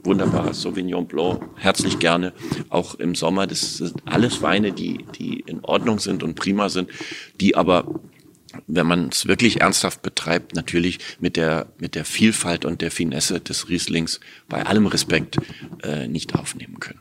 wunderbares 0.07 0.63
Sauvignon 0.63 1.07
Blanc, 1.07 1.43
herzlich 1.57 1.99
gerne, 1.99 2.33
auch 2.71 2.95
im 2.95 3.15
Sommer. 3.15 3.47
Das 3.47 3.77
sind 3.79 3.95
alles 4.07 4.41
Weine, 4.41 4.73
die, 4.73 5.05
die 5.19 5.41
in 5.41 5.61
Ordnung 5.63 5.99
sind 5.99 6.23
und 6.23 6.35
prima 6.35 6.69
sind, 6.69 6.91
die 7.41 7.57
aber 7.57 8.01
wenn 8.67 8.87
man 8.87 9.09
es 9.09 9.27
wirklich 9.27 9.61
ernsthaft 9.61 10.01
betreibt, 10.01 10.55
natürlich 10.55 10.99
mit 11.21 11.37
der, 11.37 11.67
mit 11.79 11.95
der 11.95 12.07
Vielfalt 12.07 12.65
und 12.65 12.81
der 12.81 12.91
Finesse 12.91 13.41
des 13.41 13.69
Rieslings 13.69 14.21
bei 14.49 14.65
allem 14.65 14.87
Respekt 14.87 15.37
äh, 15.83 16.09
nicht 16.09 16.35
aufnehmen 16.35 16.81
können. 16.81 17.01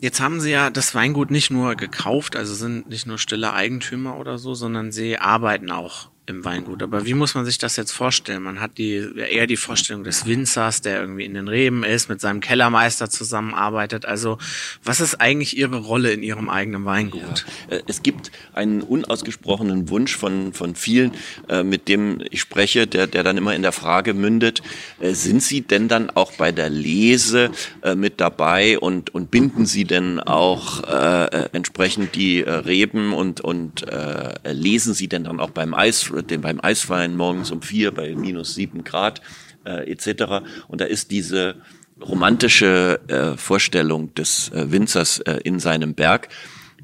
Jetzt 0.00 0.20
haben 0.20 0.40
Sie 0.40 0.50
ja 0.50 0.70
das 0.70 0.94
Weingut 0.94 1.30
nicht 1.30 1.50
nur 1.50 1.74
gekauft, 1.74 2.36
also 2.36 2.54
sind 2.54 2.88
nicht 2.88 3.06
nur 3.06 3.18
stille 3.18 3.52
Eigentümer 3.52 4.18
oder 4.18 4.38
so, 4.38 4.54
sondern 4.54 4.92
Sie 4.92 5.18
arbeiten 5.18 5.70
auch 5.70 6.10
im 6.26 6.44
Weingut. 6.44 6.82
Aber 6.82 7.04
wie 7.04 7.14
muss 7.14 7.34
man 7.34 7.44
sich 7.44 7.58
das 7.58 7.76
jetzt 7.76 7.92
vorstellen? 7.92 8.42
Man 8.42 8.60
hat 8.60 8.78
die 8.78 9.04
eher 9.16 9.46
die 9.46 9.56
Vorstellung 9.56 10.04
des 10.04 10.24
Winzers, 10.26 10.80
der 10.80 11.00
irgendwie 11.00 11.24
in 11.24 11.34
den 11.34 11.48
Reben 11.48 11.84
ist, 11.84 12.08
mit 12.08 12.20
seinem 12.20 12.40
Kellermeister 12.40 13.10
zusammenarbeitet. 13.10 14.06
Also 14.06 14.38
was 14.82 15.00
ist 15.00 15.20
eigentlich 15.20 15.56
Ihre 15.56 15.76
Rolle 15.76 16.12
in 16.12 16.22
Ihrem 16.22 16.48
eigenen 16.48 16.84
Weingut? 16.86 17.44
Ja, 17.70 17.76
äh, 17.76 17.82
es 17.86 18.02
gibt 18.02 18.30
einen 18.54 18.80
unausgesprochenen 18.80 19.90
Wunsch 19.90 20.16
von, 20.16 20.54
von 20.54 20.74
vielen, 20.74 21.12
äh, 21.48 21.62
mit 21.62 21.88
dem 21.88 22.22
ich 22.30 22.40
spreche, 22.40 22.86
der, 22.86 23.06
der 23.06 23.22
dann 23.22 23.36
immer 23.36 23.54
in 23.54 23.62
der 23.62 23.72
Frage 23.72 24.14
mündet, 24.14 24.62
äh, 25.00 25.12
sind 25.12 25.42
Sie 25.42 25.60
denn 25.60 25.88
dann 25.88 26.08
auch 26.10 26.32
bei 26.32 26.52
der 26.52 26.70
Lese 26.70 27.50
mit 27.96 28.20
dabei 28.20 28.78
und, 28.78 29.14
und 29.14 29.30
binden 29.30 29.66
Sie 29.66 29.84
denn 29.84 30.20
auch 30.20 30.82
äh, 30.84 31.48
entsprechend 31.52 32.14
die 32.14 32.40
Reben 32.40 33.12
und, 33.12 33.40
und 33.40 33.86
äh, 33.88 34.52
lesen 34.52 34.94
Sie 34.94 35.08
denn 35.08 35.24
dann 35.24 35.40
auch 35.40 35.50
beim 35.50 35.74
Eis 35.74 36.13
den 36.22 36.40
beim 36.40 36.60
Eiswein 36.62 37.16
morgens 37.16 37.50
um 37.50 37.62
vier 37.62 37.92
bei 37.92 38.14
minus 38.14 38.54
sieben 38.54 38.84
Grad 38.84 39.20
äh, 39.64 39.90
etc. 39.90 40.44
Und 40.68 40.80
da 40.80 40.84
ist 40.84 41.10
diese 41.10 41.56
romantische 42.00 43.00
äh, 43.08 43.36
Vorstellung 43.36 44.14
des 44.14 44.50
äh, 44.50 44.70
Winzers 44.70 45.20
äh, 45.20 45.40
in 45.44 45.60
seinem 45.60 45.94
Berg. 45.94 46.28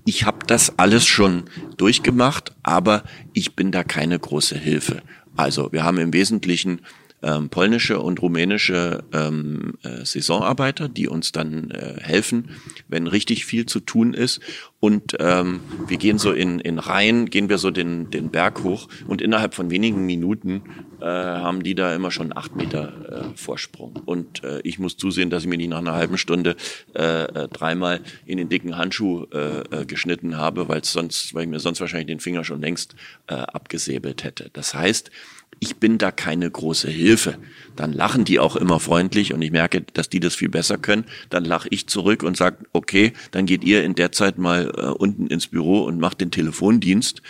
Ich 0.05 0.25
habe 0.25 0.47
das 0.47 0.79
alles 0.79 1.07
schon 1.07 1.45
durchgemacht, 1.77 2.55
aber 2.63 3.05
ich 3.33 3.55
bin 3.55 3.71
da 3.71 3.85
keine 3.85 4.19
große 4.19 4.57
Hilfe. 4.57 5.03
Also 5.37 5.73
wir 5.73 5.85
haben 5.85 5.99
im 5.99 6.13
Wesentlichen 6.13 6.81
ähm, 7.23 7.49
polnische 7.49 8.01
und 8.01 8.23
rumänische 8.23 9.05
ähm, 9.13 9.75
äh, 9.83 10.05
Saisonarbeiter, 10.05 10.89
die 10.89 11.09
uns 11.09 11.33
dann 11.33 11.71
äh, 11.71 12.01
helfen, 12.01 12.51
wenn 12.89 13.07
richtig 13.07 13.45
viel 13.45 13.67
zu 13.67 13.81
tun 13.81 14.15
ist. 14.15 14.41
Und 14.81 15.17
ähm, 15.21 15.61
wir 15.89 15.99
gehen 15.99 16.19
so 16.19 16.33
in, 16.33 16.59
in 16.59 16.79
Reihen, 16.79 17.29
gehen 17.29 17.51
wir 17.51 17.59
so 17.59 17.71
den, 17.71 18.11
den 18.11 18.31
Berg 18.31 18.65
hoch 18.65 18.89
und 19.07 19.21
innerhalb 19.21 19.55
von 19.55 19.71
wenigen 19.71 20.07
Minuten 20.07 20.63
äh, 21.01 21.05
haben 21.05 21.63
die 21.63 21.75
da 21.75 21.95
immer 21.95 22.11
schon 22.11 22.35
acht 22.35 22.57
Meter 22.57 23.33
äh, 23.33 23.37
Vorsprung. 23.37 23.97
Und 24.07 24.43
äh, 24.43 24.61
ich 24.65 24.79
muss 24.79 24.97
zusehen, 24.97 25.29
dass 25.29 25.43
ich 25.43 25.49
mir 25.49 25.59
nicht 25.59 25.71
nach 25.71 25.79
einer 25.79 25.95
halben 25.95 26.17
Stunde 26.17 26.57
äh, 26.95 27.25
äh 27.25 27.49
dreimal 27.49 28.01
in 28.25 28.39
den 28.39 28.49
dicken 28.49 28.79
Handschuh 28.79 29.27
äh, 29.33 29.61
äh, 29.81 29.85
geschnitten 29.85 30.37
habe, 30.37 30.69
weil 30.69 30.83
sonst, 30.85 31.35
weil 31.35 31.43
ich 31.43 31.49
mir 31.49 31.61
sonst 31.61 31.81
wahrscheinlich 31.81 32.07
den 32.07 32.21
Finger 32.21 32.45
schon 32.45 32.61
längst 32.61 32.95
äh, 33.27 33.35
abgesäbelt 33.35 34.25
hätte. 34.25 34.51
Das 34.53 34.75
heißt, 34.75 35.11
ich 35.59 35.77
bin 35.77 35.99
da 35.99 36.11
keine 36.11 36.51
große 36.51 36.89
Hilfe. 36.89 37.37
Dann 37.77 37.93
lachen 37.93 38.25
die 38.25 38.39
auch 38.39 38.57
immer 38.57 38.81
freundlich 38.81 39.35
und 39.35 39.43
ich 39.43 39.51
merke, 39.51 39.83
dass 39.93 40.09
die 40.09 40.21
das 40.21 40.35
viel 40.35 40.49
besser 40.49 40.79
können. 40.79 41.05
Dann 41.29 41.45
lache 41.45 41.69
ich 41.71 41.87
zurück 41.87 42.23
und 42.23 42.37
sage, 42.37 42.59
okay, 42.73 43.13
dann 43.31 43.47
geht 43.47 43.63
ihr 43.63 43.85
in 43.85 43.95
der 43.95 44.13
Zeit 44.13 44.39
mal 44.39 44.73
äh, 44.77 44.87
unten 44.87 45.27
ins 45.27 45.49
Büro 45.49 45.83
und 45.83 46.01
macht 46.01 46.21
den 46.21 46.31
Telefondienst. 46.31 47.21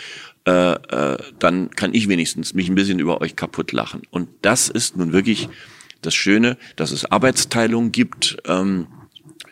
Äh, 0.47 0.73
äh, 0.73 1.17
dann 1.39 1.71
kann 1.71 1.93
ich 1.93 2.07
wenigstens 2.07 2.53
mich 2.53 2.69
ein 2.69 2.75
bisschen 2.75 2.99
über 2.99 3.21
euch 3.21 3.35
kaputt 3.35 3.73
lachen. 3.73 4.03
Und 4.11 4.29
das 4.41 4.69
ist 4.69 4.95
nun 4.95 5.11
wirklich 5.11 5.49
das 6.01 6.15
Schöne, 6.15 6.57
dass 6.77 6.91
es 6.91 7.05
Arbeitsteilung 7.05 7.91
gibt. 7.91 8.37
Ähm, 8.45 8.87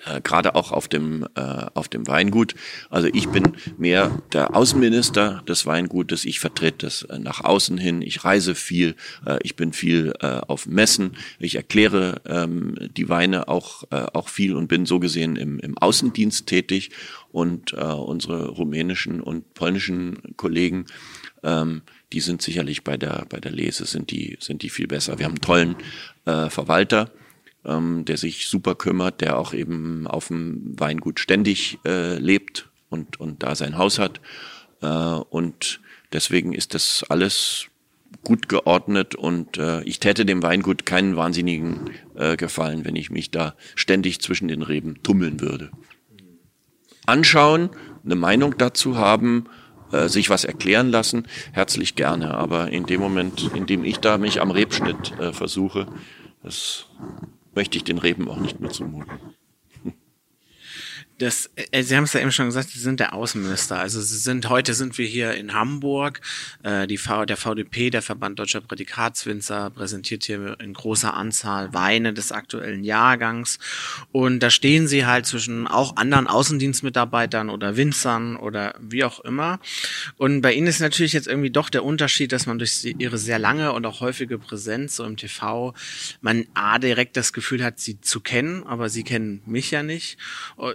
äh, 0.05 0.21
gerade 0.21 0.55
auch 0.55 0.71
auf 0.71 0.87
dem, 0.87 1.25
äh, 1.35 1.41
auf 1.73 1.87
dem 1.87 2.07
Weingut. 2.07 2.55
Also 2.89 3.07
ich 3.13 3.29
bin 3.29 3.53
mehr 3.77 4.21
der 4.33 4.55
Außenminister 4.55 5.43
des 5.47 5.65
Weingutes. 5.65 6.25
Ich 6.25 6.39
vertrete 6.39 6.85
das 6.85 7.03
äh, 7.03 7.19
nach 7.19 7.41
außen 7.43 7.77
hin. 7.77 8.01
Ich 8.01 8.23
reise 8.23 8.55
viel. 8.55 8.95
Äh, 9.25 9.39
ich 9.43 9.55
bin 9.55 9.73
viel 9.73 10.13
äh, 10.21 10.41
auf 10.47 10.67
Messen. 10.67 11.17
Ich 11.39 11.55
erkläre 11.55 12.21
ähm, 12.25 12.75
die 12.95 13.09
Weine 13.09 13.47
auch, 13.47 13.83
äh, 13.91 14.05
auch 14.13 14.29
viel 14.29 14.55
und 14.55 14.67
bin 14.67 14.85
so 14.85 14.99
gesehen 14.99 15.35
im, 15.35 15.59
im 15.59 15.77
Außendienst 15.77 16.47
tätig. 16.47 16.91
Und 17.31 17.73
äh, 17.73 17.83
unsere 17.83 18.47
rumänischen 18.47 19.21
und 19.21 19.53
polnischen 19.53 20.35
Kollegen, 20.35 20.85
ähm, 21.43 21.83
die 22.11 22.21
sind 22.21 22.41
sicherlich 22.41 22.83
bei 22.83 22.97
der, 22.97 23.25
bei 23.29 23.39
der 23.39 23.51
Lese, 23.51 23.85
sind 23.85 24.11
die, 24.11 24.37
sind 24.39 24.63
die 24.63 24.69
viel 24.69 24.87
besser. 24.87 25.19
Wir 25.19 25.25
haben 25.25 25.33
einen 25.33 25.41
tollen 25.41 25.75
äh, 26.25 26.49
Verwalter, 26.49 27.11
ähm, 27.65 28.05
der 28.05 28.17
sich 28.17 28.47
super 28.47 28.75
kümmert, 28.75 29.21
der 29.21 29.37
auch 29.37 29.53
eben 29.53 30.07
auf 30.07 30.27
dem 30.27 30.79
Weingut 30.79 31.19
ständig 31.19 31.79
äh, 31.85 32.17
lebt 32.17 32.69
und, 32.89 33.19
und 33.19 33.43
da 33.43 33.55
sein 33.55 33.77
Haus 33.77 33.99
hat. 33.99 34.21
Äh, 34.81 34.87
und 34.87 35.81
deswegen 36.13 36.53
ist 36.53 36.73
das 36.73 37.05
alles 37.09 37.67
gut 38.23 38.49
geordnet 38.49 39.15
und 39.15 39.57
äh, 39.57 39.83
ich 39.83 39.99
täte 39.99 40.25
dem 40.25 40.41
Weingut 40.41 40.85
keinen 40.85 41.15
wahnsinnigen 41.15 41.91
äh, 42.15 42.37
Gefallen, 42.37 42.83
wenn 42.85 42.95
ich 42.95 43.11
mich 43.11 43.31
da 43.31 43.55
ständig 43.75 44.19
zwischen 44.19 44.47
den 44.47 44.61
Reben 44.61 45.01
tummeln 45.03 45.41
würde. 45.41 45.69
Anschauen, 47.05 47.69
eine 48.03 48.15
Meinung 48.15 48.57
dazu 48.57 48.97
haben, 48.97 49.45
äh, 49.91 50.07
sich 50.07 50.29
was 50.29 50.43
erklären 50.43 50.89
lassen, 50.89 51.27
herzlich 51.51 51.95
gerne. 51.95 52.35
Aber 52.35 52.69
in 52.69 52.85
dem 52.85 53.01
Moment, 53.01 53.51
in 53.55 53.65
dem 53.65 53.83
ich 53.83 53.97
da 53.97 54.17
mich 54.17 54.41
am 54.41 54.51
Rebschnitt 54.51 55.17
äh, 55.19 55.33
versuche, 55.33 55.87
das 56.43 56.85
möchte 57.59 57.77
ich 57.77 57.83
den 57.83 57.97
Reben 57.97 58.29
auch 58.29 58.37
nicht 58.37 58.61
mehr 58.61 58.69
zumuten. 58.71 59.19
Das, 61.19 61.49
äh, 61.55 61.83
Sie 61.83 61.95
haben 61.97 62.05
es 62.05 62.13
ja 62.13 62.21
eben 62.21 62.31
schon 62.31 62.45
gesagt, 62.45 62.69
Sie 62.69 62.79
sind 62.79 63.01
der 63.01 63.13
Außenminister. 63.13 63.77
Also 63.77 64.01
Sie 64.01 64.17
sind 64.17 64.47
heute 64.47 64.73
sind 64.73 64.97
wir 64.97 65.05
hier 65.05 65.33
in 65.33 65.53
Hamburg. 65.53 66.21
Äh, 66.63 66.87
die 66.87 66.97
v, 66.97 67.25
der 67.25 67.35
VDP, 67.35 67.89
der 67.89 68.01
Verband 68.01 68.39
Deutscher 68.39 68.61
Prädikatswinzer, 68.61 69.69
präsentiert 69.69 70.23
hier 70.23 70.57
in 70.61 70.73
großer 70.73 71.13
Anzahl 71.13 71.73
Weine 71.73 72.13
des 72.13 72.31
aktuellen 72.31 72.85
Jahrgangs. 72.85 73.59
Und 74.13 74.39
da 74.39 74.49
stehen 74.49 74.87
Sie 74.87 75.05
halt 75.05 75.25
zwischen 75.25 75.67
auch 75.67 75.97
anderen 75.97 76.27
Außendienstmitarbeitern 76.27 77.49
oder 77.49 77.75
Winzern 77.75 78.37
oder 78.37 78.75
wie 78.79 79.03
auch 79.03 79.19
immer. 79.19 79.59
Und 80.15 80.39
bei 80.39 80.53
Ihnen 80.53 80.67
ist 80.67 80.79
natürlich 80.79 81.11
jetzt 81.11 81.27
irgendwie 81.27 81.51
doch 81.51 81.69
der 81.69 81.83
Unterschied, 81.83 82.31
dass 82.31 82.45
man 82.45 82.59
durch 82.59 82.85
Ihre 82.97 83.17
sehr 83.17 83.39
lange 83.39 83.73
und 83.73 83.85
auch 83.85 83.99
häufige 83.99 84.39
Präsenz 84.39 84.95
so 84.95 85.03
im 85.03 85.17
TV 85.17 85.73
man 86.21 86.45
a 86.53 86.79
direkt 86.79 87.17
das 87.17 87.33
Gefühl 87.33 87.61
hat, 87.61 87.77
Sie 87.79 87.99
zu 87.99 88.21
kennen, 88.21 88.63
aber 88.63 88.87
Sie 88.87 89.03
kennen 89.03 89.41
mich 89.45 89.71
ja 89.71 89.83
nicht. 89.83 90.17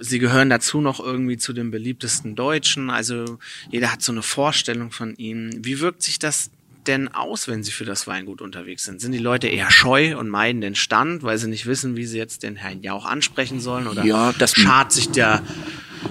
Sie 0.01 0.19
gehören 0.19 0.34
gehören 0.35 0.51
dazu 0.51 0.81
noch 0.81 0.99
irgendwie 0.99 1.37
zu 1.37 1.53
den 1.53 1.71
beliebtesten 1.71 2.35
Deutschen. 2.35 2.91
Also 2.91 3.39
jeder 3.71 3.93
hat 3.93 4.03
so 4.03 4.11
eine 4.11 4.23
Vorstellung 4.23 4.91
von 4.91 5.15
ihnen. 5.15 5.65
Wie 5.65 5.79
wirkt 5.79 6.03
sich 6.03 6.19
das 6.19 6.51
denn 6.89 7.07
aus, 7.07 7.47
wenn 7.47 7.63
sie 7.63 7.71
für 7.71 7.85
das 7.85 8.09
Weingut 8.09 8.43
unterwegs 8.43 8.83
sind? 8.83 9.01
Sind 9.01 9.13
die 9.13 9.19
Leute 9.19 9.47
eher 9.47 9.71
scheu 9.71 10.19
und 10.19 10.29
meiden 10.29 10.61
den 10.61 10.75
Stand, 10.75 11.23
weil 11.23 11.39
sie 11.39 11.47
nicht 11.47 11.67
wissen, 11.67 11.97
wie 11.97 12.05
sie 12.05 12.19
jetzt 12.19 12.43
den 12.43 12.57
Herrn 12.57 12.83
Jauch 12.83 13.05
ansprechen 13.07 13.61
sollen? 13.61 13.87
Oder 13.87 14.05
ja, 14.05 14.33
das 14.33 14.57
schart 14.57 14.91
sich 14.91 15.09
der 15.11 15.41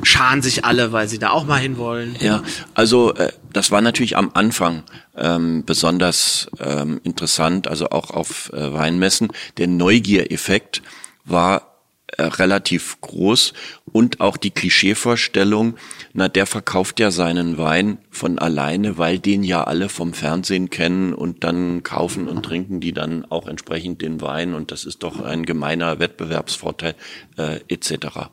scharen 0.04 0.42
sich 0.42 0.64
alle, 0.64 0.94
weil 0.94 1.10
sie 1.10 1.20
da 1.20 1.32
auch 1.32 1.44
mal 1.46 1.60
hinwollen. 1.60 2.16
Ja, 2.22 2.42
also 2.74 3.14
äh, 3.16 3.34
das 3.52 3.72
war 3.72 3.82
natürlich 3.82 4.16
am 4.16 4.32
Anfang 4.34 4.84
ähm, 5.18 5.66
besonders 5.66 6.50
ähm, 6.62 7.02
interessant, 7.04 7.68
also 7.68 7.90
auch 7.90 8.10
auf 8.10 8.52
äh, 8.54 8.74
Weinmessen. 8.74 9.34
Der 9.58 9.68
Neugiereffekt 9.68 10.82
war 11.26 11.73
äh, 12.18 12.24
relativ 12.24 13.00
groß 13.02 13.54
und 13.86 14.20
auch 14.20 14.38
die 14.38 14.52
Klischeevorstellung, 14.52 15.76
na, 16.14 16.28
der 16.28 16.46
verkauft 16.46 17.00
ja 17.00 17.12
seinen 17.12 17.58
Wein 17.58 17.98
von 18.10 18.40
alleine, 18.40 18.98
weil 18.98 19.20
den 19.20 19.44
ja 19.44 19.64
alle 19.64 19.90
vom 19.90 20.14
Fernsehen 20.14 20.70
kennen 20.70 21.14
und 21.14 21.44
dann 21.44 21.84
kaufen 21.84 22.28
und 22.28 22.44
trinken 22.44 22.80
die 22.80 22.94
dann 22.94 23.26
auch 23.26 23.48
entsprechend 23.48 24.02
den 24.02 24.22
Wein 24.22 24.54
und 24.54 24.72
das 24.72 24.86
ist 24.86 25.04
doch 25.04 25.22
ein 25.22 25.46
gemeiner 25.46 26.00
Wettbewerbsvorteil 26.00 26.96
äh, 27.38 27.60
etc. 27.68 28.30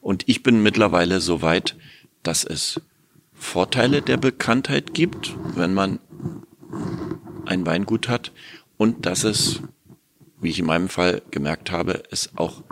Und 0.00 0.24
ich 0.26 0.42
bin 0.42 0.62
mittlerweile 0.62 1.20
so 1.20 1.42
weit, 1.42 1.76
dass 2.22 2.44
es 2.44 2.80
Vorteile 3.34 4.02
der 4.02 4.18
Bekanntheit 4.18 4.94
gibt, 4.94 5.34
wenn 5.56 5.74
man 5.74 5.98
ein 7.46 7.66
Weingut 7.66 8.08
hat 8.08 8.32
und 8.76 9.06
dass 9.06 9.24
es, 9.24 9.60
wie 10.40 10.50
ich 10.50 10.58
in 10.58 10.66
meinem 10.66 10.88
Fall 10.88 11.22
gemerkt 11.30 11.70
habe, 11.70 12.02
es 12.10 12.30
auch 12.36 12.62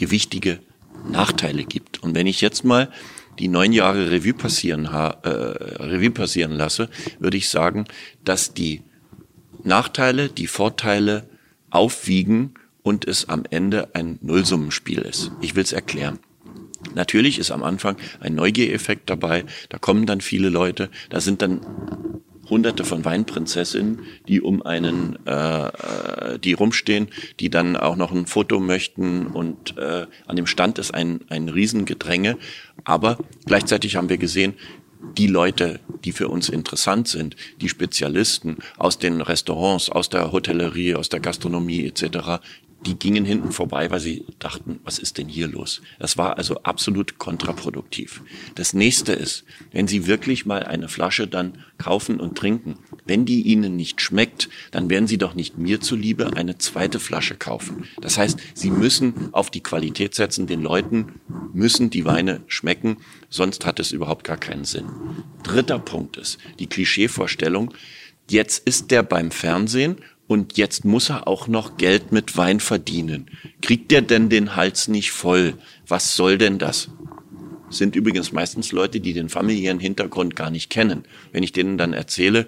gewichtige 0.00 0.60
Nachteile 1.08 1.64
gibt. 1.64 2.02
Und 2.02 2.14
wenn 2.14 2.26
ich 2.26 2.40
jetzt 2.40 2.64
mal 2.64 2.90
die 3.38 3.48
neun 3.48 3.72
Jahre 3.72 4.10
Revue 4.10 4.32
passieren, 4.32 4.86
äh, 4.86 5.28
Revue 5.28 6.10
passieren 6.10 6.52
lasse, 6.52 6.88
würde 7.18 7.36
ich 7.36 7.50
sagen, 7.50 7.84
dass 8.24 8.54
die 8.54 8.82
Nachteile, 9.62 10.30
die 10.30 10.46
Vorteile 10.46 11.28
aufwiegen 11.68 12.54
und 12.82 13.06
es 13.06 13.28
am 13.28 13.44
Ende 13.50 13.94
ein 13.94 14.18
Nullsummenspiel 14.22 15.00
ist. 15.00 15.32
Ich 15.42 15.54
will 15.54 15.64
es 15.64 15.72
erklären. 15.72 16.18
Natürlich 16.94 17.38
ist 17.38 17.50
am 17.50 17.62
Anfang 17.62 17.96
ein 18.20 18.34
Neugiereffekt 18.34 19.10
dabei, 19.10 19.44
da 19.68 19.76
kommen 19.76 20.06
dann 20.06 20.22
viele 20.22 20.48
Leute, 20.48 20.88
da 21.10 21.20
sind 21.20 21.42
dann 21.42 21.60
hunderte 22.50 22.84
von 22.84 23.04
Weinprinzessinnen, 23.04 24.00
die 24.28 24.40
um 24.40 24.62
einen, 24.62 25.18
äh, 25.26 25.66
äh, 25.68 26.38
die 26.38 26.52
rumstehen, 26.52 27.08
die 27.38 27.48
dann 27.48 27.76
auch 27.76 27.96
noch 27.96 28.12
ein 28.12 28.26
Foto 28.26 28.60
möchten 28.60 29.28
und 29.28 29.78
äh, 29.78 30.06
an 30.26 30.36
dem 30.36 30.46
Stand 30.46 30.78
ist 30.78 30.92
ein, 30.92 31.20
ein 31.28 31.48
Riesengedränge. 31.48 32.36
Aber 32.84 33.18
gleichzeitig 33.46 33.96
haben 33.96 34.08
wir 34.08 34.18
gesehen, 34.18 34.54
die 35.16 35.26
Leute, 35.26 35.80
die 36.04 36.12
für 36.12 36.28
uns 36.28 36.48
interessant 36.48 37.08
sind, 37.08 37.36
die 37.60 37.68
Spezialisten 37.68 38.58
aus 38.76 38.98
den 38.98 39.20
Restaurants, 39.20 39.88
aus 39.88 40.10
der 40.10 40.30
Hotellerie, 40.32 40.94
aus 40.94 41.08
der 41.08 41.20
Gastronomie 41.20 41.86
etc., 41.86 42.40
die 42.86 42.98
gingen 42.98 43.24
hinten 43.24 43.52
vorbei, 43.52 43.90
weil 43.90 44.00
sie 44.00 44.24
dachten, 44.38 44.80
was 44.84 44.98
ist 44.98 45.18
denn 45.18 45.28
hier 45.28 45.48
los? 45.48 45.82
Das 45.98 46.16
war 46.16 46.38
also 46.38 46.62
absolut 46.62 47.18
kontraproduktiv. 47.18 48.22
Das 48.54 48.72
nächste 48.72 49.12
ist, 49.12 49.44
wenn 49.72 49.86
Sie 49.86 50.06
wirklich 50.06 50.46
mal 50.46 50.62
eine 50.62 50.88
Flasche 50.88 51.26
dann 51.26 51.58
kaufen 51.76 52.20
und 52.20 52.38
trinken, 52.38 52.78
wenn 53.04 53.26
die 53.26 53.42
Ihnen 53.42 53.76
nicht 53.76 54.00
schmeckt, 54.00 54.48
dann 54.70 54.88
werden 54.88 55.06
Sie 55.06 55.18
doch 55.18 55.34
nicht 55.34 55.58
mir 55.58 55.80
zuliebe 55.80 56.34
eine 56.36 56.56
zweite 56.58 57.00
Flasche 57.00 57.34
kaufen. 57.34 57.84
Das 58.00 58.16
heißt, 58.16 58.38
Sie 58.54 58.70
müssen 58.70 59.28
auf 59.32 59.50
die 59.50 59.62
Qualität 59.62 60.14
setzen, 60.14 60.46
den 60.46 60.62
Leuten 60.62 61.20
müssen 61.52 61.90
die 61.90 62.04
Weine 62.06 62.40
schmecken, 62.46 62.98
sonst 63.28 63.66
hat 63.66 63.78
es 63.80 63.92
überhaupt 63.92 64.24
gar 64.24 64.38
keinen 64.38 64.64
Sinn. 64.64 64.86
Dritter 65.42 65.78
Punkt 65.78 66.16
ist 66.16 66.38
die 66.58 66.66
Klischeevorstellung, 66.66 67.74
jetzt 68.30 68.66
ist 68.66 68.90
der 68.90 69.02
beim 69.02 69.30
Fernsehen 69.30 69.96
und 70.30 70.56
jetzt 70.56 70.84
muss 70.84 71.10
er 71.10 71.26
auch 71.26 71.48
noch 71.48 71.76
Geld 71.76 72.12
mit 72.12 72.36
Wein 72.36 72.60
verdienen. 72.60 73.26
Kriegt 73.62 73.90
er 73.90 74.00
denn 74.00 74.28
den 74.28 74.54
Hals 74.54 74.86
nicht 74.86 75.10
voll? 75.10 75.54
Was 75.88 76.14
soll 76.14 76.38
denn 76.38 76.58
das? 76.58 76.88
Sind 77.68 77.96
übrigens 77.96 78.30
meistens 78.30 78.70
Leute, 78.70 79.00
die 79.00 79.12
den 79.12 79.28
familiären 79.28 79.80
Hintergrund 79.80 80.36
gar 80.36 80.50
nicht 80.50 80.70
kennen. 80.70 81.02
Wenn 81.32 81.42
ich 81.42 81.50
denen 81.50 81.78
dann 81.78 81.92
erzähle, 81.92 82.46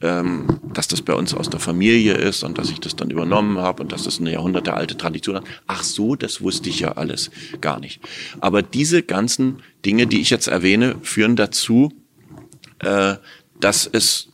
ähm, 0.00 0.60
dass 0.72 0.86
das 0.86 1.02
bei 1.02 1.12
uns 1.12 1.34
aus 1.34 1.50
der 1.50 1.58
Familie 1.58 2.14
ist 2.14 2.44
und 2.44 2.56
dass 2.56 2.70
ich 2.70 2.78
das 2.78 2.94
dann 2.94 3.10
übernommen 3.10 3.58
habe 3.58 3.82
und 3.82 3.90
dass 3.90 4.04
das 4.04 4.20
eine 4.20 4.30
jahrhundertealte 4.30 4.96
Tradition 4.96 5.34
hat. 5.34 5.44
Ach 5.66 5.82
so, 5.82 6.14
das 6.14 6.40
wusste 6.40 6.68
ich 6.68 6.78
ja 6.78 6.92
alles 6.92 7.32
gar 7.60 7.80
nicht. 7.80 8.00
Aber 8.38 8.62
diese 8.62 9.02
ganzen 9.02 9.60
Dinge, 9.84 10.06
die 10.06 10.20
ich 10.20 10.30
jetzt 10.30 10.46
erwähne, 10.46 10.98
führen 11.02 11.34
dazu, 11.34 11.92
äh, 12.78 13.16
dass 13.58 13.90
es 13.92 14.28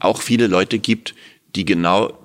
auch 0.00 0.20
viele 0.20 0.48
Leute 0.48 0.80
gibt, 0.80 1.14
die 1.54 1.64
genau 1.64 2.18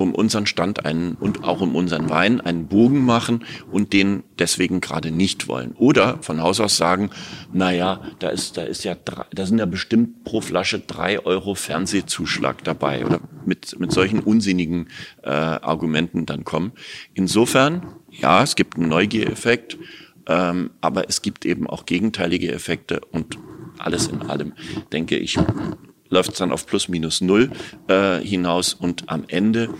um 0.00 0.14
unseren 0.14 0.46
Stand 0.46 0.84
einen 0.84 1.14
und 1.14 1.44
auch 1.44 1.60
um 1.60 1.74
unseren 1.76 2.10
Wein 2.10 2.40
einen 2.40 2.68
Bogen 2.68 3.04
machen 3.04 3.44
und 3.70 3.92
den 3.92 4.22
deswegen 4.38 4.80
gerade 4.80 5.10
nicht 5.10 5.48
wollen. 5.48 5.72
Oder 5.72 6.18
von 6.22 6.42
Haus 6.42 6.60
aus 6.60 6.76
sagen, 6.76 7.10
na 7.52 7.72
ja, 7.72 8.00
da 8.18 8.28
ist, 8.28 8.56
da 8.56 8.62
ist 8.62 8.84
ja, 8.84 8.94
da 8.94 9.46
sind 9.46 9.58
ja 9.58 9.66
bestimmt 9.66 10.24
pro 10.24 10.40
Flasche 10.40 10.78
drei 10.80 11.24
Euro 11.24 11.54
Fernsehzuschlag 11.54 12.64
dabei 12.64 13.04
oder 13.04 13.20
mit, 13.44 13.78
mit 13.78 13.92
solchen 13.92 14.20
unsinnigen 14.20 14.88
äh, 15.22 15.30
Argumenten 15.30 16.26
dann 16.26 16.44
kommen. 16.44 16.72
Insofern, 17.14 17.86
ja, 18.10 18.42
es 18.42 18.56
gibt 18.56 18.76
einen 18.76 18.88
Neugiereffekt, 18.88 19.78
ähm, 20.26 20.70
aber 20.80 21.08
es 21.08 21.22
gibt 21.22 21.44
eben 21.44 21.66
auch 21.66 21.86
gegenteilige 21.86 22.52
Effekte 22.52 23.00
und 23.12 23.38
alles 23.78 24.08
in 24.08 24.22
allem 24.22 24.52
denke 24.92 25.16
ich, 25.16 25.38
läuft 26.10 26.32
es 26.32 26.38
dann 26.38 26.52
auf 26.52 26.66
plus 26.66 26.88
minus 26.88 27.20
null 27.20 27.50
äh, 27.88 28.18
hinaus 28.20 28.74
und 28.74 29.08
am 29.08 29.24
Ende 29.28 29.70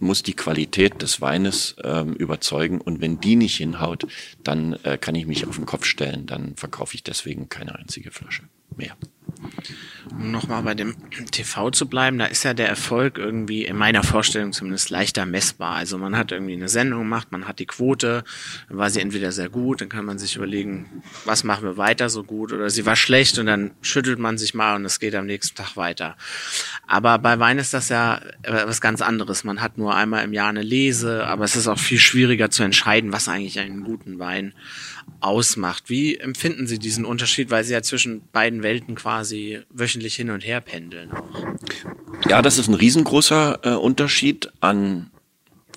muss 0.00 0.22
die 0.22 0.34
Qualität 0.34 1.02
des 1.02 1.20
Weines 1.20 1.76
ähm, 1.82 2.14
überzeugen 2.14 2.80
und 2.80 3.00
wenn 3.00 3.20
die 3.20 3.36
nicht 3.36 3.56
hinhaut, 3.56 4.06
dann 4.42 4.74
äh, 4.84 4.98
kann 4.98 5.14
ich 5.14 5.26
mich 5.26 5.46
auf 5.46 5.56
den 5.56 5.66
Kopf 5.66 5.84
stellen, 5.84 6.26
dann 6.26 6.56
verkaufe 6.56 6.94
ich 6.94 7.02
deswegen 7.02 7.48
keine 7.48 7.76
einzige 7.76 8.10
Flasche 8.10 8.44
mehr. 8.76 8.96
Um 10.10 10.30
nochmal 10.30 10.62
bei 10.62 10.74
dem 10.74 10.94
TV 11.30 11.70
zu 11.70 11.88
bleiben, 11.88 12.18
da 12.18 12.26
ist 12.26 12.44
ja 12.44 12.54
der 12.54 12.68
Erfolg 12.68 13.18
irgendwie 13.18 13.64
in 13.64 13.76
meiner 13.76 14.02
Vorstellung 14.02 14.52
zumindest 14.52 14.90
leichter 14.90 15.26
messbar. 15.26 15.76
Also 15.76 15.98
man 15.98 16.16
hat 16.16 16.30
irgendwie 16.30 16.52
eine 16.52 16.68
Sendung 16.68 17.00
gemacht, 17.00 17.32
man 17.32 17.48
hat 17.48 17.58
die 17.58 17.66
Quote, 17.66 18.22
dann 18.68 18.78
war 18.78 18.90
sie 18.90 19.00
entweder 19.00 19.32
sehr 19.32 19.48
gut, 19.48 19.80
dann 19.80 19.88
kann 19.88 20.04
man 20.04 20.18
sich 20.18 20.36
überlegen, 20.36 21.02
was 21.24 21.42
machen 21.42 21.64
wir 21.64 21.76
weiter 21.76 22.10
so 22.10 22.22
gut 22.22 22.52
oder 22.52 22.68
sie 22.70 22.86
war 22.86 22.96
schlecht 22.96 23.38
und 23.38 23.46
dann 23.46 23.72
schüttelt 23.80 24.18
man 24.18 24.36
sich 24.38 24.54
mal 24.54 24.76
und 24.76 24.84
es 24.84 25.00
geht 25.00 25.14
am 25.14 25.26
nächsten 25.26 25.56
Tag 25.56 25.76
weiter. 25.76 26.16
Aber 26.86 27.18
bei 27.18 27.38
Wein 27.38 27.58
ist 27.58 27.74
das 27.74 27.88
ja 27.88 28.20
was 28.46 28.80
ganz 28.80 29.00
anderes. 29.00 29.44
Man 29.44 29.62
hat 29.62 29.78
nur 29.78 29.94
einmal 29.94 30.24
im 30.24 30.32
Jahr 30.32 30.48
eine 30.48 30.62
Lese, 30.62 31.26
aber 31.26 31.44
es 31.44 31.56
ist 31.56 31.66
auch 31.66 31.78
viel 31.78 31.98
schwieriger 31.98 32.50
zu 32.50 32.62
entscheiden, 32.62 33.12
was 33.12 33.28
eigentlich 33.28 33.58
einen 33.58 33.84
guten 33.84 34.18
Wein 34.18 34.52
ausmacht. 35.24 35.88
Wie 35.88 36.16
empfinden 36.16 36.66
Sie 36.66 36.78
diesen 36.78 37.04
Unterschied, 37.04 37.50
weil 37.50 37.64
Sie 37.64 37.72
ja 37.72 37.82
zwischen 37.82 38.22
beiden 38.32 38.62
Welten 38.62 38.94
quasi 38.94 39.60
wöchentlich 39.70 40.14
hin 40.14 40.30
und 40.30 40.44
her 40.44 40.60
pendeln? 40.60 41.10
Ja, 42.28 42.42
das 42.42 42.58
ist 42.58 42.68
ein 42.68 42.74
riesengroßer 42.74 43.60
äh, 43.62 43.70
Unterschied 43.70 44.52
an 44.60 45.10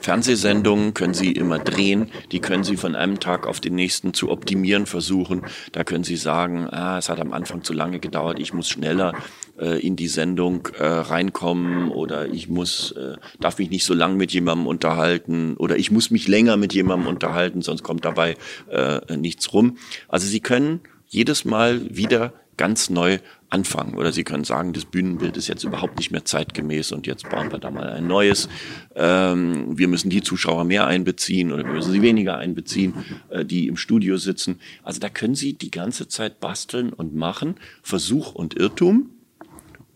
Fernsehsendungen 0.02 0.94
können 0.94 1.14
Sie 1.14 1.32
immer 1.32 1.60
drehen, 1.60 2.12
die 2.32 2.40
können 2.40 2.64
Sie 2.64 2.78
von 2.78 2.96
einem 2.96 3.20
Tag 3.20 3.48
auf 3.48 3.60
den 3.60 3.76
nächsten 3.76 4.14
zu 4.14 4.30
optimieren 4.30 4.86
versuchen. 4.86 5.42
Da 5.72 5.84
können 5.84 6.04
Sie 6.04 6.18
sagen, 6.18 6.68
ah, 6.70 6.98
es 6.98 7.10
hat 7.10 7.20
am 7.20 7.34
Anfang 7.34 7.64
zu 7.64 7.74
lange 7.74 8.00
gedauert, 8.00 8.40
ich 8.40 8.54
muss 8.54 8.70
schneller 8.70 9.14
äh, 9.60 9.80
in 9.80 9.96
die 9.96 10.08
Sendung 10.08 10.68
äh, 10.78 10.86
reinkommen 10.86 11.90
oder 11.90 12.28
ich 12.28 12.48
muss, 12.50 12.92
äh, 12.92 13.18
darf 13.40 13.58
mich 13.58 13.70
nicht 13.70 13.86
so 13.86 13.94
lang 13.94 14.18
mit 14.18 14.32
jemandem 14.32 14.68
unterhalten 14.68 15.56
oder 15.58 15.78
ich 15.78 15.92
muss 15.92 16.12
mich 16.12 16.28
länger 16.28 16.58
mit 16.58 16.74
jemandem 16.74 17.08
unterhalten, 17.08 17.62
sonst 17.62 17.84
kommt 17.84 18.06
dabei 18.06 18.36
äh, 18.70 19.18
nichts 19.18 19.54
rum. 19.54 19.78
Also 20.08 20.28
Sie 20.28 20.40
können 20.40 20.82
jedes 21.08 21.46
Mal 21.46 21.96
wieder 21.96 22.34
ganz 22.58 22.90
neu 22.90 23.20
anfangen. 23.50 23.96
Oder 23.96 24.12
Sie 24.12 24.24
können 24.24 24.44
sagen, 24.44 24.74
das 24.74 24.86
Bühnenbild 24.86 25.38
ist 25.38 25.48
jetzt 25.48 25.64
überhaupt 25.64 25.98
nicht 25.98 26.12
mehr 26.12 26.26
zeitgemäß 26.26 26.92
und 26.92 27.08
jetzt 27.08 27.30
bauen 27.30 27.52
wir 27.52 27.60
da 27.60 27.72
mal 27.72 27.90
ein 27.90 28.08
neues. 28.08 28.50
Ähm, 28.96 29.78
wir 29.78 29.88
müssen 29.88 30.10
die 30.10 30.22
Zuschauer 30.22 30.66
mehr 30.66 30.88
einbeziehen 30.88 31.54
oder 31.54 31.64
wir 31.64 31.74
müssen 31.74 31.92
sie 31.92 32.02
weniger 32.02 32.38
einbeziehen, 32.38 32.94
äh, 33.30 33.46
die 33.46 33.68
im 33.68 33.78
Studio 33.78 34.18
sitzen. 34.18 34.60
Also 34.84 35.00
da 35.00 35.08
können 35.08 35.36
Sie 35.36 35.54
die 35.54 35.72
ganze 35.72 36.08
Zeit 36.08 36.40
basteln 36.40 36.92
und 36.92 37.16
machen, 37.16 37.56
Versuch 37.84 38.34
und 38.34 38.56
Irrtum 38.56 39.12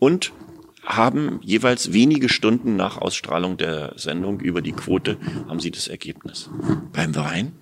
und 0.02 0.32
haben 0.84 1.38
jeweils 1.42 1.92
wenige 1.92 2.28
Stunden 2.28 2.74
nach 2.74 2.98
Ausstrahlung 2.98 3.56
der 3.56 3.92
Sendung 3.94 4.40
über 4.40 4.60
die 4.60 4.72
Quote 4.72 5.16
haben 5.48 5.60
Sie 5.60 5.70
das 5.70 5.86
Ergebnis. 5.86 6.50
Beim 6.92 7.14
Wein 7.14 7.52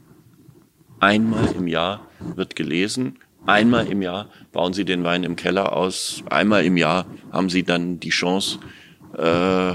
einmal 1.01 1.53
im 1.55 1.67
Jahr 1.67 2.07
wird 2.35 2.57
gelesen, 2.57 3.19
Einmal 3.47 3.87
im 3.89 4.03
Jahr 4.03 4.29
bauen 4.53 4.75
sie 4.75 4.85
den 4.85 5.03
Wein 5.03 5.25
im 5.25 5.35
Keller 5.35 5.75
aus. 5.75 6.23
Einmal 6.29 6.65
im 6.67 6.77
Jahr 6.77 7.07
haben 7.33 7.49
sie 7.49 7.63
dann 7.63 7.99
die 7.99 8.11
Chance, 8.11 8.59
äh, 9.17 9.75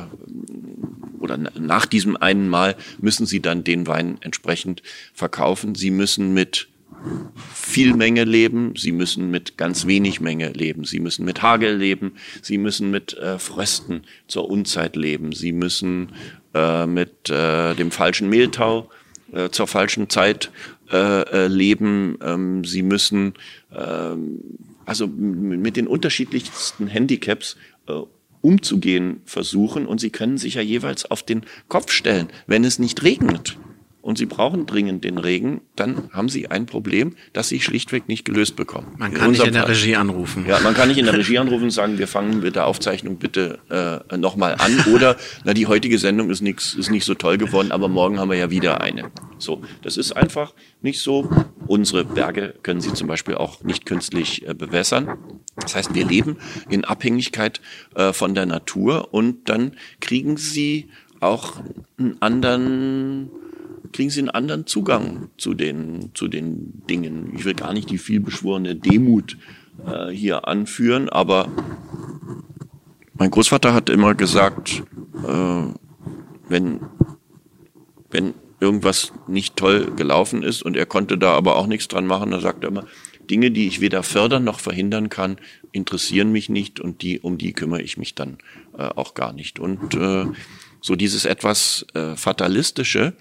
oder 1.19 1.37
nach 1.59 1.87
diesem 1.87 2.15
einen 2.15 2.47
Mal 2.47 2.75
müssen 2.99 3.25
sie 3.25 3.41
dann 3.41 3.63
den 3.63 3.87
Wein 3.87 4.19
entsprechend 4.21 4.83
verkaufen. 5.13 5.73
Sie 5.73 5.89
müssen 5.89 6.33
mit 6.35 6.67
viel 7.53 7.93
Menge 7.93 8.23
leben, 8.23 8.73
sie 8.75 8.91
müssen 8.91 9.31
mit 9.31 9.57
ganz 9.57 9.85
wenig 9.85 10.21
Menge 10.21 10.49
leben, 10.49 10.85
sie 10.85 10.99
müssen 10.99 11.25
mit 11.25 11.41
Hagel 11.41 11.75
leben, 11.77 12.13
sie 12.41 12.57
müssen 12.57 12.91
mit 12.91 13.13
äh, 13.17 13.39
Frösten 13.39 14.03
zur 14.27 14.49
Unzeit 14.49 14.95
leben, 14.95 15.31
sie 15.33 15.51
müssen 15.51 16.13
äh, 16.53 16.85
mit 16.85 17.29
äh, 17.29 17.73
dem 17.75 17.91
falschen 17.91 18.29
Mehltau 18.29 18.89
äh, 19.31 19.49
zur 19.49 19.67
falschen 19.67 20.09
Zeit 20.09 20.51
äh, 20.91 21.21
äh, 21.21 21.47
leben. 21.47 22.17
Ähm, 22.21 22.63
sie 22.63 22.83
müssen 22.83 23.33
ähm, 23.75 24.39
also 24.85 25.07
mit 25.07 25.77
den 25.77 25.87
unterschiedlichsten 25.87 26.87
Handicaps 26.87 27.57
umzugehen 28.41 29.21
versuchen. 29.25 29.87
Und 29.87 29.99
sie 29.99 30.11
können 30.11 30.37
sich 30.37 30.55
ja 30.55 30.61
jeweils 30.61 31.09
auf 31.09 31.23
den 31.23 31.41
Kopf 31.67 31.91
stellen, 31.91 32.29
wenn 32.47 32.63
es 32.63 32.79
nicht 32.79 33.03
regnet 33.03 33.57
und 34.05 34.19
Sie 34.19 34.27
brauchen 34.27 34.67
dringend 34.67 35.03
den 35.03 35.17
Regen, 35.17 35.61
dann 35.75 36.11
haben 36.13 36.29
Sie 36.29 36.47
ein 36.51 36.67
Problem, 36.67 37.15
das 37.33 37.49
Sie 37.49 37.59
schlichtweg 37.59 38.07
nicht 38.07 38.23
gelöst 38.23 38.55
bekommen. 38.55 38.93
Man 38.99 39.11
kann 39.11 39.25
in 39.25 39.31
nicht 39.31 39.47
in 39.47 39.53
der 39.53 39.63
Fall. 39.63 39.71
Regie 39.71 39.95
anrufen. 39.95 40.45
Ja, 40.47 40.59
man 40.59 40.75
kann 40.75 40.89
nicht 40.89 40.99
in 40.99 41.05
der 41.05 41.15
Regie 41.15 41.39
anrufen 41.39 41.63
und 41.63 41.71
sagen, 41.71 41.97
wir 41.97 42.07
fangen 42.07 42.41
mit 42.41 42.55
der 42.55 42.67
Aufzeichnung 42.67 43.17
bitte 43.17 43.57
äh, 44.11 44.15
nochmal 44.15 44.57
an. 44.59 44.93
Oder, 44.93 45.17
na, 45.43 45.55
die 45.55 45.65
heutige 45.65 45.97
Sendung 45.97 46.29
ist, 46.29 46.41
nix, 46.41 46.75
ist 46.75 46.91
nicht 46.91 47.03
so 47.03 47.15
toll 47.15 47.39
geworden, 47.39 47.71
aber 47.71 47.87
morgen 47.87 48.19
haben 48.19 48.29
wir 48.29 48.37
ja 48.37 48.51
wieder 48.51 48.79
eine. 48.79 49.09
So, 49.39 49.63
das 49.81 49.97
ist 49.97 50.11
einfach 50.11 50.53
nicht 50.83 50.99
so. 50.99 51.27
Unsere 51.65 52.05
Berge 52.05 52.53
können 52.61 52.81
Sie 52.81 52.93
zum 52.93 53.07
Beispiel 53.07 53.33
auch 53.33 53.63
nicht 53.63 53.87
künstlich 53.87 54.47
äh, 54.47 54.53
bewässern. 54.53 55.17
Das 55.55 55.75
heißt, 55.75 55.95
wir 55.95 56.05
leben 56.05 56.37
in 56.69 56.85
Abhängigkeit 56.85 57.59
äh, 57.95 58.13
von 58.13 58.35
der 58.35 58.45
Natur 58.45 59.15
und 59.15 59.49
dann 59.49 59.71
kriegen 59.99 60.37
Sie 60.37 60.89
auch 61.21 61.53
einen 61.97 62.21
anderen 62.21 63.31
kriegen 63.91 64.09
sie 64.09 64.19
einen 64.19 64.29
anderen 64.29 64.67
Zugang 64.67 65.29
zu 65.37 65.53
den, 65.53 66.11
zu 66.13 66.27
den 66.27 66.83
Dingen. 66.89 67.33
Ich 67.35 67.45
will 67.45 67.53
gar 67.53 67.73
nicht 67.73 67.89
die 67.89 67.97
vielbeschworene 67.97 68.75
Demut 68.75 69.37
äh, 69.85 70.09
hier 70.09 70.47
anführen, 70.47 71.09
aber 71.09 71.49
mein 73.13 73.31
Großvater 73.31 73.73
hat 73.73 73.89
immer 73.89 74.15
gesagt, 74.15 74.83
äh, 75.27 75.63
wenn, 76.47 76.79
wenn 78.11 78.33
irgendwas 78.59 79.13
nicht 79.27 79.55
toll 79.55 79.91
gelaufen 79.95 80.43
ist 80.43 80.63
und 80.63 80.75
er 80.75 80.85
konnte 80.85 81.17
da 81.17 81.33
aber 81.33 81.55
auch 81.55 81.67
nichts 81.67 81.87
dran 81.87 82.07
machen, 82.07 82.31
dann 82.31 82.41
sagt 82.41 82.63
er 82.63 82.69
immer, 82.69 82.85
Dinge, 83.29 83.51
die 83.51 83.67
ich 83.67 83.81
weder 83.81 84.03
fördern 84.03 84.43
noch 84.43 84.59
verhindern 84.59 85.09
kann, 85.09 85.37
interessieren 85.71 86.31
mich 86.31 86.49
nicht 86.49 86.79
und 86.79 87.01
die, 87.01 87.19
um 87.19 87.37
die 87.37 87.53
kümmere 87.53 87.81
ich 87.81 87.97
mich 87.97 88.15
dann 88.15 88.37
äh, 88.77 88.83
auch 88.83 89.13
gar 89.13 89.33
nicht. 89.33 89.59
Und 89.59 89.95
äh, 89.95 90.25
so 90.81 90.95
dieses 90.95 91.25
etwas 91.25 91.85
äh, 91.93 92.15
fatalistische, 92.15 93.13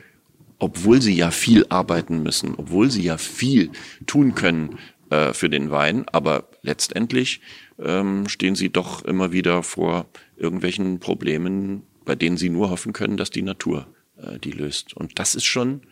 obwohl 0.58 1.02
sie 1.02 1.14
ja 1.14 1.30
viel 1.30 1.66
arbeiten 1.68 2.22
müssen, 2.22 2.54
obwohl 2.56 2.90
sie 2.90 3.02
ja 3.02 3.18
viel 3.18 3.70
tun 4.06 4.34
können 4.34 4.78
äh, 5.10 5.32
für 5.32 5.50
den 5.50 5.70
Wein, 5.70 6.06
aber 6.10 6.48
letztendlich 6.62 7.40
ähm, 7.78 8.28
stehen 8.28 8.54
sie 8.54 8.70
doch 8.70 9.04
immer 9.04 9.32
wieder 9.32 9.62
vor 9.62 10.06
irgendwelchen 10.36 11.00
Problemen, 11.00 11.82
bei 12.04 12.14
denen 12.14 12.36
sie 12.36 12.50
nur 12.50 12.70
hoffen 12.70 12.92
können, 12.92 13.16
dass 13.16 13.30
die 13.30 13.42
Natur 13.42 13.86
äh, 14.16 14.38
die 14.38 14.52
löst. 14.52 14.96
Und 14.96 15.18
das 15.18 15.34
ist 15.34 15.44
schon, 15.44 15.82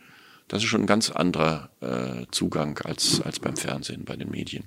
das 0.47 0.63
ist 0.63 0.69
schon 0.69 0.81
ein 0.81 0.87
ganz 0.87 1.09
anderer 1.09 1.69
äh, 1.81 2.25
Zugang 2.31 2.79
als, 2.79 3.21
als 3.21 3.39
beim 3.39 3.55
Fernsehen, 3.55 4.05
bei 4.05 4.15
den 4.15 4.29
Medien. 4.29 4.63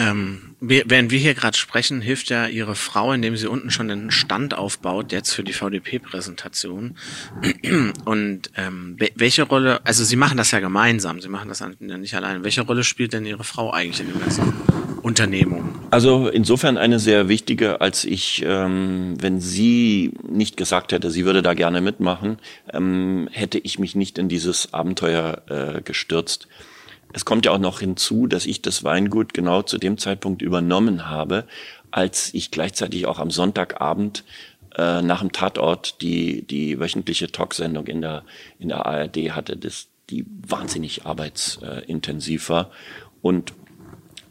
Ähm, 0.00 0.56
während 0.60 1.10
wir 1.10 1.18
hier 1.18 1.34
gerade 1.34 1.58
sprechen, 1.58 2.00
hilft 2.00 2.30
ja 2.30 2.46
Ihre 2.46 2.74
Frau, 2.74 3.12
indem 3.12 3.36
sie 3.36 3.46
unten 3.46 3.70
schon 3.70 3.90
einen 3.90 4.10
Stand 4.10 4.54
aufbaut, 4.54 5.12
jetzt 5.12 5.32
für 5.32 5.44
die 5.44 5.52
VDP-Präsentation. 5.52 6.96
Und 8.06 8.50
ähm, 8.56 8.96
welche 9.14 9.42
Rolle, 9.42 9.84
also 9.84 10.02
Sie 10.02 10.16
machen 10.16 10.38
das 10.38 10.52
ja 10.52 10.60
gemeinsam, 10.60 11.20
Sie 11.20 11.28
machen 11.28 11.50
das 11.50 11.58
ja 11.58 11.68
nicht 11.98 12.14
alleine. 12.14 12.42
Welche 12.44 12.62
Rolle 12.62 12.82
spielt 12.82 13.12
denn 13.12 13.26
Ihre 13.26 13.44
Frau 13.44 13.72
eigentlich 13.72 14.00
in 14.00 14.12
der 14.12 14.22
ganzen 14.22 14.54
Unternehmung? 15.02 15.74
Also 15.90 16.28
insofern 16.28 16.78
eine 16.78 16.98
sehr 16.98 17.28
wichtige, 17.28 17.82
als 17.82 18.06
ich, 18.06 18.42
ähm, 18.46 19.16
wenn 19.20 19.40
sie 19.40 20.12
nicht 20.26 20.56
gesagt 20.56 20.92
hätte, 20.92 21.10
sie 21.10 21.26
würde 21.26 21.42
da 21.42 21.52
gerne 21.52 21.82
mitmachen, 21.82 22.38
ähm, 22.72 23.28
hätte 23.32 23.58
ich 23.58 23.78
mich 23.78 23.94
nicht 23.94 24.16
in 24.16 24.30
dieses 24.30 24.72
Abenteuer 24.72 25.42
äh, 25.48 25.82
gestürzt. 25.82 26.48
Es 27.12 27.24
kommt 27.24 27.44
ja 27.44 27.52
auch 27.52 27.58
noch 27.58 27.80
hinzu, 27.80 28.26
dass 28.26 28.46
ich 28.46 28.62
das 28.62 28.84
Weingut 28.84 29.34
genau 29.34 29.62
zu 29.62 29.78
dem 29.78 29.98
Zeitpunkt 29.98 30.42
übernommen 30.42 31.08
habe, 31.08 31.44
als 31.90 32.32
ich 32.34 32.50
gleichzeitig 32.50 33.06
auch 33.06 33.18
am 33.18 33.30
Sonntagabend 33.30 34.24
äh, 34.76 35.02
nach 35.02 35.20
dem 35.20 35.32
Tatort 35.32 36.00
die, 36.02 36.42
die 36.42 36.78
wöchentliche 36.78 37.30
Talksendung 37.32 37.86
in 37.86 38.00
der, 38.00 38.22
in 38.58 38.68
der 38.68 38.86
ARD 38.86 39.32
hatte, 39.32 39.56
das, 39.56 39.88
die 40.08 40.24
wahnsinnig 40.46 41.06
arbeitsintensiv 41.06 42.48
war. 42.48 42.70
Und 43.22 43.52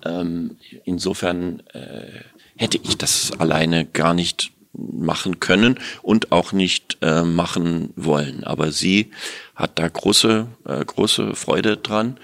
ähm, 0.05 0.57
insofern 0.86 1.61
äh, 1.73 2.21
hätte 2.55 2.80
ich 2.82 2.97
das 2.97 3.34
alleine 3.39 3.86
gar 3.86 4.13
nicht 4.13 4.51
machen 4.73 5.39
können 5.39 5.80
und 6.01 6.32
auch 6.32 6.53
nicht 6.53 6.97
äh, 7.01 7.23
machen 7.23 7.91
wollen. 7.95 8.43
Aber 8.43 8.71
sie 8.71 9.11
hat 9.55 9.77
da 9.80 9.88
große, 9.88 10.47
äh, 10.65 10.86
große 10.86 11.36
Freude 11.36 11.77
dran 11.77 12.17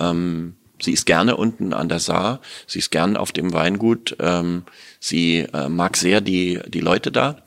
ähm, 0.00 0.54
sie 0.80 0.92
ist 0.92 1.06
gerne 1.06 1.36
unten 1.36 1.72
an 1.72 1.88
der 1.88 1.98
Saar, 1.98 2.40
sie 2.66 2.78
ist 2.78 2.90
gern 2.90 3.16
auf 3.16 3.32
dem 3.32 3.52
Weingut, 3.52 4.16
ähm, 4.18 4.64
sie 4.98 5.46
äh, 5.52 5.68
mag 5.68 5.96
sehr 5.96 6.20
die, 6.20 6.60
die 6.68 6.80
Leute 6.80 7.12
da. 7.12 7.42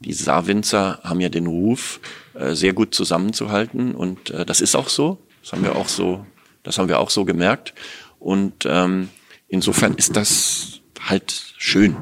Die 0.00 0.14
Saarwinzer 0.14 1.00
haben 1.04 1.20
ja 1.20 1.28
den 1.28 1.46
Ruf, 1.46 2.00
äh, 2.34 2.54
sehr 2.54 2.72
gut 2.72 2.94
zusammenzuhalten 2.94 3.94
und 3.94 4.30
äh, 4.30 4.46
das 4.46 4.60
ist 4.60 4.74
auch 4.74 4.88
so. 4.88 5.18
Das 5.42 5.52
haben 5.52 5.62
wir 5.62 5.76
auch 5.76 5.88
so, 5.88 6.24
das 6.62 6.78
haben 6.78 6.88
wir 6.88 7.00
auch 7.00 7.10
so 7.10 7.24
gemerkt. 7.24 7.74
Und 8.18 8.64
ähm, 8.66 9.08
insofern 9.48 9.94
ist 9.94 10.16
das 10.16 10.80
halt 11.00 11.54
schön 11.56 11.96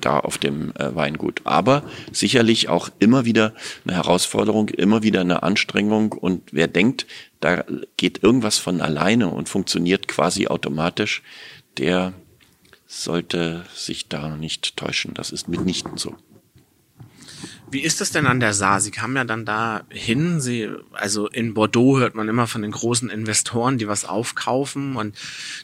da 0.00 0.20
auf 0.20 0.38
dem 0.38 0.72
äh, 0.76 0.94
Weingut. 0.94 1.42
Aber 1.44 1.82
sicherlich 2.12 2.68
auch 2.68 2.90
immer 2.98 3.24
wieder 3.24 3.54
eine 3.84 3.94
Herausforderung, 3.96 4.68
immer 4.68 5.02
wieder 5.02 5.20
eine 5.20 5.42
Anstrengung. 5.42 6.12
Und 6.12 6.52
wer 6.52 6.68
denkt, 6.68 7.06
da 7.40 7.64
geht 7.96 8.22
irgendwas 8.22 8.58
von 8.58 8.80
alleine 8.80 9.28
und 9.28 9.48
funktioniert 9.48 10.08
quasi 10.08 10.46
automatisch, 10.46 11.22
der 11.78 12.12
sollte 12.86 13.64
sich 13.74 14.08
da 14.08 14.36
nicht 14.36 14.76
täuschen. 14.76 15.14
Das 15.14 15.30
ist 15.30 15.48
mitnichten 15.48 15.96
so. 15.96 16.16
Wie 17.70 17.80
ist 17.80 18.00
das 18.00 18.10
denn 18.10 18.26
an 18.26 18.40
der 18.40 18.52
Saar? 18.52 18.80
Sie 18.80 18.90
kamen 18.90 19.14
ja 19.14 19.24
dann 19.24 19.44
da 19.44 19.82
hin. 19.90 20.40
Sie, 20.40 20.68
also 20.92 21.28
in 21.28 21.54
Bordeaux 21.54 21.98
hört 21.98 22.16
man 22.16 22.28
immer 22.28 22.48
von 22.48 22.62
den 22.62 22.72
großen 22.72 23.08
Investoren, 23.08 23.78
die 23.78 23.86
was 23.86 24.04
aufkaufen 24.04 24.96
und 24.96 25.16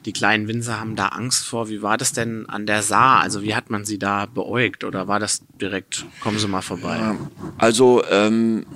die 0.05 0.13
kleinen 0.13 0.47
Winzer 0.47 0.79
haben 0.79 0.95
da 0.95 1.09
Angst 1.09 1.47
vor. 1.47 1.69
Wie 1.69 1.83
war 1.83 1.97
das 1.97 2.13
denn 2.13 2.49
an 2.49 2.67
der 2.67 2.83
Saar? 2.83 3.21
Also 3.21 3.43
wie 3.43 3.57
hat 3.57 3.71
man 3.71 3.85
sie 3.85 3.99
da 3.99 4.27
beäugt 4.27 4.85
oder 4.85 5.09
war 5.09 5.19
das 5.19 5.43
direkt, 5.61 6.07
kommen 6.21 6.39
Sie 6.39 6.47
mal 6.47 6.63
vorbei? 6.63 7.17
Also 7.59 8.05
ähm, 8.09 8.67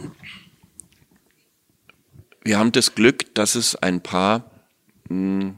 wir 2.42 2.58
haben 2.58 2.72
das 2.72 2.94
Glück, 2.96 3.34
dass 3.34 3.54
es 3.54 3.76
ein 3.76 4.00
paar 4.00 4.50
mh, 5.08 5.40
hm, 5.40 5.56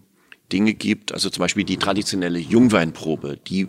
Dinge 0.53 0.75
gibt, 0.75 1.13
also 1.13 1.31
zum 1.31 1.41
Beispiel 1.41 1.65
die 1.65 1.79
traditionelle 1.79 2.39
Jungweinprobe, 2.39 3.39
die 3.39 3.69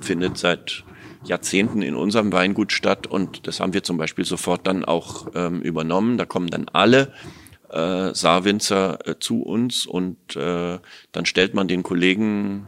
findet 0.00 0.38
seit 0.38 0.84
Jahrzehnten 1.24 1.82
in 1.82 1.94
unserem 1.94 2.32
Weingut 2.32 2.72
statt. 2.72 3.06
Und 3.06 3.46
das 3.46 3.60
haben 3.60 3.72
wir 3.72 3.82
zum 3.82 3.96
Beispiel 3.96 4.24
sofort 4.24 4.66
dann 4.66 4.84
auch 4.84 5.28
ähm, 5.34 5.60
übernommen. 5.60 6.18
Da 6.18 6.24
kommen 6.24 6.48
dann 6.48 6.66
alle 6.72 7.12
äh, 7.70 8.14
Saarwinzer 8.14 9.06
äh, 9.06 9.18
zu 9.18 9.42
uns. 9.42 9.86
Und 9.86 10.36
äh, 10.36 10.78
dann 11.12 11.26
stellt 11.26 11.54
man 11.54 11.68
den 11.68 11.82
Kollegen 11.82 12.66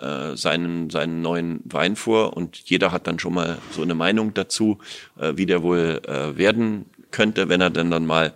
äh, 0.00 0.36
seinen, 0.36 0.90
seinen 0.90 1.22
neuen 1.22 1.60
Wein 1.64 1.96
vor. 1.96 2.36
Und 2.36 2.58
jeder 2.58 2.92
hat 2.92 3.06
dann 3.06 3.18
schon 3.18 3.34
mal 3.34 3.58
so 3.70 3.82
eine 3.82 3.94
Meinung 3.94 4.34
dazu, 4.34 4.78
äh, 5.18 5.32
wie 5.36 5.46
der 5.46 5.62
wohl 5.62 6.00
äh, 6.06 6.36
werden 6.36 6.86
könnte, 7.10 7.48
wenn 7.48 7.60
er 7.60 7.70
denn 7.70 7.90
dann 7.90 8.06
mal 8.06 8.34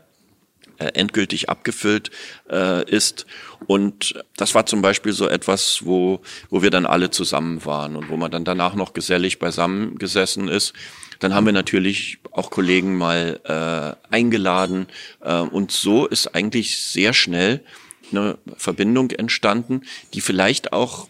endgültig 0.89 1.49
abgefüllt 1.49 2.11
äh, 2.51 2.89
ist. 2.91 3.27
Und 3.67 4.23
das 4.37 4.55
war 4.55 4.67
zum 4.67 4.83
Beispiel 4.83 5.13
so 5.13 5.29
etwas, 5.29 5.83
wo, 5.85 6.21
wo 6.51 6.63
wir 6.63 6.71
dann 6.71 6.87
alle 6.87 7.11
zusammen 7.11 7.65
waren 7.65 7.97
und 7.97 8.09
wo 8.09 8.17
man 8.17 8.31
dann 8.31 8.45
danach 8.45 8.75
noch 8.75 8.93
gesellig 8.93 9.39
beisammen 9.39 9.99
gesessen 9.99 10.49
ist. 10.49 10.73
Dann 11.21 11.35
haben 11.35 11.47
wir 11.47 11.53
natürlich 11.53 12.19
auch 12.33 12.51
Kollegen 12.51 12.99
mal 12.99 13.41
äh, 13.45 14.13
eingeladen 14.15 14.87
äh, 15.21 15.39
und 15.39 15.71
so 15.71 16.07
ist 16.07 16.35
eigentlich 16.35 16.79
sehr 16.79 17.13
schnell 17.13 17.63
eine 18.11 18.39
Verbindung 18.57 19.11
entstanden, 19.11 19.83
die 20.15 20.21
vielleicht 20.21 20.73
auch 20.73 21.09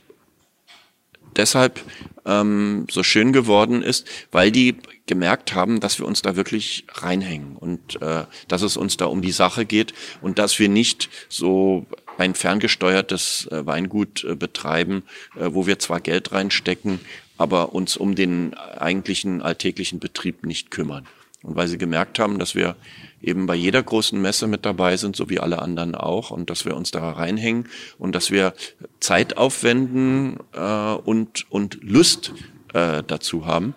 deshalb 1.37 1.81
ähm, 2.25 2.87
so 2.91 3.03
schön 3.03 3.33
geworden 3.33 3.83
ist, 3.83 4.07
weil 4.31 4.51
die 4.51 4.77
gemerkt 5.07 5.55
haben, 5.55 5.81
dass 5.81 5.99
wir 5.99 6.07
uns 6.07 6.23
da 6.23 6.37
wirklich 6.37 6.87
reinhängen 6.89 7.57
und 7.57 8.01
äh, 8.01 8.25
dass 8.49 8.63
es 8.63 8.77
uns 8.77 8.97
da 8.97 9.07
um 9.07 9.23
die 9.23 9.33
Sache 9.33 9.65
geht 9.65 9.93
und 10.21 10.39
dass 10.39 10.59
wir 10.59 10.69
nicht 10.69 11.09
so 11.29 11.87
ein 12.19 12.35
ferngesteuertes 12.35 13.49
äh, 13.51 13.67
Weingut 13.67 14.25
äh, 14.25 14.35
betreiben, 14.37 15.03
äh, 15.37 15.49
wo 15.53 15.67
wir 15.67 15.79
zwar 15.79 16.01
Geld 16.01 16.33
reinstecken, 16.33 17.01
aber 17.39 17.75
uns 17.75 17.97
um 17.97 18.15
den 18.15 18.55
eigentlichen 18.55 19.43
alltäglichen 19.43 19.99
Betrieb 19.99 20.47
nicht 20.47 20.71
kümmern. 20.71 21.07
Und 21.43 21.57
weil 21.57 21.69
sie 21.69 21.79
gemerkt 21.79 22.19
haben, 22.19 22.39
dass 22.39 22.55
wir 22.55 22.77
eben 23.21 23.47
bei 23.47 23.55
jeder 23.55 23.83
großen 23.83 24.21
Messe 24.21 24.47
mit 24.47 24.65
dabei 24.65 24.97
sind, 24.97 25.17
so 25.17 25.29
wie 25.29 25.41
alle 25.41 25.61
anderen 25.61 25.95
auch, 25.95 26.31
und 26.31 26.51
dass 26.51 26.65
wir 26.65 26.77
uns 26.77 26.91
da 26.91 27.11
reinhängen 27.11 27.69
und 27.99 28.15
dass 28.15 28.31
wir 28.31 28.55
Zeit 29.01 29.37
aufwenden 29.37 30.39
äh, 30.53 30.95
und, 30.95 31.51
und 31.51 31.79
Lust 31.83 32.33
äh, 32.75 33.03
dazu 33.07 33.47
haben. 33.47 33.75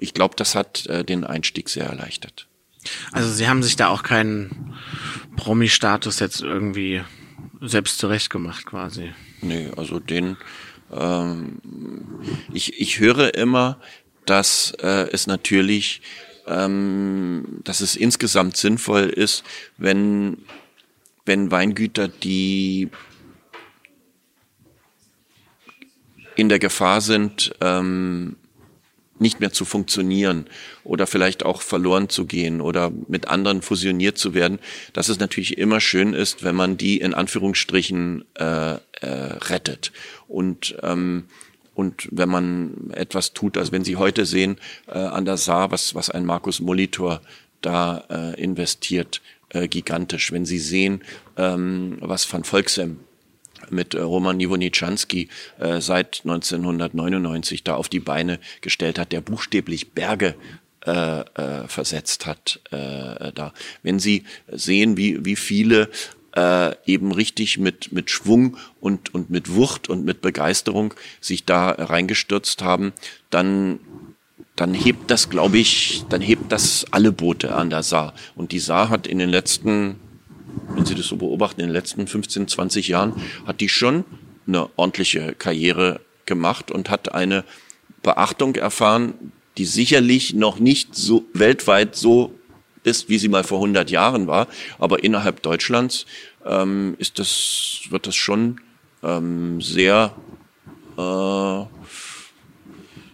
Ich 0.00 0.14
glaube, 0.14 0.34
das 0.36 0.54
hat 0.54 0.86
äh, 0.86 1.04
den 1.04 1.24
Einstieg 1.24 1.68
sehr 1.68 1.86
erleichtert. 1.86 2.46
Also 3.12 3.30
Sie 3.30 3.48
haben 3.48 3.62
sich 3.62 3.76
da 3.76 3.88
auch 3.88 4.02
keinen 4.02 4.74
Promi-Status 5.36 6.20
jetzt 6.20 6.40
irgendwie 6.40 7.02
selbst 7.60 7.98
zurechtgemacht 7.98 8.66
quasi. 8.66 9.12
Nee, 9.42 9.70
also 9.76 9.98
den, 9.98 10.36
ähm, 10.92 11.60
ich, 12.52 12.80
ich 12.80 13.00
höre 13.00 13.34
immer, 13.34 13.78
dass 14.24 14.72
äh, 14.80 15.08
es 15.10 15.26
natürlich, 15.26 16.02
ähm, 16.46 17.60
dass 17.64 17.80
es 17.80 17.96
insgesamt 17.96 18.56
sinnvoll 18.56 19.04
ist, 19.04 19.44
wenn, 19.78 20.38
wenn 21.24 21.50
Weingüter, 21.50 22.08
die 22.08 22.88
in 26.36 26.48
der 26.48 26.58
Gefahr 26.58 27.00
sind, 27.00 27.54
ähm, 27.60 28.36
nicht 29.18 29.40
mehr 29.40 29.52
zu 29.52 29.64
funktionieren 29.64 30.46
oder 30.84 31.06
vielleicht 31.06 31.44
auch 31.44 31.62
verloren 31.62 32.08
zu 32.08 32.26
gehen 32.26 32.60
oder 32.60 32.92
mit 33.08 33.28
anderen 33.28 33.62
fusioniert 33.62 34.18
zu 34.18 34.34
werden, 34.34 34.58
dass 34.92 35.08
es 35.08 35.18
natürlich 35.18 35.58
immer 35.58 35.80
schön 35.80 36.12
ist, 36.12 36.44
wenn 36.44 36.54
man 36.54 36.76
die 36.76 36.98
in 36.98 37.14
Anführungsstrichen 37.14 38.24
äh, 38.34 38.74
äh, 38.74 38.78
rettet. 39.00 39.92
Und 40.28 40.76
ähm, 40.82 41.24
und 41.76 42.08
wenn 42.10 42.30
man 42.30 42.90
etwas 42.94 43.34
tut, 43.34 43.58
also 43.58 43.70
wenn 43.70 43.84
Sie 43.84 43.96
heute 43.96 44.24
sehen 44.24 44.56
äh, 44.88 44.98
an 44.98 45.26
der 45.26 45.36
Saar, 45.36 45.70
was, 45.70 45.94
was 45.94 46.08
ein 46.08 46.24
Markus 46.24 46.58
Molitor 46.60 47.20
da 47.60 48.02
äh, 48.08 48.42
investiert, 48.42 49.20
äh, 49.50 49.68
gigantisch. 49.68 50.32
Wenn 50.32 50.46
Sie 50.46 50.58
sehen, 50.58 51.02
ähm, 51.36 51.98
was 52.00 52.32
Van 52.32 52.44
Volksem 52.44 53.00
mit 53.68 53.92
äh, 53.92 54.00
Roman 54.00 54.38
Nivonitschanski 54.38 55.28
äh, 55.58 55.82
seit 55.82 56.22
1999 56.24 57.62
da 57.62 57.74
auf 57.74 57.90
die 57.90 58.00
Beine 58.00 58.40
gestellt 58.62 58.98
hat, 58.98 59.12
der 59.12 59.20
buchstäblich 59.20 59.92
Berge 59.92 60.34
äh, 60.86 61.20
äh, 61.20 61.68
versetzt 61.68 62.24
hat 62.24 62.60
äh, 62.70 63.32
da. 63.32 63.52
Wenn 63.82 63.98
Sie 63.98 64.24
sehen, 64.50 64.96
wie, 64.96 65.26
wie 65.26 65.36
viele 65.36 65.90
äh, 66.36 66.74
eben 66.86 67.12
richtig 67.12 67.58
mit, 67.58 67.92
mit 67.92 68.10
Schwung 68.10 68.56
und, 68.80 69.14
und 69.14 69.30
mit 69.30 69.54
Wucht 69.54 69.88
und 69.88 70.04
mit 70.04 70.20
Begeisterung 70.20 70.94
sich 71.20 71.44
da 71.44 71.70
reingestürzt 71.70 72.62
haben, 72.62 72.92
dann 73.30 73.80
dann 74.54 74.72
hebt 74.72 75.10
das, 75.10 75.28
glaube 75.28 75.58
ich, 75.58 76.04
dann 76.08 76.22
hebt 76.22 76.50
das 76.50 76.86
alle 76.90 77.12
Boote 77.12 77.54
an 77.54 77.68
der 77.68 77.82
Saar. 77.82 78.14
Und 78.36 78.52
die 78.52 78.58
Saar 78.58 78.88
hat 78.88 79.06
in 79.06 79.18
den 79.18 79.28
letzten 79.28 79.96
wenn 80.68 80.86
Sie 80.86 80.94
das 80.94 81.06
so 81.06 81.16
beobachten, 81.16 81.60
in 81.60 81.68
den 81.68 81.72
letzten 81.72 82.06
15, 82.06 82.48
20 82.48 82.88
Jahren 82.88 83.14
hat 83.46 83.60
die 83.60 83.68
schon 83.68 84.04
eine 84.46 84.68
ordentliche 84.76 85.34
Karriere 85.34 86.00
gemacht 86.24 86.70
und 86.70 86.90
hat 86.90 87.14
eine 87.14 87.44
Beachtung 88.02 88.54
erfahren, 88.54 89.32
die 89.58 89.64
sicherlich 89.64 90.34
noch 90.34 90.58
nicht 90.58 90.94
so 90.94 91.24
weltweit 91.32 91.96
so 91.96 92.32
ist, 92.86 93.08
wie 93.08 93.18
sie 93.18 93.28
mal 93.28 93.44
vor 93.44 93.58
100 93.58 93.90
Jahren 93.90 94.26
war, 94.26 94.46
aber 94.78 95.04
innerhalb 95.04 95.42
Deutschlands 95.42 96.06
ähm, 96.44 96.94
ist 96.98 97.18
das, 97.18 97.82
wird 97.90 98.06
das 98.06 98.14
schon 98.14 98.60
ähm, 99.02 99.60
sehr, 99.60 100.14
äh, 100.96 101.00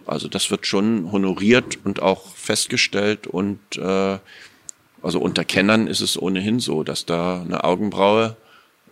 also 0.05 0.27
das 0.29 0.51
wird 0.51 0.67
schon 0.67 1.11
honoriert 1.11 1.79
und 1.83 2.01
auch 2.01 2.35
festgestellt 2.35 3.27
und 3.27 3.59
äh, 3.77 4.19
also 5.01 5.19
unter 5.19 5.43
Kennern 5.43 5.87
ist 5.87 5.99
es 5.99 6.21
ohnehin 6.21 6.59
so, 6.59 6.83
dass 6.83 7.05
da 7.05 7.41
eine 7.41 7.65
Augenbraue 7.65 8.37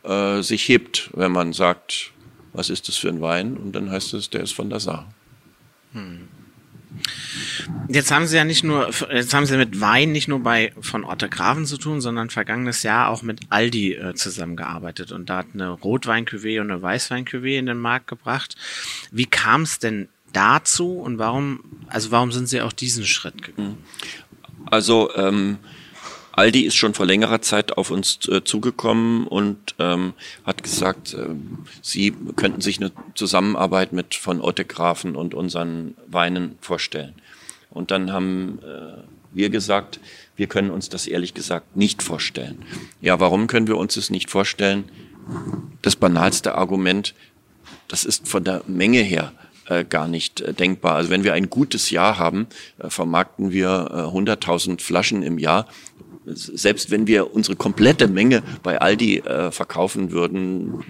äh, 0.04 0.42
sich 0.42 0.68
hebt, 0.68 1.10
wenn 1.14 1.32
man 1.32 1.54
sagt, 1.54 2.12
was 2.54 2.70
ist 2.70 2.90
das 2.90 2.98
für 2.98 3.08
ein 3.08 3.22
Wein? 3.22 3.56
Und 3.56 3.74
dann 3.74 3.90
heißt 3.90 4.14
es, 4.14 4.30
der 4.30 4.42
ist 4.42 4.54
von 4.54 4.70
der 4.70 4.82
Saar. 4.82 5.14
Hm. 5.94 6.28
Jetzt 7.88 8.12
haben 8.12 8.28
Sie 8.28 8.36
ja 8.36 8.44
nicht 8.44 8.64
nur, 8.64 8.90
jetzt 9.12 9.34
haben 9.34 9.46
Sie 9.46 9.58
mit 9.58 9.80
Wein 9.80 10.12
nicht 10.12 10.28
nur 10.28 10.42
bei 10.42 10.74
von 10.82 11.04
Otter 11.04 11.30
Grafen 11.30 11.66
zu 11.66 11.78
tun, 11.78 12.02
sondern 12.02 12.30
vergangenes 12.30 12.84
Jahr 12.84 13.10
auch 13.10 13.22
mit 13.22 13.42
Aldi 13.50 13.94
äh, 13.94 14.14
zusammengearbeitet 14.14 15.12
und 15.12 15.30
da 15.30 15.38
hat 15.38 15.48
eine 15.54 15.70
rotwein 15.70 16.26
und 16.60 16.72
eine 16.72 16.82
weißwein 16.82 17.26
in 17.58 17.66
den 17.66 17.78
Markt 17.78 18.08
gebracht. 18.08 18.56
Wie 19.12 19.26
kam 19.26 19.62
es 19.64 19.80
denn 19.80 20.10
dazu 20.34 20.94
und 20.94 21.18
warum, 21.18 21.64
also 21.88 22.12
warum 22.12 22.32
sind 22.32 22.48
Sie 22.48 22.62
auch 22.62 22.74
diesen 22.74 23.06
Schritt 23.06 23.42
gegangen? 23.42 23.78
Also 24.66 25.14
ähm, 25.16 25.58
Aldi 26.34 26.62
ist 26.62 26.76
schon 26.76 26.94
vor 26.94 27.06
längerer 27.06 27.42
Zeit 27.42 27.78
auf 27.78 27.92
uns 27.92 28.28
äh, 28.28 28.44
zugekommen 28.44 29.28
und 29.28 29.76
ähm, 29.80 30.14
hat 30.46 30.64
gesagt, 30.64 31.14
äh, 31.14 31.28
sie 31.82 32.14
könnten 32.36 32.62
sich 32.62 32.80
eine 32.80 32.92
Zusammenarbeit 33.16 33.94
mit 33.94 34.16
von 34.16 34.42
Otte 34.42 34.66
Grafen 34.66 35.16
und 35.16 35.34
unseren 35.34 35.96
Weinen 36.08 36.58
vorstellen. 36.62 37.14
Und 37.70 37.92
dann 37.92 38.12
haben 38.12 38.60
äh, 38.64 39.02
wir 39.34 39.50
gesagt, 39.50 40.00
wir 40.36 40.48
können 40.48 40.72
uns 40.72 40.90
das 40.90 41.08
ehrlich 41.08 41.34
gesagt 41.34 41.76
nicht 41.76 42.04
vorstellen. 42.04 42.64
Ja, 43.02 43.20
warum 43.20 43.48
können 43.48 43.68
wir 43.68 43.78
uns 43.78 43.96
das 43.96 44.10
nicht 44.10 44.30
vorstellen? 44.30 44.86
Das 45.82 45.96
banalste 45.96 46.56
Argument, 46.56 47.14
das 47.88 48.06
ist 48.06 48.28
von 48.28 48.44
der 48.44 48.64
Menge 48.68 49.02
her 49.02 49.34
äh, 49.68 49.86
gar 49.86 50.08
nicht 50.08 50.42
äh, 50.42 50.54
denkbar. 50.54 50.96
Also 50.96 51.10
wenn 51.10 51.24
wir 51.24 51.34
ein 51.34 51.50
gutes 51.50 51.92
Jahr 51.92 52.18
haben, 52.18 52.48
äh, 52.80 52.90
vermarkten 52.90 53.52
wir 53.52 53.90
äh, 53.92 54.18
100.000 54.18 54.82
Flaschen 54.82 55.24
im 55.24 55.38
Jahr 55.38 55.68
selbst 56.26 56.92
wenn 56.92 57.08
wir 57.08 57.34
unsere 57.34 57.56
komplette 57.56 58.08
Menge 58.08 58.44
bei 58.64 58.80
Aldi 58.80 59.20
äh, 59.20 59.52
verkaufen 59.52 60.12
würden, 60.12 60.84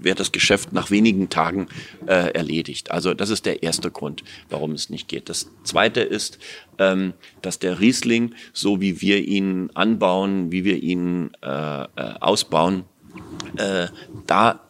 wäre 0.00 0.16
das 0.16 0.32
Geschäft 0.32 0.72
nach 0.72 0.90
wenigen 0.90 1.28
Tagen 1.28 1.68
äh, 2.06 2.32
erledigt. 2.32 2.90
Also 2.90 3.14
das 3.14 3.30
ist 3.30 3.46
der 3.46 3.62
erste 3.62 3.90
Grund, 3.90 4.22
warum 4.48 4.72
es 4.72 4.90
nicht 4.90 5.08
geht. 5.08 5.28
Das 5.28 5.50
zweite 5.64 6.00
ist, 6.00 6.38
ähm, 6.78 7.12
dass 7.42 7.58
der 7.58 7.80
Riesling, 7.80 8.34
so 8.52 8.80
wie 8.80 9.00
wir 9.00 9.18
ihn 9.18 9.70
anbauen, 9.74 10.52
wie 10.52 10.64
wir 10.64 10.82
ihn 10.82 11.30
äh, 11.42 11.82
äh 11.82 11.86
ausbauen, 12.20 12.84
äh, 13.56 13.88
da 14.26 14.60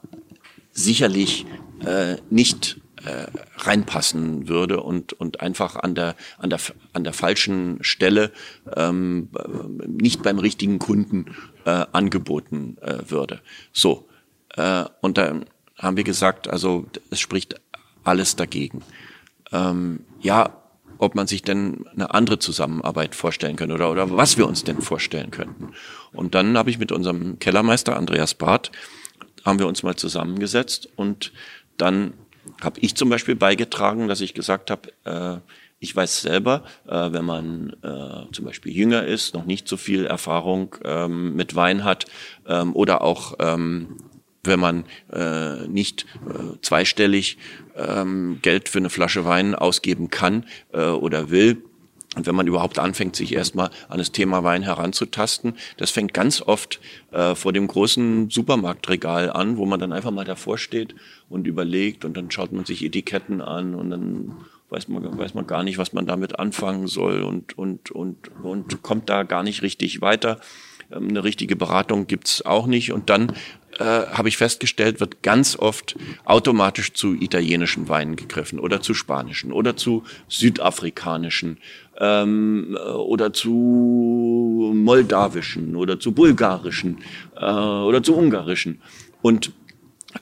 sicherlich 0.73 1.47
äh, 1.85 2.17
nicht 2.31 2.81
äh, 3.09 3.27
reinpassen 3.57 4.49
würde 4.49 4.83
und, 4.83 5.15
und 5.15 5.41
einfach 5.41 5.77
an 5.77 5.95
der, 5.95 6.15
an 6.37 6.51
der, 6.51 6.61
an 6.93 7.05
der 7.05 7.13
falschen 7.15 7.79
Stelle 7.81 8.33
ähm, 8.77 9.31
nicht 9.87 10.23
beim 10.23 10.39
richtigen 10.39 10.79
Kunden 10.79 11.35
äh, 11.65 11.87
angeboten 11.93 12.77
äh, 12.83 12.99
würde. 13.09 13.41
So, 13.73 14.09
äh, 14.57 14.85
und 15.01 15.17
dann 15.17 15.47
haben 15.77 15.97
wir 15.97 16.05
gesagt, 16.05 16.49
also 16.49 16.87
es 17.11 17.19
spricht 17.21 17.61
alles 18.05 18.37
dagegen. 18.37 18.83
Ähm, 19.53 20.01
ja, 20.21 20.53
ob 20.99 21.15
man 21.15 21.27
sich 21.27 21.43
denn 21.43 21.87
eine 21.95 22.13
andere 22.13 22.39
Zusammenarbeit 22.39 23.15
vorstellen 23.15 23.57
könnte 23.57 23.75
oder, 23.75 23.91
oder 23.91 24.17
was 24.17 24.37
wir 24.37 24.47
uns 24.47 24.65
denn 24.65 24.83
vorstellen 24.83 25.31
könnten. 25.31 25.73
Und 26.13 26.35
dann 26.35 26.59
habe 26.59 26.71
ich 26.71 26.79
mit 26.79 26.93
unserem 26.93 27.39
Kellermeister 27.39 27.97
Andreas 27.97 28.35
Barth, 28.35 28.71
haben 29.45 29.61
wir 29.61 29.69
uns 29.69 29.83
mal 29.83 29.97
zusammengesetzt 29.97 30.89
und 30.97 31.33
dann 31.79 32.13
habe 32.61 32.81
ich 32.81 32.95
zum 32.95 33.09
Beispiel 33.09 33.37
beigetragen, 33.37 34.09
dass 34.09 34.21
ich 34.21 34.35
gesagt 34.35 34.71
habe, 34.71 34.93
äh, 35.05 35.41
ich 35.81 35.95
weiß 35.95 36.23
selber, 36.23 36.65
äh, 36.87 37.13
wenn 37.13 37.25
man 37.25 37.77
äh, 37.83 38.33
zum 38.33 38.45
Beispiel 38.45 38.73
jünger 38.73 39.05
ist, 39.05 39.35
noch 39.35 39.45
nicht 39.45 39.69
so 39.69 39.77
viel 39.77 40.07
Erfahrung 40.07 40.75
ähm, 40.85 41.37
mit 41.37 41.55
Wein 41.55 41.85
hat 41.85 42.07
ähm, 42.47 42.75
oder 42.75 43.03
auch 43.03 43.35
ähm, 43.39 43.97
wenn 44.45 44.61
man 44.61 44.85
äh, 45.13 45.69
nicht 45.69 46.07
äh, 46.29 46.61
zweistellig 46.63 47.39
ähm, 47.77 48.39
Geld 48.43 48.69
für 48.69 48.79
eine 48.79 48.91
Flasche 48.91 49.25
Wein 49.25 49.55
ausgeben 49.55 50.11
kann 50.11 50.47
äh, 50.73 50.87
oder 50.87 51.31
will, 51.31 51.63
und 52.17 52.27
wenn 52.27 52.35
man 52.35 52.47
überhaupt 52.47 52.79
anfängt, 52.79 53.17
sich 53.17 53.35
erstmal 53.35 53.71
an 53.89 53.99
das 53.99 54.13
Thema 54.13 54.43
Wein 54.43 54.63
heranzutasten, 54.63 55.55
das 55.77 55.91
fängt 55.91 56.15
ganz 56.15 56.41
oft 56.41 56.81
äh, 57.13 57.35
vor 57.35 57.53
dem 57.53 57.67
großen 57.67 58.31
Supermarktregal 58.31 59.31
an, 59.31 59.59
wo 59.59 59.67
man 59.67 59.79
dann 59.79 59.93
einfach 59.93 60.11
mal 60.11 60.25
davor 60.25 60.57
steht 60.57 60.95
und 61.29 61.47
überlegt 61.47 62.05
und 62.05 62.17
dann 62.17 62.31
schaut 62.31 62.53
man 62.53 62.65
sich 62.65 62.83
Etiketten 62.83 63.43
an 63.43 63.75
und 63.75 63.91
dann 63.91 64.33
weiß 64.71 64.89
man, 64.89 65.19
weiß 65.19 65.35
man 65.35 65.47
gar 65.47 65.63
nicht, 65.63 65.79
was 65.79 65.93
man 65.93 66.07
damit 66.07 66.39
anfangen 66.39 66.89
soll 66.89 67.23
und, 67.23 67.57
und, 67.57 67.91
und, 67.91 68.31
und 68.43 68.83
kommt 68.83 69.09
da 69.09 69.23
gar 69.23 69.43
nicht 69.43 69.63
richtig 69.63 70.01
weiter. 70.01 70.41
Ähm, 70.91 71.09
eine 71.09 71.25
richtige 71.25 71.57
Beratung 71.57 72.07
gibt's 72.07 72.43
auch 72.45 72.67
nicht. 72.67 72.93
Und 72.93 73.11
dann 73.11 73.33
äh, 73.79 73.85
habe 73.85 74.29
ich 74.29 74.37
festgestellt, 74.37 75.01
wird 75.01 75.23
ganz 75.23 75.57
oft 75.57 75.97
automatisch 76.25 76.93
zu 76.93 77.15
italienischen 77.15 77.89
Weinen 77.89 78.17
gegriffen 78.17 78.59
oder 78.59 78.81
zu 78.81 78.95
spanischen 78.95 79.53
oder 79.53 79.77
zu 79.77 80.05
südafrikanischen 80.29 81.59
ähm, 81.99 82.77
oder 82.97 83.33
zu 83.33 84.73
moldawischen 84.75 85.77
oder 85.77 86.01
zu 86.01 86.13
bulgarischen 86.13 86.99
äh, 87.37 87.45
oder 87.45 88.03
zu 88.03 88.17
ungarischen. 88.17 88.81
Und 89.23 89.53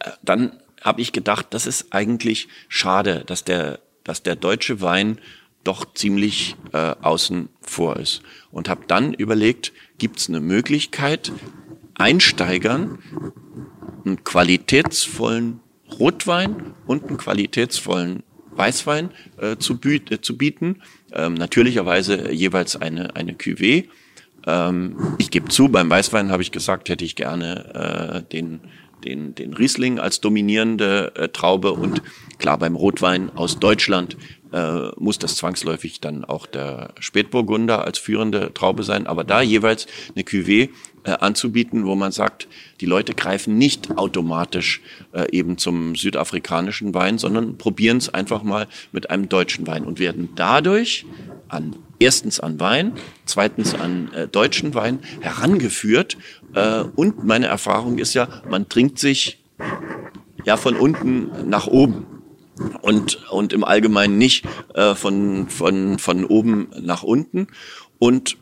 äh, 0.00 0.10
dann 0.22 0.52
habe 0.82 1.00
ich 1.00 1.12
gedacht, 1.12 1.46
das 1.50 1.66
ist 1.66 1.92
eigentlich 1.92 2.48
schade, 2.68 3.24
dass 3.26 3.44
der, 3.44 3.80
dass 4.04 4.22
der 4.22 4.36
deutsche 4.36 4.80
Wein 4.80 5.18
doch 5.64 5.92
ziemlich 5.94 6.56
äh, 6.72 6.94
außen 7.02 7.48
vor 7.60 7.96
ist. 7.96 8.22
Und 8.52 8.68
habe 8.68 8.82
dann 8.86 9.12
überlegt, 9.14 9.72
gibt 9.98 10.20
es 10.20 10.28
eine 10.28 10.40
Möglichkeit, 10.40 11.32
Einsteigern 11.94 12.98
einen 14.04 14.22
qualitätsvollen 14.22 15.60
Rotwein 15.98 16.74
und 16.86 17.08
einen 17.08 17.16
qualitätsvollen 17.16 18.22
Weißwein 18.56 19.10
äh, 19.40 19.56
zu, 19.56 19.78
biet, 19.78 20.10
äh, 20.10 20.20
zu 20.20 20.36
bieten. 20.36 20.82
Ähm, 21.12 21.34
natürlicherweise 21.34 22.32
jeweils 22.32 22.76
eine, 22.76 23.16
eine 23.16 23.32
Cuvée. 23.32 23.88
Ähm, 24.46 25.14
ich 25.18 25.30
gebe 25.30 25.48
zu, 25.48 25.68
beim 25.68 25.90
Weißwein 25.90 26.30
habe 26.30 26.42
ich 26.42 26.52
gesagt, 26.52 26.88
hätte 26.88 27.04
ich 27.04 27.16
gerne 27.16 28.22
äh, 28.24 28.32
den 28.32 28.60
den, 29.04 29.34
den 29.34 29.54
Riesling 29.54 29.98
als 29.98 30.20
dominierende 30.20 31.12
äh, 31.14 31.28
Traube. 31.28 31.72
Und 31.72 32.02
klar 32.38 32.58
beim 32.58 32.74
Rotwein 32.74 33.30
aus 33.34 33.58
Deutschland 33.58 34.16
äh, 34.52 34.88
muss 34.96 35.18
das 35.18 35.36
zwangsläufig 35.36 36.00
dann 36.00 36.24
auch 36.24 36.46
der 36.46 36.94
Spätburgunder 36.98 37.84
als 37.84 37.98
führende 37.98 38.52
Traube 38.52 38.82
sein, 38.82 39.06
aber 39.06 39.24
da 39.24 39.40
jeweils 39.40 39.86
eine 40.14 40.24
Cuvée 40.24 40.70
äh, 41.06 41.12
anzubieten, 41.20 41.86
wo 41.86 41.94
man 41.94 42.12
sagt, 42.12 42.48
die 42.80 42.86
Leute 42.86 43.14
greifen 43.14 43.56
nicht 43.56 43.96
automatisch 43.96 44.82
äh, 45.12 45.30
eben 45.30 45.56
zum 45.56 45.94
südafrikanischen 45.94 46.94
Wein, 46.94 47.18
sondern 47.18 47.56
probieren 47.56 47.98
es 47.98 48.12
einfach 48.12 48.42
mal 48.42 48.66
mit 48.92 49.08
einem 49.10 49.28
deutschen 49.28 49.66
Wein 49.66 49.84
und 49.84 49.98
werden 49.98 50.30
dadurch 50.34 51.06
an 51.48 51.76
erstens 52.00 52.40
an 52.40 52.58
Wein, 52.58 52.92
zweitens 53.24 53.74
an 53.74 54.12
äh, 54.12 54.26
deutschen 54.26 54.74
Wein 54.74 54.98
herangeführt. 55.20 56.18
Äh, 56.54 56.80
und 56.96 57.24
meine 57.24 57.46
Erfahrung 57.46 57.98
ist 57.98 58.14
ja, 58.14 58.28
man 58.50 58.68
trinkt 58.68 58.98
sich 58.98 59.38
ja 60.44 60.56
von 60.56 60.76
unten 60.76 61.48
nach 61.48 61.66
oben 61.68 62.04
und, 62.82 63.30
und 63.30 63.52
im 63.52 63.64
Allgemeinen 63.64 64.18
nicht 64.18 64.44
äh, 64.74 64.94
von, 64.94 65.48
von, 65.48 65.98
von 65.98 66.24
oben 66.24 66.68
nach 66.80 67.02
unten. 67.02 67.46
Und 67.98 68.36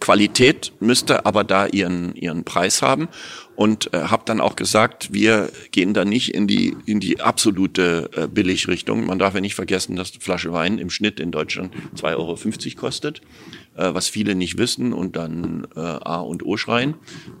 Qualität 0.00 0.72
müsste 0.80 1.26
aber 1.26 1.44
da 1.44 1.66
ihren, 1.66 2.14
ihren 2.14 2.44
Preis 2.44 2.80
haben 2.80 3.08
und 3.54 3.92
äh, 3.92 4.04
habe 4.04 4.22
dann 4.24 4.40
auch 4.40 4.56
gesagt, 4.56 5.12
wir 5.12 5.52
gehen 5.70 5.92
da 5.92 6.06
nicht 6.06 6.34
in 6.34 6.46
die, 6.46 6.74
in 6.86 6.98
die 6.98 7.20
absolute 7.20 8.08
äh, 8.16 8.26
Billigrichtung. 8.26 9.04
Man 9.04 9.18
darf 9.18 9.34
ja 9.34 9.42
nicht 9.42 9.54
vergessen, 9.54 9.96
dass 9.96 10.12
eine 10.12 10.22
Flasche 10.22 10.54
Wein 10.54 10.78
im 10.78 10.88
Schnitt 10.88 11.20
in 11.20 11.30
Deutschland 11.30 11.74
2,50 11.96 12.16
Euro 12.16 12.80
kostet, 12.80 13.20
äh, 13.76 13.92
was 13.92 14.08
viele 14.08 14.34
nicht 14.34 14.56
wissen 14.56 14.94
und 14.94 15.16
dann 15.16 15.66
äh, 15.76 15.80
A 15.80 16.20
und 16.20 16.46
O 16.46 16.56
schreien, 16.56 16.94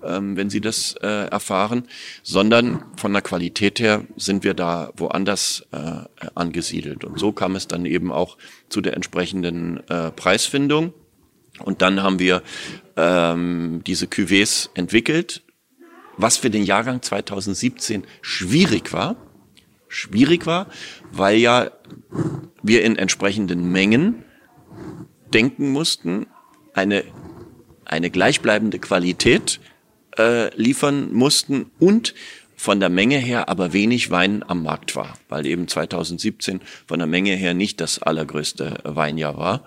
ähm, 0.04 0.36
wenn 0.36 0.50
sie 0.50 0.60
das 0.60 0.94
äh, 1.00 1.06
erfahren, 1.06 1.84
sondern 2.22 2.84
von 2.96 3.14
der 3.14 3.22
Qualität 3.22 3.80
her 3.80 4.04
sind 4.16 4.44
wir 4.44 4.52
da 4.52 4.92
woanders 4.96 5.64
äh, 5.72 6.26
angesiedelt. 6.34 7.04
Und 7.04 7.18
so 7.18 7.32
kam 7.32 7.56
es 7.56 7.66
dann 7.66 7.86
eben 7.86 8.12
auch 8.12 8.36
zu 8.68 8.82
der 8.82 8.92
entsprechenden 8.94 9.80
äh, 9.88 10.10
Preisfindung. 10.10 10.92
Und 11.64 11.82
dann 11.82 12.02
haben 12.02 12.18
wir 12.18 12.42
ähm, 12.96 13.82
diese 13.86 14.06
Cuvées 14.06 14.70
entwickelt, 14.74 15.42
was 16.16 16.36
für 16.36 16.50
den 16.50 16.64
Jahrgang 16.64 17.02
2017 17.02 18.04
schwierig 18.22 18.92
war. 18.92 19.16
Schwierig 19.88 20.46
war, 20.46 20.68
weil 21.10 21.38
ja 21.38 21.70
wir 22.62 22.84
in 22.84 22.96
entsprechenden 22.96 23.72
Mengen 23.72 24.24
denken 25.32 25.70
mussten, 25.70 26.26
eine, 26.74 27.04
eine 27.84 28.10
gleichbleibende 28.10 28.78
Qualität 28.78 29.60
äh, 30.18 30.54
liefern 30.56 31.12
mussten 31.12 31.70
und 31.78 32.14
von 32.56 32.78
der 32.78 32.90
Menge 32.90 33.16
her 33.16 33.48
aber 33.48 33.72
wenig 33.72 34.10
Wein 34.10 34.44
am 34.46 34.62
Markt 34.62 34.94
war, 34.94 35.16
weil 35.30 35.46
eben 35.46 35.66
2017 35.66 36.60
von 36.86 36.98
der 36.98 37.08
Menge 37.08 37.34
her 37.34 37.54
nicht 37.54 37.80
das 37.80 38.00
allergrößte 38.00 38.80
Weinjahr 38.84 39.38
war. 39.38 39.64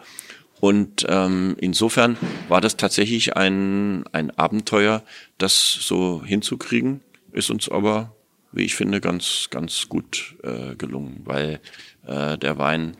Und 0.63 1.05
ähm, 1.09 1.57
insofern 1.59 2.15
war 2.47 2.61
das 2.61 2.77
tatsächlich 2.77 3.35
ein, 3.35 4.05
ein 4.13 4.31
Abenteuer, 4.31 5.03
das 5.37 5.73
so 5.73 6.23
hinzukriegen, 6.23 7.01
ist 7.33 7.51
uns 7.51 7.67
aber, 7.67 8.15
wie 8.53 8.63
ich 8.63 8.73
finde, 8.73 9.01
ganz, 9.01 9.49
ganz 9.51 9.89
gut 9.89 10.37
äh, 10.41 10.75
gelungen, 10.77 11.19
weil 11.25 11.59
äh, 12.07 12.37
der 12.37 12.57
Wein 12.59 12.95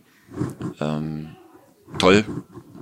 ähm, 0.81 1.37
toll 1.99 2.25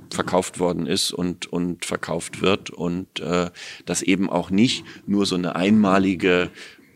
verkauft 0.09 0.57
worden 0.57 0.87
ist 0.87 1.11
und, 1.11 1.45
und 1.45 1.85
verkauft 1.85 2.41
wird 2.41 2.71
und 2.71 3.19
äh, 3.19 3.51
das 3.85 4.01
eben 4.01 4.31
auch 4.31 4.49
nicht 4.49 4.83
nur 5.05 5.27
so 5.27 5.35
eine 5.35 5.55
einmalige 5.55 6.49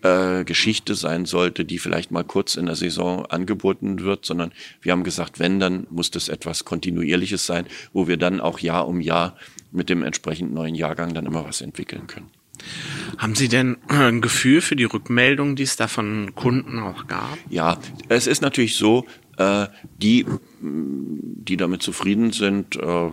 äh, 0.05 0.43
Geschichte 0.43 0.93
sein 0.93 1.25
sollte, 1.25 1.65
die 1.65 1.79
vielleicht 1.79 2.11
mal 2.11 2.23
kurz 2.23 2.55
in 2.55 2.67
der 2.67 2.75
Saison 2.75 3.25
angeboten 3.25 4.01
wird, 4.01 4.23
sondern 4.23 4.51
wir 4.81 4.91
haben 4.91 5.03
gesagt, 5.03 5.39
wenn, 5.39 5.59
dann 5.59 5.87
muss 5.89 6.11
das 6.11 6.29
etwas 6.29 6.63
Kontinuierliches 6.63 7.45
sein, 7.47 7.65
wo 7.91 8.07
wir 8.07 8.17
dann 8.17 8.39
auch 8.39 8.59
Jahr 8.59 8.87
um 8.87 9.01
Jahr 9.01 9.35
mit 9.71 9.89
dem 9.89 10.03
entsprechend 10.03 10.53
neuen 10.53 10.75
Jahrgang 10.75 11.15
dann 11.15 11.25
immer 11.25 11.43
was 11.45 11.61
entwickeln 11.61 12.05
können. 12.05 12.29
Haben 13.17 13.33
Sie 13.35 13.47
denn 13.47 13.77
ein 13.87 14.21
Gefühl 14.21 14.61
für 14.61 14.75
die 14.75 14.83
Rückmeldung, 14.83 15.55
die 15.55 15.63
es 15.63 15.75
da 15.75 15.87
von 15.87 16.35
Kunden 16.35 16.79
auch 16.79 17.07
gab? 17.07 17.37
Ja, 17.49 17.79
es 18.07 18.27
ist 18.27 18.41
natürlich 18.41 18.75
so, 18.75 19.05
äh, 19.37 19.67
die, 19.97 20.25
die 20.61 21.57
damit 21.57 21.81
zufrieden 21.81 22.31
sind, 22.31 22.75
äh, 22.75 23.11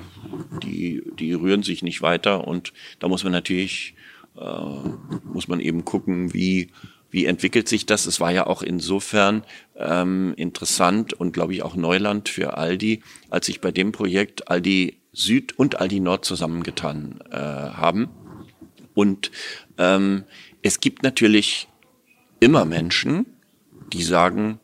die, 0.63 1.03
die 1.19 1.33
rühren 1.33 1.63
sich 1.63 1.83
nicht 1.83 2.03
weiter 2.03 2.47
und 2.47 2.75
da 2.99 3.09
muss 3.09 3.25
man 3.25 3.33
natürlich 3.33 3.95
äh, 3.97 4.02
muss 4.35 5.49
man 5.49 5.61
eben 5.61 5.85
gucken, 5.85 6.33
wie, 6.33 6.71
wie 7.11 7.27
entwickelt 7.27 7.69
sich 7.69 7.87
das. 7.87 8.07
Es 8.07 8.21
war 8.21 8.33
ja 8.33 8.47
auch 8.47 8.63
insofern 8.63 9.45
ähm, 9.77 10.35
interessant 10.37 11.13
und 11.13 11.33
glaube 11.33 11.55
ich 11.55 11.63
auch 11.63 11.77
Neuland 11.77 12.29
für 12.29 12.57
Aldi, 12.57 13.03
als 13.31 13.47
sich 13.47 13.61
bei 13.61 13.71
dem 13.71 13.93
Projekt 13.93 14.49
Aldi 14.49 14.99
Süd 15.13 15.59
und 15.59 15.81
Aldi 15.81 16.01
Nord 16.01 16.25
zusammengetan 16.25 17.21
äh, 17.31 17.37
haben. 17.37 18.09
Und 18.95 19.31
ähm, 19.79 20.25
es 20.63 20.81
gibt 20.81 21.03
natürlich 21.03 21.69
immer 22.41 22.65
Menschen, 22.65 23.27
die 23.93 24.03
sagen, 24.03 24.59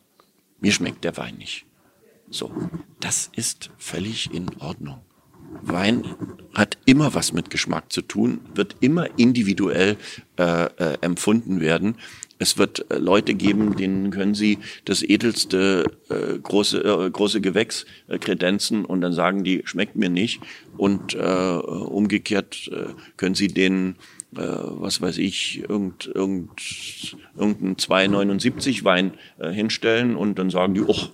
mir 0.61 0.73
schmeckt 0.73 1.05
der 1.05 1.16
Wein 1.16 1.37
nicht. 1.37 1.66
So, 2.31 2.53
das 3.01 3.31
ist 3.35 3.71
völlig 3.79 4.33
in 4.33 4.49
Ordnung. 4.59 5.01
Wein 5.63 6.05
hat 6.55 6.79
immer 6.85 7.15
was 7.15 7.33
mit 7.33 7.51
Geschmack 7.51 7.93
zu 7.93 8.03
tun, 8.03 8.41
wird 8.55 8.77
immer 8.81 9.19
individuell 9.19 9.97
äh, 10.39 10.65
äh, 10.65 10.99
empfunden 11.01 11.61
werden. 11.61 11.97
Es 12.39 12.57
wird 12.59 12.91
äh, 12.91 12.99
Leute 12.99 13.35
geben, 13.35 13.77
denen 13.77 14.11
können 14.11 14.35
sie 14.35 14.59
das 14.85 15.03
edelste 15.03 15.85
äh, 16.09 16.39
große 16.39 16.79
äh, 16.79 17.11
große 17.11 17.41
Gewächs 17.41 17.87
äh, 18.09 18.19
kredenzen 18.19 18.85
und 18.85 19.01
dann 19.01 19.13
sagen 19.13 19.45
die 19.45 19.63
schmeckt 19.65 19.97
mir 19.97 20.11
nicht 20.11 20.41
und 20.77 21.15
äh, 21.15 21.19
umgekehrt 21.19 22.71
äh, 22.73 22.95
können 23.17 23.35
sie 23.35 23.49
denen 23.49 23.97
äh, 24.37 24.41
was 24.41 25.01
weiß 25.01 25.19
ich 25.19 25.65
irgend, 25.69 26.11
irgend, 26.15 27.17
irgendeinen 27.37 27.79
279 27.79 28.85
Wein 28.85 29.13
äh, 29.39 29.51
hinstellen 29.51 30.17
und 30.17 30.39
dann 30.39 30.51
sagen 30.51 30.75
die, 30.75 30.83
oh, 30.83 31.09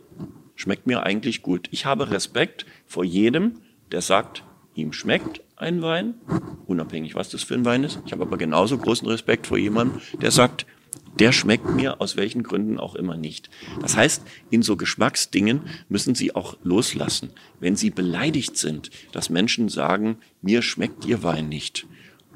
schmeckt 0.57 0.87
mir 0.87 1.05
eigentlich 1.05 1.43
gut. 1.43 1.69
Ich 1.71 1.87
habe 1.87 2.11
Respekt 2.11 2.67
vor 2.87 3.05
jedem, 3.05 3.61
der 3.93 4.01
sagt, 4.01 4.45
ihm 4.75 4.93
schmeckt 4.93 5.43
ein 5.57 5.83
Wein, 5.83 6.15
unabhängig 6.67 7.15
was 7.15 7.31
das 7.31 7.43
für 7.43 7.55
ein 7.55 7.65
Wein 7.65 7.85
ist. 7.85 8.01
Ich 8.07 8.13
habe 8.13 8.23
aber 8.23 8.37
genauso 8.37 8.79
großen 8.79 9.07
Respekt 9.09 9.47
vor 9.47 9.59
jemandem, 9.59 10.01
der 10.21 10.31
sagt, 10.31 10.67
der 11.19 11.31
schmeckt 11.31 11.71
mir 11.71 12.01
aus 12.01 12.17
welchen 12.17 12.43
Gründen 12.43 12.79
auch 12.79 12.97
immer 12.97 13.17
nicht. 13.17 13.49
Das 13.81 13.97
heißt, 13.97 14.23
in 14.51 14.63
so 14.63 14.77
Geschmacksdingen 14.77 15.63
müssen 15.89 16.15
Sie 16.15 16.35
auch 16.35 16.57
loslassen. 16.65 17.31
Wenn 17.61 17.77
Sie 17.77 17.91
beleidigt 17.91 18.57
sind, 18.57 18.91
dass 19.13 19.31
Menschen 19.31 19.69
sagen, 19.69 20.19
mir 20.43 20.61
schmeckt 20.63 21.05
Ihr 21.05 21.23
Wein 21.23 21.49
nicht. 21.49 21.87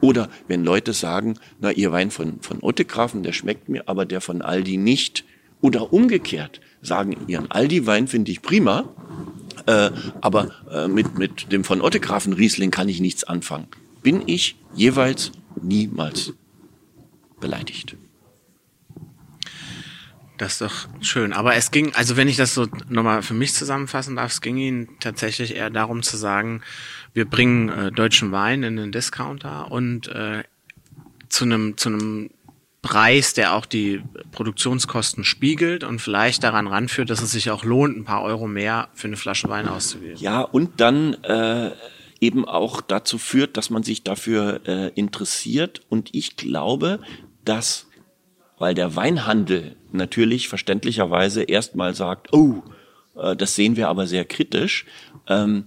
Oder 0.01 0.29
wenn 0.47 0.65
Leute 0.65 0.93
sagen, 0.93 1.39
na, 1.61 1.73
Ihr 1.73 1.91
Wein 1.91 2.13
von, 2.13 2.41
von 2.41 2.59
Ottegrafen, 2.63 3.25
der 3.25 3.33
schmeckt 3.33 3.69
mir, 3.69 3.89
aber 3.89 4.07
der 4.07 4.21
von 4.21 4.43
Aldi 4.43 4.77
nicht. 4.77 5.25
Oder 5.61 5.93
umgekehrt, 5.93 6.61
sagen, 6.83 7.17
Ihren 7.27 7.51
Aldi-Wein 7.51 8.07
finde 8.07 8.31
ich 8.31 8.43
prima, 8.43 8.95
äh, 9.69 9.91
aber 10.23 10.51
äh, 10.73 10.89
mit, 10.89 11.19
mit 11.19 11.53
dem 11.53 11.63
von 11.63 11.83
Ottegrafen 11.83 12.33
Riesling 12.33 12.71
kann 12.71 12.89
ich 12.89 13.01
nichts 13.01 13.25
anfangen. 13.25 13.69
Bin 14.03 14.23
ich 14.27 14.57
jeweils 14.75 15.31
niemals 15.61 16.33
beleidigt. 17.39 17.97
Das 20.39 20.53
ist 20.53 20.61
doch 20.63 20.89
schön. 21.03 21.35
Aber 21.35 21.55
es 21.55 21.71
ging, 21.71 21.95
also 21.95 22.17
wenn 22.17 22.29
ich 22.29 22.37
das 22.37 22.55
so 22.55 22.67
nochmal 22.89 23.23
für 23.23 23.35
mich 23.35 23.53
zusammenfassen 23.53 24.17
darf, 24.17 24.33
es 24.33 24.41
ging 24.41 24.57
Ihnen 24.57 24.89
tatsächlich 25.01 25.55
eher 25.55 25.69
darum 25.69 26.03
zu 26.03 26.17
sagen, 26.17 26.63
wir 27.13 27.27
bringen 27.27 27.69
äh, 27.69 27.93
deutschen 27.93 28.33
Wein 28.33 28.63
in 28.63 28.77
den 28.77 28.91
Discounter 28.91 29.71
und 29.71 30.09
äh, 30.09 30.45
zu 31.29 31.45
einem 31.45 31.77
zu 31.77 31.91
einem 31.91 32.31
Preis, 32.83 33.35
der 33.35 33.55
auch 33.55 33.67
die 33.67 34.03
Produktionskosten 34.31 35.25
spiegelt 35.25 35.83
und 35.83 36.01
vielleicht 36.01 36.45
daran 36.45 36.69
ranführt, 36.69 37.11
dass 37.11 37.23
es 37.23 37.33
sich 37.33 37.51
auch 37.51 37.65
lohnt, 37.65 37.97
ein 37.97 38.05
paar 38.05 38.23
Euro 38.23 38.47
mehr 38.47 38.89
für 38.95 39.09
eine 39.09 39.17
Flasche 39.17 39.49
Wein 39.49 39.69
auszugeben. 39.69 40.17
Ja, 40.19 40.43
und 40.43 40.81
dann 40.81 41.15
äh, 41.25 41.73
eben 42.21 42.45
auch 42.45 42.81
dazu 42.81 43.19
führt, 43.19 43.57
dass 43.57 43.71
man 43.71 43.83
sich 43.83 44.05
dafür 44.05 44.61
äh, 44.67 44.89
interessiert. 44.95 45.83
Und 45.89 46.15
ich 46.15 46.37
glaube, 46.37 47.01
dass, 47.45 47.87
weil 48.59 48.75
der 48.75 48.95
Weinhandel 48.97 49.77
natürlich 49.93 50.49
verständlicherweise 50.49 51.43
erstmal 51.43 51.95
sagt, 51.95 52.33
oh, 52.33 52.63
äh, 53.17 53.37
das 53.37 53.55
sehen 53.55 53.77
wir 53.77 53.89
aber 53.89 54.07
sehr 54.07 54.25
kritisch, 54.25 54.87
ähm, 55.27 55.65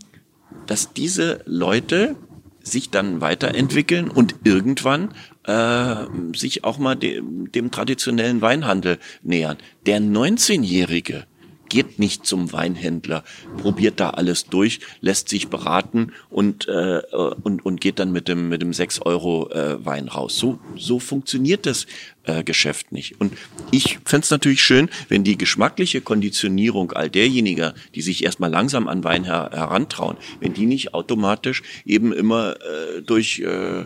dass 0.66 0.94
diese 0.94 1.42
Leute 1.46 2.16
sich 2.64 2.90
dann 2.90 3.22
weiterentwickeln 3.22 4.10
und 4.10 4.36
irgendwann 4.44 5.14
äh, 5.44 5.96
sich 6.36 6.64
auch 6.64 6.78
mal 6.78 6.96
dem, 6.96 7.52
dem 7.52 7.72
traditionellen 7.72 8.42
Weinhandel 8.42 9.00
nähern. 9.24 9.58
Der 9.86 10.00
19-Jährige, 10.00 11.26
geht 11.72 12.00
nicht 12.00 12.26
zum 12.26 12.52
Weinhändler, 12.52 13.24
probiert 13.58 14.02
da 14.02 14.10
alles 14.10 14.46
durch, 14.46 14.82
lässt 15.00 15.30
sich 15.30 15.48
beraten 15.48 16.12
und, 16.30 16.68
äh, 16.68 17.02
und, 17.44 17.66
und 17.66 17.80
geht 17.80 17.98
dann 17.98 18.12
mit 18.12 18.28
dem, 18.28 18.50
mit 18.50 18.62
dem 18.62 18.74
6 18.74 19.04
Euro 19.04 19.50
äh, 19.52 19.84
Wein 19.84 20.10
raus. 20.10 20.38
So, 20.38 20.60
so 20.76 21.00
funktioniert 21.00 21.66
das 21.66 21.88
äh, 22.24 22.44
Geschäft 22.44 22.92
nicht. 22.92 23.22
Und 23.22 23.34
ich 23.72 24.00
fände 24.04 24.26
es 24.26 24.32
natürlich 24.32 24.62
schön, 24.62 24.90
wenn 25.08 25.24
die 25.24 25.38
geschmackliche 25.38 26.02
Konditionierung 26.02 26.92
all 26.92 27.10
derjenigen, 27.10 27.72
die 27.96 28.02
sich 28.02 28.26
erstmal 28.26 28.50
langsam 28.50 28.90
an 28.90 29.06
Wein 29.06 29.24
her 29.24 29.50
herantrauen, 29.54 30.18
wenn 30.42 30.54
die 30.54 30.66
nicht 30.66 30.94
automatisch 30.94 31.64
eben 31.86 32.12
immer 32.12 32.58
äh, 32.58 33.02
durch 33.02 33.40
äh, 33.40 33.82
äh 33.82 33.86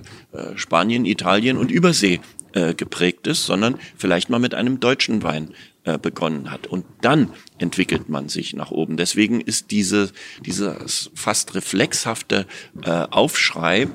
Spanien, 0.55 1.05
Italien 1.05 1.57
und 1.57 1.69
Übersee 1.69 2.19
äh, 2.55 2.73
geprägt 2.73 3.27
ist, 3.27 3.45
sondern 3.45 3.77
vielleicht 3.97 4.29
mal 4.29 4.39
mit 4.39 4.55
einem 4.55 4.79
deutschen 4.79 5.23
Wein 5.23 5.53
äh, 5.83 5.97
begonnen 5.97 6.51
hat. 6.51 6.67
Und 6.67 6.85
dann 7.01 7.29
entwickelt 7.57 8.07
man 8.07 8.29
sich 8.29 8.53
nach 8.53 8.71
oben. 8.71 8.95
Deswegen 8.95 9.41
ist 9.41 9.71
diese, 9.71 10.09
dieses 10.45 11.11
fast 11.13 11.53
reflexhafte 11.53 12.47
äh, 12.81 12.89
Aufschrei 12.89 13.89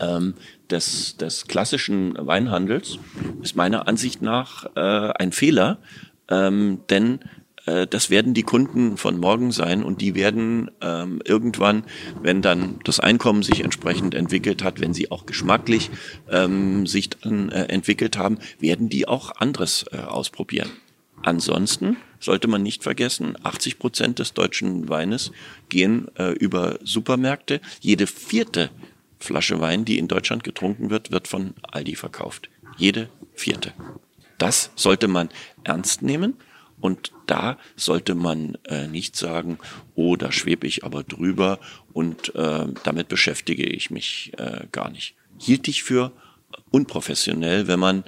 ähm, 0.00 0.34
des, 0.68 1.16
des 1.16 1.46
klassischen 1.46 2.16
Weinhandels 2.18 2.98
ist 3.40 3.54
meiner 3.54 3.86
Ansicht 3.86 4.20
nach 4.20 4.66
ein 4.74 5.30
Fehler, 5.30 5.78
ähm, 6.28 6.80
denn 6.90 7.20
äh, 7.66 7.86
das 7.86 8.10
werden 8.10 8.34
die 8.34 8.42
Kunden 8.42 8.96
von 8.96 9.18
morgen 9.18 9.52
sein 9.52 9.82
und 9.82 10.00
die 10.00 10.14
werden 10.14 10.70
ähm, 10.80 11.20
irgendwann, 11.24 11.84
wenn 12.22 12.42
dann 12.42 12.78
das 12.84 13.00
Einkommen 13.00 13.42
sich 13.42 13.62
entsprechend 13.62 14.14
entwickelt 14.14 14.62
hat, 14.62 14.80
wenn 14.80 14.94
sie 14.94 15.10
auch 15.10 15.26
geschmacklich 15.26 15.90
ähm, 16.30 16.86
sich 16.86 17.10
dann 17.10 17.50
äh, 17.50 17.64
entwickelt 17.64 18.16
haben, 18.16 18.38
werden 18.58 18.88
die 18.88 19.06
auch 19.06 19.36
anderes 19.36 19.84
äh, 19.92 19.98
ausprobieren. 19.98 20.70
Ansonsten 21.22 21.96
sollte 22.20 22.46
man 22.46 22.62
nicht 22.62 22.82
vergessen, 22.82 23.36
80 23.42 23.78
Prozent 23.78 24.18
des 24.18 24.32
deutschen 24.32 24.88
Weines 24.88 25.32
gehen 25.68 26.08
äh, 26.16 26.32
über 26.32 26.78
Supermärkte. 26.82 27.60
Jede 27.80 28.06
vierte 28.06 28.70
Flasche 29.18 29.60
Wein, 29.60 29.84
die 29.84 29.98
in 29.98 30.08
Deutschland 30.08 30.44
getrunken 30.44 30.90
wird, 30.90 31.10
wird 31.10 31.26
von 31.26 31.54
Aldi 31.62 31.96
verkauft. 31.96 32.50
Jede 32.76 33.08
vierte. 33.34 33.72
Das 34.38 34.70
sollte 34.76 35.08
man 35.08 35.30
ernst 35.64 36.02
nehmen 36.02 36.34
und 36.80 37.12
da 37.26 37.58
sollte 37.76 38.14
man 38.14 38.58
äh, 38.68 38.86
nicht 38.86 39.16
sagen, 39.16 39.58
oh, 39.94 40.16
da 40.16 40.32
schwebe 40.32 40.66
ich 40.66 40.84
aber 40.84 41.02
drüber 41.02 41.58
und 41.92 42.34
äh, 42.34 42.66
damit 42.82 43.08
beschäftige 43.08 43.64
ich 43.64 43.90
mich 43.90 44.32
äh, 44.38 44.66
gar 44.72 44.90
nicht. 44.90 45.14
Hielt 45.38 45.68
ich 45.68 45.82
für 45.82 46.12
unprofessionell, 46.70 47.68
wenn 47.68 47.80
man, 47.80 48.04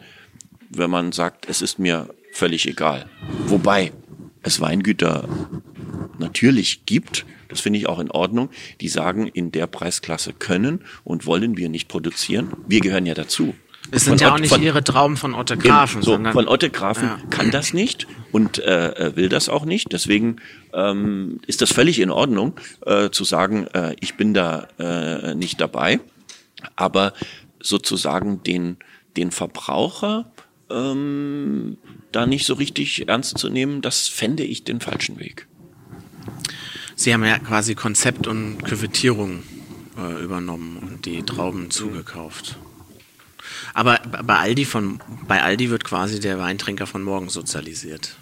wenn 0.70 0.90
man 0.90 1.12
sagt, 1.12 1.48
es 1.48 1.62
ist 1.62 1.78
mir 1.78 2.08
völlig 2.32 2.66
egal. 2.66 3.08
Wobei 3.46 3.92
es 4.42 4.60
Weingüter 4.60 5.28
natürlich 6.18 6.86
gibt, 6.86 7.26
das 7.48 7.60
finde 7.60 7.78
ich 7.78 7.88
auch 7.88 7.98
in 7.98 8.10
Ordnung, 8.10 8.50
die 8.80 8.88
sagen, 8.88 9.26
in 9.26 9.52
der 9.52 9.66
Preisklasse 9.66 10.32
können 10.32 10.84
und 11.04 11.26
wollen 11.26 11.56
wir 11.56 11.68
nicht 11.68 11.88
produzieren. 11.88 12.52
Wir 12.66 12.80
gehören 12.80 13.06
ja 13.06 13.14
dazu. 13.14 13.54
Es 13.90 14.04
sind 14.04 14.18
von 14.18 14.28
ja 14.28 14.34
auch 14.34 14.38
nicht 14.38 14.52
von, 14.52 14.62
ihre 14.62 14.84
Trauben 14.84 15.16
von 15.16 15.34
Otte 15.34 15.56
Grafen. 15.56 16.02
So, 16.02 16.12
sondern, 16.12 16.34
von 16.34 16.46
Otte 16.46 16.68
Grafen 16.68 17.08
ja. 17.08 17.18
kann 17.30 17.50
das 17.50 17.72
nicht 17.72 18.06
und 18.32 18.58
äh, 18.58 19.16
will 19.16 19.28
das 19.28 19.48
auch 19.48 19.64
nicht. 19.64 19.92
Deswegen 19.92 20.36
ähm, 20.72 21.40
ist 21.46 21.62
das 21.62 21.72
völlig 21.72 21.98
in 22.00 22.10
Ordnung 22.10 22.54
äh, 22.86 23.10
zu 23.10 23.24
sagen, 23.24 23.66
äh, 23.68 23.94
ich 24.00 24.16
bin 24.16 24.34
da 24.34 24.68
äh, 24.78 25.34
nicht 25.34 25.60
dabei. 25.60 26.00
Aber 26.76 27.12
sozusagen 27.60 28.42
den, 28.42 28.76
den 29.16 29.30
Verbraucher 29.30 30.30
ähm, 30.70 31.78
da 32.12 32.26
nicht 32.26 32.46
so 32.46 32.54
richtig 32.54 33.08
ernst 33.08 33.38
zu 33.38 33.48
nehmen, 33.48 33.80
das 33.82 34.08
fände 34.08 34.44
ich 34.44 34.64
den 34.64 34.80
falschen 34.80 35.18
Weg. 35.18 35.46
Sie 36.94 37.14
haben 37.14 37.24
ja 37.24 37.38
quasi 37.38 37.74
Konzept 37.74 38.26
und 38.26 38.64
Küvettierung 38.64 39.42
äh, 39.96 40.22
übernommen 40.22 40.78
und 40.78 41.06
die 41.06 41.22
Trauben 41.22 41.70
zugekauft. 41.70 42.58
Aber 43.74 44.00
bei 44.24 44.36
Aldi, 44.36 44.64
von, 44.64 45.00
bei 45.26 45.42
Aldi 45.42 45.70
wird 45.70 45.84
quasi 45.84 46.20
der 46.20 46.38
Weintrinker 46.38 46.86
von 46.86 47.02
morgen 47.02 47.28
sozialisiert. 47.28 48.16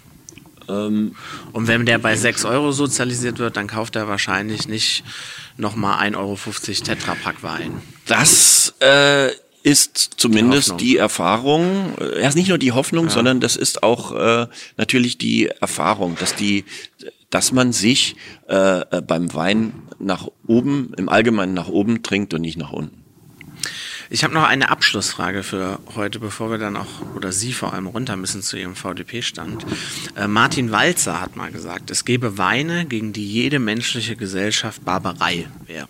Ähm, 0.69 1.15
und 1.53 1.67
wenn 1.67 1.85
der 1.85 1.97
bei 1.97 2.15
6 2.15 2.45
Euro 2.45 2.71
sozialisiert 2.71 3.39
wird, 3.39 3.57
dann 3.57 3.67
kauft 3.67 3.95
er 3.95 4.07
wahrscheinlich 4.07 4.67
nicht 4.67 5.03
nochmal 5.57 5.99
1,50 6.09 6.17
Euro 6.17 6.37
Tetrapack 6.83 7.43
Wein. 7.43 7.81
Das 8.05 8.73
äh, 8.79 9.29
ist 9.63 10.11
zumindest 10.17 10.73
die, 10.79 10.85
die, 10.85 10.97
Erfahrung, 10.97 11.95
äh, 11.99 12.21
erst 12.21 12.37
nicht 12.37 12.49
nur 12.49 12.57
die 12.57 12.71
Hoffnung, 12.71 13.05
ja. 13.05 13.11
sondern 13.11 13.39
das 13.39 13.55
ist 13.55 13.83
auch 13.83 14.13
äh, 14.15 14.47
natürlich 14.77 15.17
die 15.17 15.47
Erfahrung, 15.47 16.15
dass 16.19 16.35
die, 16.35 16.65
dass 17.29 17.51
man 17.51 17.73
sich 17.73 18.15
äh, 18.49 18.81
äh 18.81 19.01
beim 19.01 19.33
Wein 19.33 19.73
nach 19.99 20.27
oben, 20.45 20.93
im 20.97 21.09
Allgemeinen 21.09 21.53
nach 21.53 21.67
oben 21.67 22.03
trinkt 22.03 22.33
und 22.33 22.41
nicht 22.41 22.57
nach 22.57 22.71
unten. 22.71 23.03
Ich 24.09 24.23
habe 24.23 24.33
noch 24.33 24.43
eine 24.43 24.69
Abschlussfrage 24.69 25.43
für 25.43 25.79
heute, 25.95 26.19
bevor 26.19 26.49
wir 26.49 26.57
dann 26.57 26.77
auch, 26.77 27.01
oder 27.15 27.33
Sie 27.33 27.51
vor 27.51 27.73
allem 27.73 27.87
runter 27.87 28.15
müssen 28.15 28.41
zu 28.41 28.57
Ihrem 28.57 28.75
VDP-Stand. 28.75 29.65
Äh, 30.15 30.27
Martin 30.27 30.71
Walzer 30.71 31.19
hat 31.19 31.35
mal 31.35 31.51
gesagt, 31.51 31.91
es 31.91 32.05
gäbe 32.05 32.37
Weine, 32.37 32.85
gegen 32.85 33.11
die 33.11 33.27
jede 33.27 33.59
menschliche 33.59 34.15
Gesellschaft 34.15 34.85
Barbarei 34.85 35.47
wäre. 35.65 35.87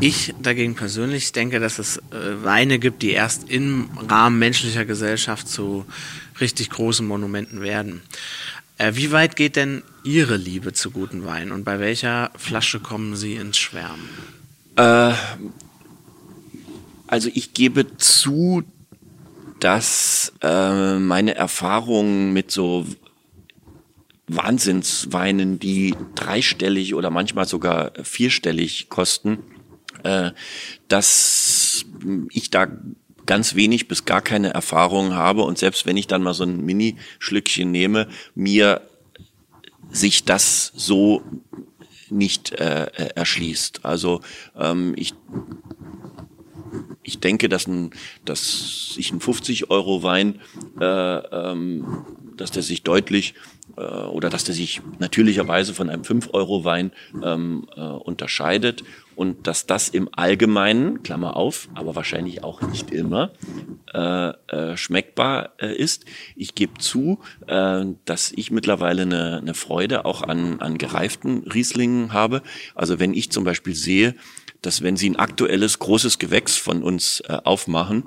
Ich 0.00 0.34
dagegen 0.42 0.74
persönlich 0.74 1.30
denke, 1.30 1.60
dass 1.60 1.78
es 1.78 1.98
äh, 1.98 2.42
Weine 2.42 2.80
gibt, 2.80 3.02
die 3.02 3.10
erst 3.10 3.48
im 3.48 3.90
Rahmen 4.08 4.38
menschlicher 4.40 4.84
Gesellschaft 4.84 5.48
zu 5.48 5.86
richtig 6.40 6.70
großen 6.70 7.06
Monumenten 7.06 7.60
werden. 7.60 8.02
Äh, 8.76 8.94
wie 8.94 9.12
weit 9.12 9.36
geht 9.36 9.54
denn 9.54 9.84
Ihre 10.02 10.36
Liebe 10.36 10.72
zu 10.72 10.90
guten 10.90 11.24
Weinen 11.24 11.52
und 11.52 11.64
bei 11.64 11.78
welcher 11.78 12.32
Flasche 12.36 12.80
kommen 12.80 13.14
Sie 13.14 13.34
ins 13.34 13.58
Schwärmen? 13.58 14.08
Äh, 14.76 15.12
also 17.10 17.28
ich 17.34 17.54
gebe 17.54 17.96
zu, 17.96 18.62
dass 19.58 20.32
äh, 20.42 20.96
meine 21.00 21.34
Erfahrungen 21.34 22.32
mit 22.32 22.52
so 22.52 22.86
Wahnsinnsweinen, 24.28 25.58
die 25.58 25.96
dreistellig 26.14 26.94
oder 26.94 27.10
manchmal 27.10 27.48
sogar 27.48 27.90
vierstellig 28.04 28.90
kosten, 28.90 29.38
äh, 30.04 30.30
dass 30.86 31.84
ich 32.30 32.50
da 32.50 32.68
ganz 33.26 33.56
wenig 33.56 33.88
bis 33.88 34.04
gar 34.04 34.22
keine 34.22 34.54
Erfahrung 34.54 35.12
habe 35.12 35.42
und 35.42 35.58
selbst 35.58 35.86
wenn 35.86 35.96
ich 35.96 36.06
dann 36.06 36.22
mal 36.22 36.32
so 36.32 36.44
ein 36.44 36.64
Mini-Schlückchen 36.64 37.72
nehme, 37.72 38.06
mir 38.36 38.82
sich 39.90 40.24
das 40.24 40.70
so 40.76 41.24
nicht 42.08 42.52
äh, 42.52 42.86
erschließt. 43.16 43.84
Also 43.84 44.20
ähm, 44.56 44.94
ich 44.96 45.14
ich 47.02 47.20
denke, 47.20 47.48
dass, 47.48 47.66
ein, 47.66 47.90
dass 48.24 48.94
sich 48.94 49.12
ein 49.12 49.20
50 49.20 49.70
Euro 49.70 50.02
Wein, 50.02 50.40
äh, 50.80 50.84
ähm, 50.84 52.04
dass 52.36 52.50
der 52.50 52.62
sich 52.62 52.82
deutlich 52.82 53.34
äh, 53.76 53.82
oder 53.82 54.28
dass 54.28 54.44
der 54.44 54.54
sich 54.54 54.82
natürlicherweise 54.98 55.74
von 55.74 55.88
einem 55.88 56.04
5 56.04 56.30
Euro 56.32 56.64
Wein 56.64 56.92
ähm, 57.22 57.66
äh, 57.74 57.80
unterscheidet 57.80 58.84
und 59.16 59.46
dass 59.46 59.66
das 59.66 59.88
im 59.88 60.08
Allgemeinen, 60.12 61.02
Klammer 61.02 61.36
auf, 61.36 61.68
aber 61.74 61.94
wahrscheinlich 61.94 62.42
auch 62.42 62.62
nicht 62.62 62.90
immer, 62.90 63.32
äh, 63.92 64.30
äh, 64.48 64.76
schmeckbar 64.76 65.50
äh, 65.58 65.74
ist. 65.74 66.06
Ich 66.36 66.54
gebe 66.54 66.78
zu, 66.78 67.20
äh, 67.46 67.84
dass 68.04 68.32
ich 68.32 68.50
mittlerweile 68.50 69.02
eine, 69.02 69.38
eine 69.38 69.54
Freude 69.54 70.04
auch 70.04 70.22
an, 70.22 70.60
an 70.60 70.78
gereiften 70.78 71.44
Rieslingen 71.52 72.12
habe. 72.12 72.42
Also 72.74 72.98
wenn 72.98 73.12
ich 73.12 73.30
zum 73.30 73.44
Beispiel 73.44 73.74
sehe, 73.74 74.14
dass 74.62 74.82
wenn 74.82 74.96
Sie 74.96 75.10
ein 75.10 75.16
aktuelles 75.16 75.78
großes 75.78 76.18
Gewächs 76.18 76.56
von 76.56 76.82
uns 76.82 77.20
äh, 77.20 77.38
aufmachen, 77.44 78.04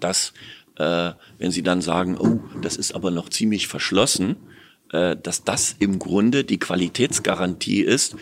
dass 0.00 0.32
äh, 0.76 1.12
wenn 1.38 1.50
Sie 1.50 1.62
dann 1.62 1.80
sagen, 1.80 2.16
oh, 2.18 2.40
das 2.60 2.76
ist 2.76 2.94
aber 2.94 3.10
noch 3.10 3.28
ziemlich 3.28 3.68
verschlossen, 3.68 4.36
äh, 4.92 5.16
dass 5.16 5.44
das 5.44 5.76
im 5.78 5.98
Grunde 5.98 6.44
die 6.44 6.58
Qualitätsgarantie 6.58 7.80
ist 7.80 8.16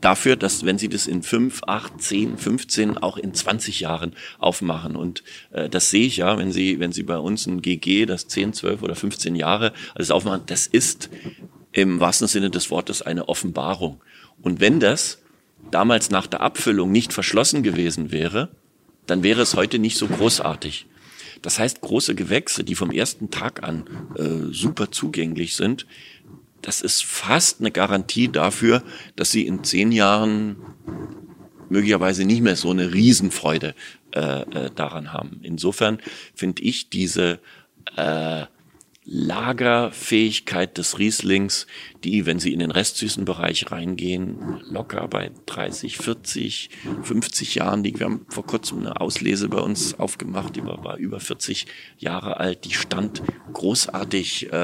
dafür, 0.00 0.36
dass 0.36 0.64
wenn 0.64 0.78
Sie 0.78 0.88
das 0.88 1.06
in 1.06 1.22
fünf, 1.22 1.62
acht, 1.66 2.00
zehn, 2.00 2.38
15, 2.38 2.98
auch 2.98 3.16
in 3.16 3.34
20 3.34 3.80
Jahren 3.80 4.14
aufmachen 4.38 4.96
und 4.96 5.22
äh, 5.50 5.68
das 5.68 5.90
sehe 5.90 6.06
ich 6.06 6.18
ja, 6.18 6.38
wenn 6.38 6.52
Sie 6.52 6.80
wenn 6.80 6.92
Sie 6.92 7.02
bei 7.02 7.18
uns 7.18 7.46
ein 7.46 7.62
GG, 7.62 8.06
das 8.06 8.26
10, 8.28 8.54
12 8.54 8.82
oder 8.82 8.94
15 8.94 9.36
Jahre 9.36 9.72
alles 9.94 10.10
aufmachen, 10.10 10.42
das 10.46 10.66
ist 10.66 11.10
im 11.72 12.00
wahrsten 12.00 12.28
Sinne 12.28 12.50
des 12.50 12.70
Wortes 12.70 13.02
eine 13.02 13.28
Offenbarung. 13.28 14.02
Und 14.40 14.60
wenn 14.60 14.80
das 14.80 15.21
damals 15.74 16.10
nach 16.10 16.26
der 16.26 16.40
Abfüllung 16.40 16.92
nicht 16.92 17.12
verschlossen 17.12 17.62
gewesen 17.62 18.12
wäre, 18.12 18.50
dann 19.06 19.22
wäre 19.22 19.42
es 19.42 19.54
heute 19.54 19.78
nicht 19.78 19.96
so 19.96 20.06
großartig. 20.06 20.86
Das 21.42 21.58
heißt, 21.58 21.80
große 21.80 22.14
Gewächse, 22.14 22.62
die 22.62 22.76
vom 22.76 22.92
ersten 22.92 23.30
Tag 23.30 23.64
an 23.64 23.84
äh, 24.16 24.52
super 24.52 24.92
zugänglich 24.92 25.56
sind, 25.56 25.86
das 26.62 26.80
ist 26.80 27.04
fast 27.04 27.60
eine 27.60 27.72
Garantie 27.72 28.28
dafür, 28.28 28.84
dass 29.16 29.32
sie 29.32 29.44
in 29.46 29.64
zehn 29.64 29.90
Jahren 29.90 30.56
möglicherweise 31.68 32.24
nicht 32.24 32.42
mehr 32.42 32.54
so 32.54 32.70
eine 32.70 32.94
Riesenfreude 32.94 33.74
äh, 34.14 34.42
äh, 34.42 34.70
daran 34.74 35.12
haben. 35.12 35.40
Insofern 35.42 35.98
finde 36.34 36.62
ich 36.62 36.90
diese 36.90 37.40
äh, 37.96 38.44
Lagerfähigkeit 39.04 40.78
des 40.78 40.98
Rieslings, 40.98 41.66
die, 42.04 42.24
wenn 42.24 42.38
Sie 42.38 42.52
in 42.52 42.60
den 42.60 42.70
restsüßen 42.70 43.24
Bereich 43.24 43.72
reingehen, 43.72 44.60
locker 44.70 45.08
bei 45.08 45.32
30, 45.46 45.98
40, 45.98 46.70
50 47.02 47.56
Jahren 47.56 47.82
liegt. 47.82 47.98
Wir 47.98 48.06
haben 48.06 48.24
vor 48.28 48.46
kurzem 48.46 48.78
eine 48.80 49.00
Auslese 49.00 49.48
bei 49.48 49.58
uns 49.58 49.98
aufgemacht, 49.98 50.54
die 50.54 50.64
war, 50.64 50.96
über 50.98 51.18
40 51.18 51.66
Jahre 51.98 52.38
alt, 52.38 52.64
die 52.64 52.74
stand 52.74 53.22
großartig 53.52 54.52
äh, 54.52 54.56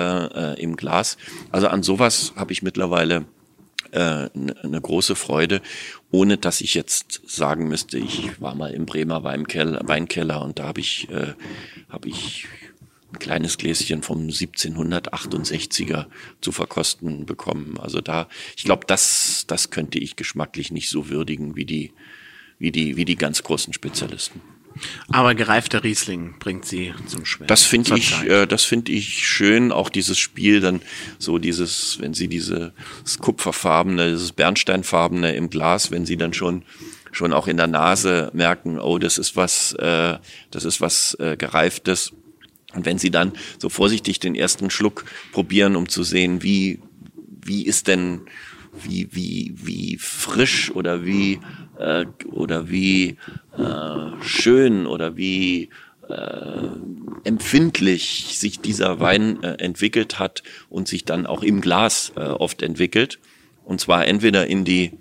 äh, 0.52 0.62
im 0.62 0.76
Glas. 0.76 1.16
Also 1.50 1.66
an 1.66 1.82
sowas 1.82 2.32
habe 2.36 2.52
ich 2.52 2.62
mittlerweile 2.62 3.26
äh, 3.90 4.28
eine 4.34 4.80
große 4.80 5.16
Freude, 5.16 5.62
ohne 6.12 6.38
dass 6.38 6.60
ich 6.60 6.74
jetzt 6.74 7.22
sagen 7.26 7.68
müsste, 7.68 7.98
ich 7.98 8.40
war 8.40 8.54
mal 8.54 8.72
im 8.72 8.86
Bremer 8.86 9.24
Weinkeller, 9.24 9.80
Weinkeller 9.84 10.42
und 10.42 10.60
da 10.60 10.68
habe 10.68 10.80
ich, 10.80 11.08
äh, 11.10 11.34
hab 11.88 12.06
ich 12.06 12.46
ein 13.18 13.20
kleines 13.20 13.58
Gläschen 13.58 14.02
vom 14.02 14.26
1768er 14.26 16.06
zu 16.40 16.52
verkosten 16.52 17.26
bekommen. 17.26 17.78
Also 17.78 18.00
da, 18.00 18.28
ich 18.56 18.64
glaube, 18.64 18.86
das, 18.86 19.44
das 19.46 19.70
könnte 19.70 19.98
ich 19.98 20.16
geschmacklich 20.16 20.70
nicht 20.70 20.88
so 20.88 21.08
würdigen 21.08 21.56
wie 21.56 21.64
die, 21.64 21.92
wie 22.58 22.70
die, 22.70 22.96
wie 22.96 23.04
die 23.04 23.16
ganz 23.16 23.42
großen 23.42 23.72
Spezialisten. 23.72 24.40
Aber 25.08 25.34
gereifter 25.34 25.82
Riesling 25.82 26.38
bringt 26.38 26.64
sie 26.64 26.94
zum 27.06 27.24
Schwimmen. 27.24 27.48
Das 27.48 27.64
finde 27.64 27.96
ich, 27.96 28.22
äh, 28.24 28.46
das 28.46 28.62
finde 28.62 28.92
ich 28.92 29.26
schön. 29.26 29.72
Auch 29.72 29.88
dieses 29.88 30.18
Spiel 30.18 30.60
dann 30.60 30.80
so 31.18 31.38
dieses, 31.38 31.98
wenn 32.00 32.14
sie 32.14 32.28
dieses 32.28 32.70
kupferfarbene, 33.18 34.10
dieses 34.10 34.30
bernsteinfarbene 34.30 35.34
im 35.34 35.50
Glas, 35.50 35.90
wenn 35.90 36.06
sie 36.06 36.16
dann 36.16 36.32
schon 36.32 36.62
schon 37.10 37.32
auch 37.32 37.48
in 37.48 37.56
der 37.56 37.66
Nase 37.66 38.30
merken, 38.34 38.78
oh, 38.78 38.98
das 38.98 39.16
ist 39.16 39.34
was, 39.34 39.72
äh, 39.72 40.18
das 40.50 40.64
ist 40.64 40.82
was 40.82 41.14
äh, 41.18 41.36
gereiftes 41.38 42.12
und 42.78 42.86
wenn 42.86 42.98
Sie 42.98 43.10
dann 43.10 43.32
so 43.58 43.68
vorsichtig 43.68 44.20
den 44.20 44.36
ersten 44.36 44.70
Schluck 44.70 45.04
probieren, 45.32 45.74
um 45.74 45.88
zu 45.88 46.04
sehen, 46.04 46.44
wie, 46.44 46.78
wie 47.44 47.66
ist 47.66 47.88
denn, 47.88 48.20
wie, 48.84 49.08
wie, 49.10 49.52
wie 49.56 49.98
frisch 49.98 50.70
oder 50.70 51.04
wie, 51.04 51.40
äh, 51.80 52.06
oder 52.30 52.70
wie 52.70 53.16
äh, 53.58 54.22
schön 54.22 54.86
oder 54.86 55.16
wie 55.16 55.70
äh, 56.08 56.68
empfindlich 57.24 58.38
sich 58.38 58.60
dieser 58.60 59.00
Wein 59.00 59.42
äh, 59.42 59.54
entwickelt 59.54 60.20
hat 60.20 60.44
und 60.70 60.86
sich 60.86 61.04
dann 61.04 61.26
auch 61.26 61.42
im 61.42 61.60
Glas 61.60 62.12
äh, 62.14 62.20
oft 62.20 62.62
entwickelt. 62.62 63.18
Und 63.64 63.80
zwar 63.80 64.06
entweder 64.06 64.46
in 64.46 64.64
die, 64.64 64.92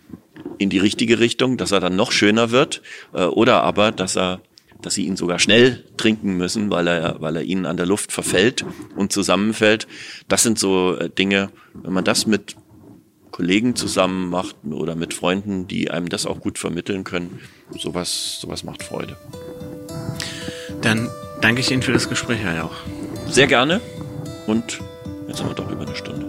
in 0.58 0.72
die 0.72 0.80
richtige 0.80 1.20
Richtung, 1.20 1.58
dass 1.58 1.72
er 1.72 1.80
dann 1.80 1.96
noch 1.96 2.12
schöner 2.12 2.50
wird, 2.50 2.82
äh, 3.14 3.26
oder 3.26 3.62
aber, 3.62 3.92
dass 3.92 4.18
er 4.18 4.42
dass 4.82 4.94
sie 4.94 5.06
ihn 5.06 5.18
sogar 5.18 5.40
schnell 5.40 5.84
trinken 5.98 6.38
müssen, 6.38 6.70
weil 6.70 6.88
er, 6.88 7.22
weil 7.22 7.36
er 7.36 7.44
ihnen 7.44 7.66
an 7.66 7.78
der 7.78 7.86
Luft 7.86 8.12
verfällt 8.12 8.66
und 8.96 9.12
zusammenfällt. 9.12 9.88
Das 10.28 10.44
sind 10.44 10.60
so 10.60 10.96
äh, 10.96 11.10
Dinge, 11.10 11.50
wenn 11.74 11.94
man 11.94 12.04
das 12.04 12.28
mit 12.28 12.56
Kollegen 13.32 13.76
zusammen 13.76 14.30
macht 14.30 14.56
oder 14.70 14.96
mit 14.96 15.14
Freunden, 15.14 15.68
die 15.68 15.92
einem 15.92 16.10
das 16.10 16.26
auch 16.26 16.40
gut 16.40 16.58
vermitteln 16.58 17.04
können, 17.04 17.40
sowas, 17.78 18.40
sowas 18.42 18.64
macht 18.64 18.84
Freude. 18.84 19.18
Dann 20.82 21.10
danke 21.42 21.62
ich 21.62 21.72
Ihnen 21.72 21.82
für 21.82 21.94
das 21.94 22.10
Gespräch, 22.10 22.40
Herr 22.40 22.56
Jauch. 22.56 22.76
Sehr 23.30 23.48
gerne 23.48 23.82
und 24.48 24.80
jetzt 25.28 25.42
haben 25.42 25.50
wir 25.50 25.56
doch 25.56 25.70
über 25.70 25.86
eine 25.86 25.96
Stunde. 25.96 26.26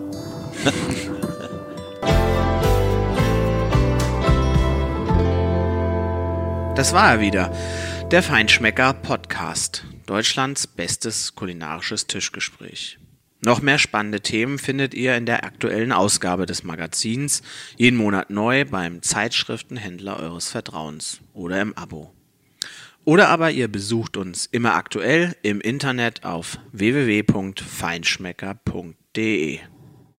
Das 6.79 6.93
war 6.93 7.15
er 7.15 7.21
wieder. 7.21 7.51
Der 8.11 8.23
Feinschmecker 8.23 8.95
Podcast. 8.95 9.85
Deutschlands 10.07 10.67
bestes 10.67 11.35
kulinarisches 11.35 12.07
Tischgespräch. 12.07 12.99
Noch 13.43 13.61
mehr 13.61 13.79
spannende 13.79 14.23
Themen 14.23 14.59
findet 14.59 14.95
ihr 14.95 15.15
in 15.15 15.27
der 15.27 15.45
aktuellen 15.45 15.93
Ausgabe 15.93 16.47
des 16.47 16.65
Magazins, 16.65 17.43
jeden 17.77 17.99
Monat 17.99 18.31
neu 18.31 18.65
beim 18.65 19.03
Zeitschriftenhändler 19.03 20.19
eures 20.19 20.51
Vertrauens 20.51 21.21
oder 21.35 21.61
im 21.61 21.77
Abo. 21.77 22.15
Oder 23.05 23.29
aber 23.29 23.51
ihr 23.51 23.69
besucht 23.69 24.17
uns 24.17 24.47
immer 24.47 24.75
aktuell 24.75 25.37
im 25.43 25.61
Internet 25.61 26.25
auf 26.25 26.59
www.feinschmecker.de. 26.73 29.61